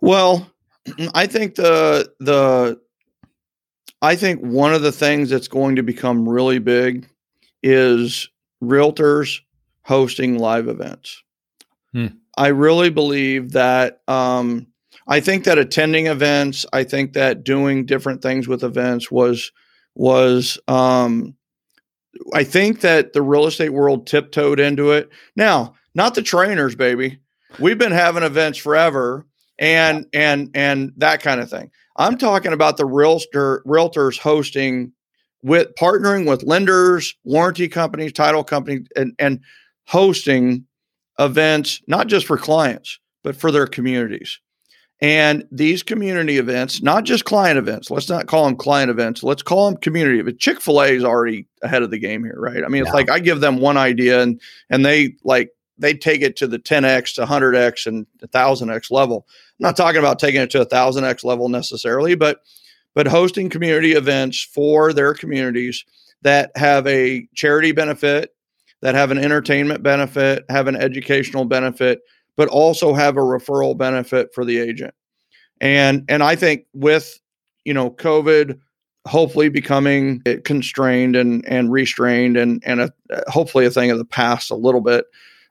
Well, 0.00 0.48
I 1.16 1.26
think 1.26 1.56
the 1.56 2.12
the 2.20 2.80
I 4.00 4.14
think 4.14 4.38
one 4.38 4.72
of 4.72 4.82
the 4.82 4.92
things 4.92 5.30
that's 5.30 5.48
going 5.48 5.74
to 5.74 5.82
become 5.82 6.28
really 6.28 6.60
big 6.60 7.08
is 7.60 8.28
realtors 8.62 9.40
hosting 9.82 10.38
live 10.38 10.68
events. 10.68 11.24
Hmm. 11.90 12.06
I 12.38 12.48
really 12.48 12.90
believe 12.90 13.50
that 13.50 14.00
um, 14.06 14.68
I 15.06 15.20
think 15.20 15.44
that 15.44 15.58
attending 15.58 16.06
events, 16.06 16.64
I 16.72 16.84
think 16.84 17.12
that 17.12 17.44
doing 17.44 17.84
different 17.84 18.22
things 18.22 18.48
with 18.48 18.64
events 18.64 19.10
was 19.10 19.52
was 19.94 20.58
um, 20.66 21.36
I 22.32 22.44
think 22.44 22.80
that 22.80 23.12
the 23.12 23.22
real 23.22 23.46
estate 23.46 23.70
world 23.70 24.06
tiptoed 24.06 24.60
into 24.60 24.92
it. 24.92 25.10
Now, 25.36 25.74
not 25.94 26.14
the 26.14 26.22
trainers, 26.22 26.74
baby. 26.74 27.18
We've 27.58 27.78
been 27.78 27.92
having 27.92 28.22
events 28.22 28.58
forever 28.58 29.26
and 29.58 30.06
and 30.12 30.50
and 30.54 30.92
that 30.96 31.22
kind 31.22 31.40
of 31.40 31.50
thing. 31.50 31.70
I'm 31.96 32.18
talking 32.18 32.52
about 32.52 32.76
the 32.76 32.86
realtor 32.86 33.62
realtors 33.66 34.18
hosting 34.18 34.92
with 35.42 35.68
partnering 35.78 36.28
with 36.28 36.42
lenders, 36.42 37.14
warranty 37.24 37.68
companies, 37.68 38.12
title 38.12 38.42
companies, 38.42 38.88
and 38.96 39.12
and 39.18 39.40
hosting 39.86 40.66
events 41.18 41.80
not 41.86 42.08
just 42.08 42.26
for 42.26 42.36
clients 42.36 42.98
but 43.22 43.36
for 43.36 43.50
their 43.50 43.66
communities. 43.66 44.40
And 45.04 45.46
these 45.52 45.82
community 45.82 46.38
events, 46.38 46.80
not 46.80 47.04
just 47.04 47.26
client 47.26 47.58
events, 47.58 47.90
let's 47.90 48.08
not 48.08 48.26
call 48.26 48.46
them 48.46 48.56
client 48.56 48.90
events, 48.90 49.22
let's 49.22 49.42
call 49.42 49.66
them 49.70 49.78
community 49.78 50.18
events. 50.18 50.42
Chick 50.42 50.62
fil 50.62 50.80
A 50.80 50.86
is 50.86 51.04
already 51.04 51.46
ahead 51.60 51.82
of 51.82 51.90
the 51.90 51.98
game 51.98 52.24
here, 52.24 52.38
right? 52.38 52.64
I 52.64 52.68
mean, 52.68 52.80
it's 52.80 52.88
yeah. 52.88 52.94
like 52.94 53.10
I 53.10 53.18
give 53.18 53.40
them 53.40 53.58
one 53.58 53.76
idea 53.76 54.22
and 54.22 54.40
and 54.70 54.82
they 54.82 55.16
like 55.22 55.50
they 55.76 55.92
take 55.92 56.22
it 56.22 56.36
to 56.36 56.46
the 56.46 56.58
10x 56.58 57.16
to 57.16 57.26
100x 57.26 57.86
and 57.86 58.06
1000x 58.22 58.90
level. 58.90 59.26
I'm 59.28 59.64
not 59.64 59.76
talking 59.76 59.98
about 59.98 60.18
taking 60.18 60.40
it 60.40 60.48
to 60.52 60.62
a 60.62 60.66
1000x 60.66 61.22
level 61.22 61.50
necessarily, 61.50 62.14
but 62.14 62.40
but 62.94 63.06
hosting 63.06 63.50
community 63.50 63.92
events 63.92 64.40
for 64.42 64.94
their 64.94 65.12
communities 65.12 65.84
that 66.22 66.50
have 66.56 66.86
a 66.86 67.28
charity 67.34 67.72
benefit, 67.72 68.34
that 68.80 68.94
have 68.94 69.10
an 69.10 69.18
entertainment 69.18 69.82
benefit, 69.82 70.46
have 70.48 70.66
an 70.66 70.76
educational 70.76 71.44
benefit, 71.44 72.00
but 72.36 72.48
also 72.48 72.94
have 72.94 73.16
a 73.16 73.20
referral 73.20 73.76
benefit 73.76 74.34
for 74.34 74.44
the 74.44 74.58
agent. 74.58 74.94
And 75.60 76.04
and 76.08 76.22
I 76.22 76.36
think 76.36 76.66
with 76.74 77.20
you 77.64 77.74
know 77.74 77.90
COVID 77.90 78.58
hopefully 79.06 79.48
becoming 79.48 80.22
constrained 80.44 81.16
and 81.16 81.44
and 81.46 81.70
restrained 81.70 82.36
and 82.36 82.62
and 82.64 82.80
a, 82.80 82.92
hopefully 83.28 83.66
a 83.66 83.70
thing 83.70 83.90
of 83.90 83.98
the 83.98 84.04
past 84.04 84.50
a 84.50 84.56
little 84.56 84.80
bit. 84.80 85.06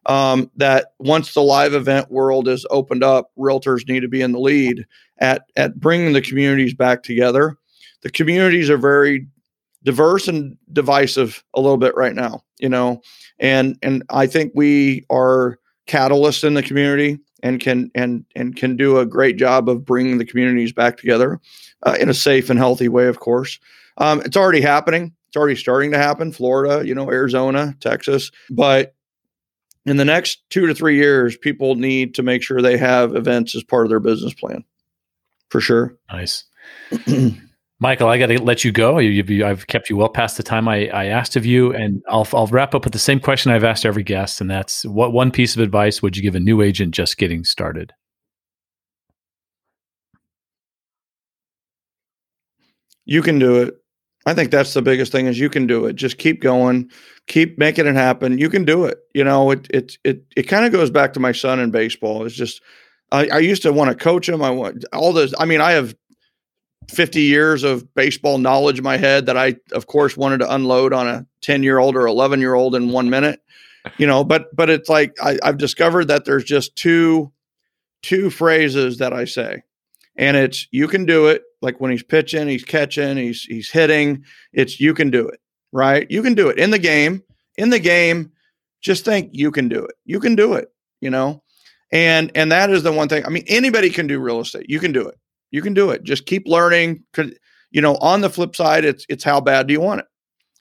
Um, 0.05 0.51
that 0.57 0.87
once 0.99 1.33
the 1.33 1.41
live 1.41 1.73
event 1.73 2.11
world 2.11 2.49
is 2.49 2.65
opened 2.69 3.05
up, 3.05 3.31
realtors 3.39 3.87
need 3.87 4.01
to 4.01 4.09
be 4.09 4.21
in 4.21 4.33
the 4.33 4.39
lead 4.39 4.85
at 5.19 5.43
at 5.55 5.79
bringing 5.79 6.11
the 6.13 6.21
communities 6.21 6.73
back 6.73 7.03
together. 7.03 7.55
The 8.01 8.11
communities 8.11 8.69
are 8.69 8.77
very 8.77 9.27
diverse 9.83 10.27
and 10.27 10.57
divisive 10.73 11.43
a 11.53 11.61
little 11.61 11.77
bit 11.77 11.95
right 11.95 12.15
now, 12.15 12.43
you 12.59 12.67
know, 12.67 13.01
and 13.39 13.77
and 13.81 14.03
I 14.09 14.27
think 14.27 14.51
we 14.55 15.05
are 15.09 15.57
catalyst 15.85 16.43
in 16.43 16.53
the 16.53 16.63
community 16.63 17.19
and 17.41 17.59
can 17.59 17.91
and 17.93 18.25
and 18.35 18.55
can 18.55 18.75
do 18.75 18.97
a 18.97 19.05
great 19.05 19.37
job 19.37 19.69
of 19.69 19.85
bringing 19.85 20.17
the 20.17 20.25
communities 20.25 20.71
back 20.71 20.97
together 20.97 21.39
uh, 21.83 21.97
in 21.99 22.09
a 22.09 22.13
safe 22.13 22.49
and 22.49 22.59
healthy 22.59 22.87
way. 22.87 23.07
Of 23.07 23.19
course, 23.19 23.59
um, 23.97 24.21
it's 24.21 24.37
already 24.37 24.61
happening. 24.61 25.13
It's 25.27 25.37
already 25.37 25.55
starting 25.55 25.91
to 25.91 25.97
happen. 25.97 26.31
Florida, 26.31 26.87
you 26.87 26.95
know, 26.95 27.09
Arizona, 27.11 27.75
Texas, 27.79 28.31
but 28.49 28.95
in 29.85 29.97
the 29.97 30.05
next 30.05 30.41
two 30.49 30.67
to 30.67 30.75
three 30.75 30.95
years, 30.95 31.35
people 31.35 31.75
need 31.75 32.15
to 32.15 32.23
make 32.23 32.41
sure 32.41 32.61
they 32.61 32.77
have 32.77 33.15
events 33.15 33.55
as 33.55 33.63
part 33.63 33.85
of 33.85 33.89
their 33.89 33.99
business 33.99 34.33
plan, 34.33 34.63
for 35.49 35.59
sure. 35.59 35.97
Nice. 36.11 36.45
Michael, 37.83 38.07
I 38.07 38.17
got 38.17 38.27
to 38.27 38.41
let 38.41 38.63
you 38.63 38.71
go. 38.71 38.97
I've 38.97 39.67
kept 39.67 39.89
you 39.89 39.97
well 39.97 40.07
past 40.07 40.37
the 40.37 40.43
time 40.43 40.69
I, 40.69 40.87
I, 40.87 41.07
asked 41.07 41.35
of 41.35 41.45
you, 41.45 41.73
and 41.73 42.01
I'll, 42.07 42.25
I'll 42.31 42.47
wrap 42.47 42.73
up 42.73 42.85
with 42.85 42.93
the 42.93 42.97
same 42.97 43.19
question 43.19 43.51
I've 43.51 43.65
asked 43.65 43.85
every 43.85 44.03
guest, 44.03 44.39
and 44.39 44.49
that's 44.49 44.85
what 44.85 45.11
one 45.11 45.31
piece 45.31 45.53
of 45.53 45.61
advice 45.61 46.01
would 46.01 46.15
you 46.15 46.23
give 46.23 46.33
a 46.33 46.39
new 46.39 46.61
agent 46.61 46.93
just 46.93 47.17
getting 47.17 47.43
started? 47.43 47.91
You 53.03 53.21
can 53.21 53.37
do 53.37 53.61
it. 53.63 53.73
I 54.25 54.33
think 54.33 54.49
that's 54.49 54.73
the 54.73 54.81
biggest 54.81 55.11
thing 55.11 55.25
is 55.25 55.37
you 55.37 55.49
can 55.49 55.67
do 55.67 55.85
it. 55.85 55.97
Just 55.97 56.17
keep 56.17 56.39
going, 56.39 56.89
keep 57.27 57.57
making 57.57 57.85
it 57.85 57.95
happen. 57.95 58.37
You 58.37 58.49
can 58.49 58.63
do 58.63 58.85
it. 58.85 58.99
You 59.13 59.25
know, 59.25 59.51
it 59.51 59.67
it 59.71 59.97
it 60.05 60.23
it 60.37 60.43
kind 60.43 60.65
of 60.65 60.71
goes 60.71 60.89
back 60.89 61.11
to 61.13 61.19
my 61.19 61.33
son 61.33 61.59
in 61.59 61.69
baseball. 61.69 62.25
It's 62.25 62.33
just 62.33 62.61
I, 63.11 63.27
I 63.27 63.37
used 63.39 63.61
to 63.61 63.71
want 63.71 63.89
to 63.89 64.03
coach 64.03 64.27
him. 64.27 64.41
I 64.41 64.49
want 64.49 64.85
all 64.93 65.11
those. 65.13 65.35
I 65.37 65.43
mean, 65.45 65.59
I 65.59 65.73
have 65.73 65.93
50 66.89 67.21
years 67.21 67.63
of 67.63 67.93
baseball 67.93 68.37
knowledge 68.37 68.77
in 68.77 68.83
my 68.83 68.97
head 68.97 69.25
that 69.25 69.37
I, 69.37 69.55
of 69.71 69.87
course, 69.87 70.17
wanted 70.17 70.39
to 70.39 70.53
unload 70.53 70.93
on 70.93 71.07
a 71.07 71.25
10 71.41 71.63
year 71.63 71.79
old 71.79 71.95
or 71.95 72.07
11 72.07 72.39
year 72.39 72.53
old 72.53 72.75
in 72.75 72.89
one 72.89 73.09
minute, 73.09 73.41
you 73.97 74.07
know, 74.07 74.23
but, 74.23 74.55
but 74.55 74.69
it's 74.69 74.89
like, 74.89 75.15
I, 75.21 75.37
I've 75.43 75.57
discovered 75.57 76.07
that 76.09 76.25
there's 76.25 76.43
just 76.43 76.75
two, 76.75 77.31
two 78.01 78.29
phrases 78.29 78.97
that 78.97 79.13
I 79.13 79.25
say 79.25 79.63
and 80.15 80.37
it's, 80.37 80.67
you 80.71 80.87
can 80.87 81.05
do 81.05 81.27
it. 81.27 81.43
Like 81.61 81.79
when 81.79 81.91
he's 81.91 82.03
pitching, 82.03 82.47
he's 82.47 82.63
catching, 82.63 83.17
he's, 83.17 83.43
he's 83.43 83.69
hitting, 83.69 84.25
it's, 84.51 84.79
you 84.79 84.93
can 84.93 85.09
do 85.09 85.27
it, 85.27 85.39
right? 85.71 86.09
You 86.09 86.21
can 86.21 86.35
do 86.35 86.49
it 86.49 86.57
in 86.59 86.71
the 86.71 86.79
game, 86.79 87.23
in 87.57 87.69
the 87.69 87.79
game. 87.79 88.31
Just 88.81 89.05
think 89.05 89.29
you 89.31 89.49
can 89.49 89.69
do 89.69 89.83
it. 89.83 89.95
You 90.05 90.19
can 90.19 90.35
do 90.35 90.53
it, 90.53 90.71
you 90.99 91.09
know? 91.09 91.41
And, 91.91 92.31
and 92.35 92.51
that 92.51 92.69
is 92.69 92.83
the 92.83 92.91
one 92.91 93.07
thing. 93.07 93.25
I 93.25 93.29
mean, 93.29 93.45
anybody 93.47 93.89
can 93.89 94.07
do 94.07 94.19
real 94.19 94.41
estate. 94.41 94.69
You 94.69 94.79
can 94.79 94.91
do 94.91 95.07
it 95.07 95.17
you 95.53 95.61
can 95.61 95.75
do 95.75 95.91
it. 95.91 96.03
Just 96.03 96.25
keep 96.25 96.47
learning. 96.47 97.03
You 97.71 97.81
know, 97.81 97.95
on 97.97 98.21
the 98.21 98.29
flip 98.29 98.55
side, 98.55 98.83
it's 98.83 99.05
it's 99.07 99.23
how 99.23 99.39
bad 99.39 99.67
do 99.67 99.73
you 99.73 99.79
want 99.79 100.01
it? 100.01 100.07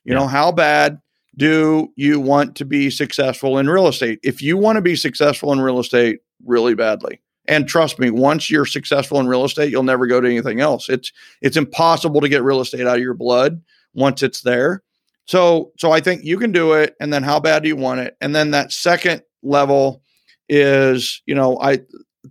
You 0.04 0.12
yeah. 0.12 0.20
know, 0.20 0.26
how 0.28 0.52
bad 0.52 1.00
do 1.36 1.88
you 1.96 2.20
want 2.20 2.56
to 2.56 2.66
be 2.66 2.90
successful 2.90 3.58
in 3.58 3.68
real 3.68 3.88
estate? 3.88 4.20
If 4.22 4.42
you 4.42 4.58
want 4.58 4.76
to 4.76 4.82
be 4.82 4.94
successful 4.94 5.50
in 5.52 5.60
real 5.62 5.80
estate 5.80 6.20
really 6.44 6.74
badly, 6.74 7.22
and 7.46 7.66
trust 7.66 7.98
me, 7.98 8.10
once 8.10 8.50
you're 8.50 8.66
successful 8.66 9.18
in 9.18 9.26
real 9.26 9.44
estate, 9.44 9.70
you'll 9.70 9.82
never 9.82 10.06
go 10.06 10.20
to 10.20 10.28
anything 10.28 10.60
else. 10.60 10.90
It's 10.90 11.10
it's 11.40 11.56
impossible 11.56 12.20
to 12.20 12.28
get 12.28 12.42
real 12.42 12.60
estate 12.60 12.86
out 12.86 12.98
of 12.98 13.02
your 13.02 13.14
blood 13.14 13.62
once 13.94 14.22
it's 14.22 14.42
there. 14.42 14.82
So 15.24 15.72
so 15.78 15.90
I 15.90 16.00
think 16.00 16.22
you 16.22 16.38
can 16.38 16.52
do 16.52 16.74
it. 16.74 16.94
And 17.00 17.10
then 17.10 17.22
how 17.22 17.40
bad 17.40 17.62
do 17.62 17.68
you 17.68 17.76
want 17.76 18.00
it? 18.00 18.14
And 18.20 18.34
then 18.34 18.50
that 18.50 18.72
second 18.72 19.22
level 19.42 20.02
is, 20.50 21.22
you 21.24 21.34
know, 21.34 21.58
I 21.58 21.80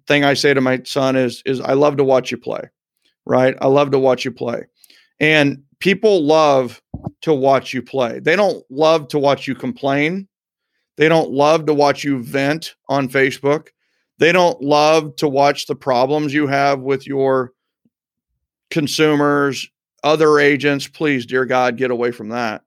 thing 0.08 0.24
I 0.24 0.34
say 0.34 0.54
to 0.54 0.62
my 0.62 0.82
son 0.84 1.16
is 1.16 1.42
is 1.46 1.60
I 1.62 1.74
love 1.74 1.98
to 1.98 2.04
watch 2.04 2.32
you 2.32 2.38
play. 2.38 2.62
Right? 3.26 3.56
I 3.62 3.68
love 3.68 3.92
to 3.92 4.00
watch 4.00 4.26
you 4.26 4.32
play. 4.32 4.64
And 5.20 5.64
people 5.80 6.24
love 6.24 6.82
to 7.22 7.34
watch 7.34 7.74
you 7.74 7.82
play. 7.82 8.20
They 8.20 8.36
don't 8.36 8.64
love 8.70 9.08
to 9.10 9.20
watch 9.20 9.48
you 9.48 9.54
complain. 9.54 10.28
They 10.98 11.08
don't 11.08 11.32
love 11.32 11.66
to 11.68 11.74
watch 11.74 12.04
you 12.04 12.22
vent 12.24 12.76
on 12.90 13.10
Facebook. 13.10 13.68
They 14.18 14.32
don't 14.32 14.62
love 14.62 15.16
to 15.18 15.28
watch 15.28 15.68
the 15.68 15.76
problems 15.76 16.34
you 16.34 16.48
have 16.48 16.80
with 16.80 17.08
your 17.08 17.54
consumers, 18.70 19.68
other 20.04 20.40
agents. 20.40 20.88
Please, 20.88 21.26
dear 21.26 21.46
God, 21.46 21.78
get 21.78 21.92
away 21.92 22.12
from 22.12 22.30
that. 22.30 22.62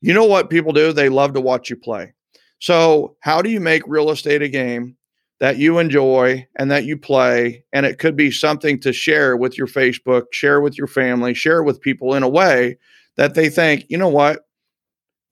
You 0.00 0.14
know 0.14 0.24
what 0.24 0.50
people 0.50 0.72
do? 0.72 0.92
They 0.92 1.08
love 1.08 1.32
to 1.34 1.40
watch 1.40 1.70
you 1.70 1.76
play. 1.76 2.12
So, 2.58 3.16
how 3.20 3.42
do 3.42 3.50
you 3.50 3.60
make 3.60 3.82
real 3.86 4.10
estate 4.10 4.42
a 4.42 4.48
game 4.48 4.96
that 5.38 5.58
you 5.58 5.78
enjoy 5.78 6.46
and 6.56 6.70
that 6.70 6.84
you 6.84 6.96
play. 6.96 7.64
And 7.72 7.84
it 7.84 7.98
could 7.98 8.16
be 8.16 8.30
something 8.30 8.80
to 8.80 8.92
share 8.92 9.36
with 9.36 9.58
your 9.58 9.66
Facebook, 9.66 10.32
share 10.32 10.60
with 10.60 10.78
your 10.78 10.86
family, 10.86 11.34
share 11.34 11.62
with 11.62 11.80
people 11.80 12.14
in 12.14 12.22
a 12.22 12.28
way 12.28 12.78
that 13.16 13.34
they 13.34 13.48
think, 13.48 13.84
you 13.88 13.98
know 13.98 14.08
what, 14.08 14.46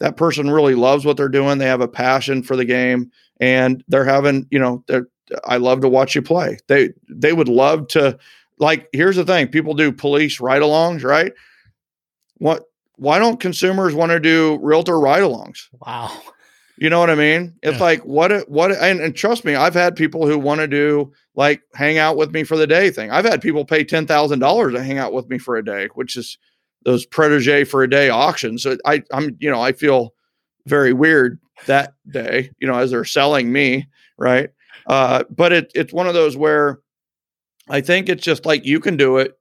that 0.01 0.17
person 0.17 0.51
really 0.51 0.75
loves 0.75 1.05
what 1.05 1.17
they're 1.17 1.29
doing. 1.29 1.59
They 1.59 1.67
have 1.67 1.81
a 1.81 1.89
passion 1.89 2.43
for 2.43 2.57
the 2.57 2.65
game 2.65 3.11
and 3.41 3.83
they're 3.89 4.05
having, 4.05 4.47
you 4.51 4.59
know, 4.59 4.85
I 5.45 5.57
love 5.57 5.81
to 5.81 5.89
watch 5.89 6.15
you 6.15 6.23
play. 6.23 6.59
They 6.69 6.91
they 7.09 7.33
would 7.33 7.49
love 7.49 7.89
to 7.89 8.19
like 8.59 8.89
here's 8.93 9.17
the 9.17 9.25
thing, 9.25 9.49
people 9.49 9.75
do 9.75 9.91
police 9.91 10.39
ride-alongs, 10.41 11.03
right? 11.03 11.33
What 12.39 12.65
why 12.97 13.19
don't 13.19 13.41
consumers 13.41 13.95
want 13.95 14.13
to 14.13 14.21
do 14.21 14.59
realtor 14.63 15.01
ride-alongs? 15.01 15.69
Wow. 15.85 16.13
You 16.77 16.91
know 16.91 16.99
what 16.99 17.11
I 17.11 17.15
mean? 17.15 17.55
It's 17.63 17.79
yeah. 17.79 17.85
like 17.85 18.03
what 18.03 18.49
what 18.49 18.73
and, 18.73 19.01
and 19.01 19.15
trust 19.15 19.45
me, 19.45 19.55
I've 19.55 19.75
had 19.75 19.95
people 19.95 20.27
who 20.27 20.39
want 20.39 20.61
to 20.61 20.67
do 20.67 21.13
like 21.37 21.63
hang 21.75 21.99
out 21.99 22.17
with 22.17 22.33
me 22.33 22.43
for 22.43 22.57
the 22.57 22.67
day 22.67 22.91
thing. 22.91 23.11
I've 23.11 23.25
had 23.25 23.41
people 23.41 23.65
pay 23.65 23.85
ten 23.85 24.07
thousand 24.07 24.41
dollars 24.41 24.75
to 24.75 24.83
hang 24.83 24.99
out 24.99 25.13
with 25.13 25.29
me 25.29 25.39
for 25.39 25.57
a 25.57 25.65
day, 25.65 25.89
which 25.95 26.17
is 26.17 26.37
those 26.85 27.07
protege 27.07 27.65
for 27.65 27.83
a 27.83 27.91
day 27.91 28.11
auctions. 28.11 28.63
So 28.63 28.77
I 28.85 29.03
I'm 29.13 29.37
you 29.39 29.51
know 29.51 29.61
I 29.61 29.73
feel 29.73 30.15
very 30.67 30.93
weird 30.93 31.39
that 31.67 31.95
day, 32.11 32.51
you 32.59 32.67
know, 32.67 32.79
as 32.79 32.91
they're 32.91 33.05
selling 33.05 33.53
me, 33.53 33.89
right? 34.19 34.51
Uh, 34.87 35.25
but 35.31 35.53
it 35.53 35.73
it's 35.75 35.93
one 35.93 36.07
of 36.07 36.15
those 36.15 36.37
where 36.37 36.81
I 37.69 37.81
think 37.81 38.09
it's 38.09 38.23
just 38.23 38.45
like 38.45 38.65
you 38.65 38.81
can 38.81 38.97
do 38.97 39.19
it. 39.19 39.39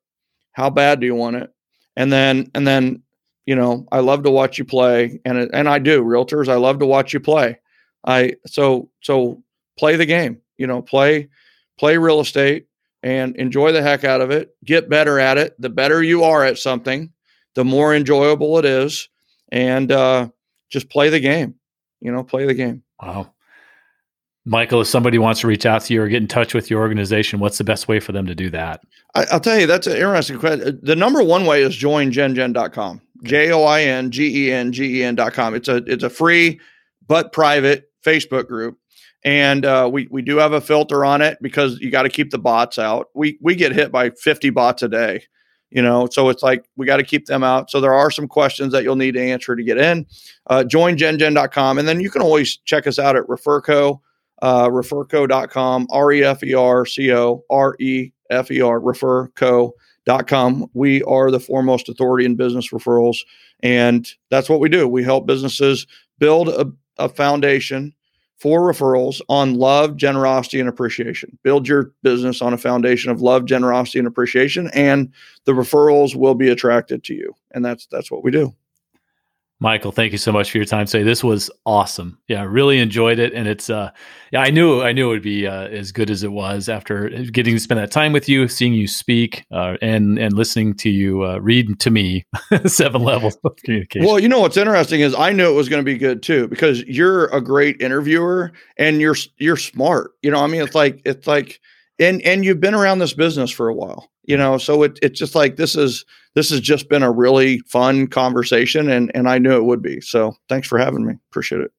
How 0.54 0.70
bad 0.70 1.00
do 1.00 1.06
you 1.06 1.16
want 1.16 1.38
it? 1.38 1.52
And 1.96 2.12
then 2.12 2.50
and 2.54 2.68
then 2.68 3.03
you 3.46 3.56
know, 3.56 3.86
I 3.92 4.00
love 4.00 4.24
to 4.24 4.32
watch 4.32 4.58
you 4.58 4.66
play, 4.66 5.20
and 5.26 5.38
and 5.54 5.68
I 5.70 5.80
do. 5.80 6.04
Realtors, 6.04 6.48
I 6.48 6.56
love 6.56 6.80
to 6.80 6.86
watch 6.86 7.14
you 7.14 7.20
play. 7.20 7.60
I 8.06 8.34
so 8.46 8.90
so 9.02 9.44
play 9.78 9.96
the 9.96 10.06
game. 10.06 10.40
You 10.58 10.68
know, 10.68 10.82
play 10.82 11.30
play 11.78 11.98
real 11.98 12.20
estate. 12.20 12.68
and 13.02 13.36
enjoy 13.36 13.74
the 13.74 13.82
heck 13.82 14.06
out 14.06 14.22
of 14.22 14.32
it. 14.32 14.56
Get 14.64 14.90
better 14.90 15.20
at 15.20 15.38
it. 15.38 15.60
The 15.60 15.70
better 15.70 16.02
you 16.02 16.24
are 16.24 16.46
at 16.46 16.58
something, 16.58 17.12
the 17.54 17.66
more 17.66 17.94
enjoyable 17.94 18.58
it 18.60 18.66
is, 18.66 19.10
and 19.52 19.92
uh, 19.92 20.30
just 20.70 20.90
play 20.90 21.10
the 21.10 21.20
game. 21.20 21.56
You 22.00 22.12
know, 22.12 22.24
play 22.24 22.46
the 22.46 22.54
game. 22.54 22.84
Wow. 23.02 23.34
Michael, 24.46 24.82
if 24.82 24.88
somebody 24.88 25.18
wants 25.18 25.42
to 25.42 25.48
reach 25.48 25.66
out 25.66 25.84
to 25.84 25.94
you 25.94 26.02
or 26.02 26.08
get 26.10 26.22
in 26.22 26.28
touch 26.28 26.54
with 26.54 26.70
your 26.70 26.82
organization, 26.82 27.40
what's 27.40 27.58
the 27.58 27.64
best 27.64 27.88
way 27.88 28.00
for 28.00 28.12
them 28.12 28.26
to 28.26 28.36
do 28.36 28.50
that? 28.50 28.82
I, 29.16 29.26
will 29.32 29.40
tell 29.40 29.58
you, 29.58 29.68
that's 29.68 29.88
an 29.88 29.96
interesting 29.96 30.38
question. 30.38 30.80
The 30.84 30.96
number 30.96 31.24
one 31.24 31.46
way 31.46 31.62
is 31.62 31.76
joingengen.com. 31.76 33.02
J 33.24 33.52
O 33.52 33.64
I 33.64 33.84
N 33.84 34.12
G 34.12 34.48
E 34.48 34.52
N 34.52 34.72
G 34.72 35.04
E 35.04 35.16
com. 35.16 35.56
It's 35.56 35.68
a 35.68 35.78
it's 35.88 36.04
a 36.04 36.10
free 36.10 36.60
but 37.08 37.32
private 37.32 37.90
Facebook 38.06 38.48
group. 38.48 38.78
And 39.26 39.66
uh, 39.66 39.90
we 39.92 40.08
we 40.12 40.22
do 40.22 40.38
have 40.38 40.54
a 40.54 40.62
filter 40.62 41.06
on 41.06 41.22
it 41.22 41.38
because 41.42 41.80
you 41.80 41.90
got 41.90 42.04
to 42.04 42.10
keep 42.10 42.32
the 42.32 42.40
bots 42.40 42.78
out. 42.78 43.08
We 43.16 43.38
we 43.42 43.56
get 43.56 43.72
hit 43.72 43.92
by 43.92 44.10
50 44.10 44.50
bots 44.50 44.84
a 44.84 44.90
day, 44.90 45.24
you 45.72 45.82
know, 45.82 46.08
so 46.12 46.28
it's 46.28 46.44
like 46.44 46.66
we 46.76 46.86
got 46.86 46.98
to 46.98 47.04
keep 47.04 47.28
them 47.28 47.44
out. 47.44 47.72
So 47.72 47.80
there 47.80 47.94
are 47.94 48.12
some 48.12 48.28
questions 48.28 48.74
that 48.74 48.84
you'll 48.84 48.98
need 48.98 49.14
to 49.14 49.22
answer 49.22 49.56
to 49.56 49.64
get 49.64 49.78
in. 49.78 50.06
Uh, 50.48 50.64
joingengen.com. 50.68 51.78
And 51.78 51.88
then 51.88 52.02
you 52.02 52.10
can 52.10 52.22
always 52.22 52.58
check 52.58 52.86
us 52.86 53.00
out 53.00 53.16
at 53.16 53.24
Referco 53.28 54.02
uh, 54.44 54.68
referco.com, 54.68 55.88
R 55.90 56.12
E 56.12 56.24
F 56.24 56.44
E 56.44 56.54
R 56.54 56.86
C 56.86 57.12
O 57.14 57.44
R 57.50 57.76
E 57.80 58.12
F 58.30 58.52
E 58.52 58.62
R, 58.62 58.80
referco.com. 58.80 59.72
We 60.74 61.04
are 61.04 61.32
the 61.32 61.40
foremost 61.40 61.90
authority 61.90 62.26
in 62.26 62.36
business 62.36 62.72
referrals. 62.72 63.18
And 63.62 64.10
that's 64.30 64.50
what 64.50 64.60
we 64.60 64.70
do. 64.70 64.88
We 64.88 65.04
help 65.04 65.26
businesses 65.26 65.88
build 66.20 66.50
a, 66.50 66.72
a 66.98 67.10
foundation 67.10 67.94
for 68.38 68.62
referrals 68.62 69.22
on 69.30 69.56
love, 69.56 69.96
generosity, 69.96 70.60
and 70.60 70.68
appreciation. 70.68 71.38
Build 71.44 71.66
your 71.66 71.94
business 72.04 72.42
on 72.42 72.54
a 72.54 72.58
foundation 72.58 73.10
of 73.10 73.22
love, 73.22 73.46
generosity, 73.46 74.00
and 74.00 74.08
appreciation, 74.08 74.70
and 74.74 75.14
the 75.46 75.54
referrals 75.54 76.14
will 76.14 76.36
be 76.36 76.50
attracted 76.50 77.06
to 77.06 77.14
you. 77.14 77.34
And 77.52 77.64
that's 77.64 77.88
that's 77.88 78.12
what 78.12 78.22
we 78.22 78.32
do. 78.32 78.54
Michael, 79.64 79.94
thank 79.94 80.12
you 80.12 80.18
so 80.18 80.34
much 80.34 80.52
for 80.52 80.58
your 80.58 80.66
time 80.66 80.86
today. 80.86 81.04
This 81.04 81.24
was 81.24 81.50
awesome. 81.66 82.20
Yeah, 82.28 82.42
I 82.42 82.44
really 82.44 82.80
enjoyed 82.80 83.18
it, 83.18 83.32
and 83.34 83.48
it's 83.48 83.70
uh, 83.70 83.92
yeah, 84.34 84.42
I 84.42 84.50
knew 84.50 84.82
I 84.82 84.92
knew 84.92 85.08
it 85.08 85.14
would 85.14 85.24
be 85.24 85.48
uh, 85.48 85.68
as 85.68 85.94
good 85.94 86.10
as 86.10 86.22
it 86.22 86.34
was 86.34 86.68
after 86.68 87.08
getting 87.08 87.54
to 87.54 87.60
spend 87.62 87.80
that 87.80 87.90
time 87.90 88.12
with 88.12 88.28
you, 88.28 88.50
seeing 88.50 88.74
you 88.74 88.90
speak, 88.90 89.46
uh, 89.54 89.78
and 89.82 90.20
and 90.20 90.34
listening 90.34 90.74
to 90.80 90.90
you 90.90 91.24
uh, 91.24 91.38
read 91.38 91.80
to 91.80 91.90
me 91.90 92.26
seven 92.66 93.04
levels 93.04 93.38
of 93.46 93.56
communication. 93.56 94.06
Well, 94.06 94.20
you 94.20 94.28
know 94.28 94.42
what's 94.42 94.58
interesting 94.58 95.00
is 95.00 95.16
I 95.16 95.32
knew 95.32 95.50
it 95.50 95.56
was 95.56 95.70
going 95.70 95.80
to 95.80 95.90
be 95.90 95.98
good 95.98 96.22
too 96.22 96.50
because 96.50 96.84
you're 96.84 97.28
a 97.28 97.40
great 97.40 97.82
interviewer 97.82 98.52
and 98.78 99.00
you're 99.00 99.16
you're 99.38 99.56
smart. 99.56 100.12
You 100.22 100.32
know, 100.32 100.44
I 100.44 100.48
mean, 100.48 100.62
it's 100.62 100.76
like 100.76 101.02
it's 101.06 101.26
like, 101.26 101.62
and 102.00 102.22
and 102.24 102.44
you've 102.44 102.60
been 102.60 102.76
around 102.76 103.00
this 103.00 103.14
business 103.14 103.50
for 103.50 103.70
a 103.70 103.74
while 103.74 104.10
you 104.26 104.38
know 104.38 104.58
so 104.58 104.84
it, 104.84 104.98
it's 105.02 105.20
just 105.20 105.36
like 105.36 105.58
this 105.58 105.76
is 105.76 106.06
this 106.36 106.50
has 106.50 106.60
just 106.60 106.90
been 106.90 107.04
a 107.04 107.12
really 107.12 107.60
fun 107.68 108.08
conversation 108.08 108.90
and 108.90 109.12
and 109.16 109.28
i 109.28 109.38
knew 109.38 109.56
it 109.56 109.66
would 109.66 109.82
be 109.82 110.02
so 110.02 110.36
thanks 110.50 110.68
for 110.68 110.78
having 110.78 111.06
me 111.06 111.14
appreciate 111.32 111.62
it 111.62 111.72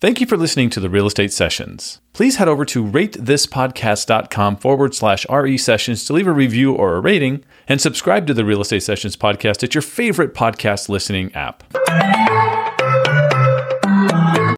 Thank 0.00 0.20
you 0.20 0.26
for 0.26 0.36
listening 0.36 0.68
to 0.70 0.80
the 0.80 0.90
Real 0.90 1.06
Estate 1.06 1.32
Sessions. 1.32 2.02
Please 2.12 2.36
head 2.36 2.48
over 2.48 2.66
to 2.66 2.84
ratethispodcast.com 2.84 4.56
forward 4.56 4.94
slash 4.94 5.24
RE 5.30 5.56
sessions 5.56 6.04
to 6.04 6.12
leave 6.12 6.26
a 6.26 6.32
review 6.32 6.74
or 6.74 6.96
a 6.96 7.00
rating 7.00 7.42
and 7.68 7.80
subscribe 7.80 8.26
to 8.26 8.34
the 8.34 8.44
Real 8.44 8.60
Estate 8.60 8.82
Sessions 8.82 9.16
podcast 9.16 9.62
at 9.62 9.74
your 9.74 9.80
favorite 9.80 10.34
podcast 10.34 10.90
listening 10.90 11.32
app. 11.34 11.64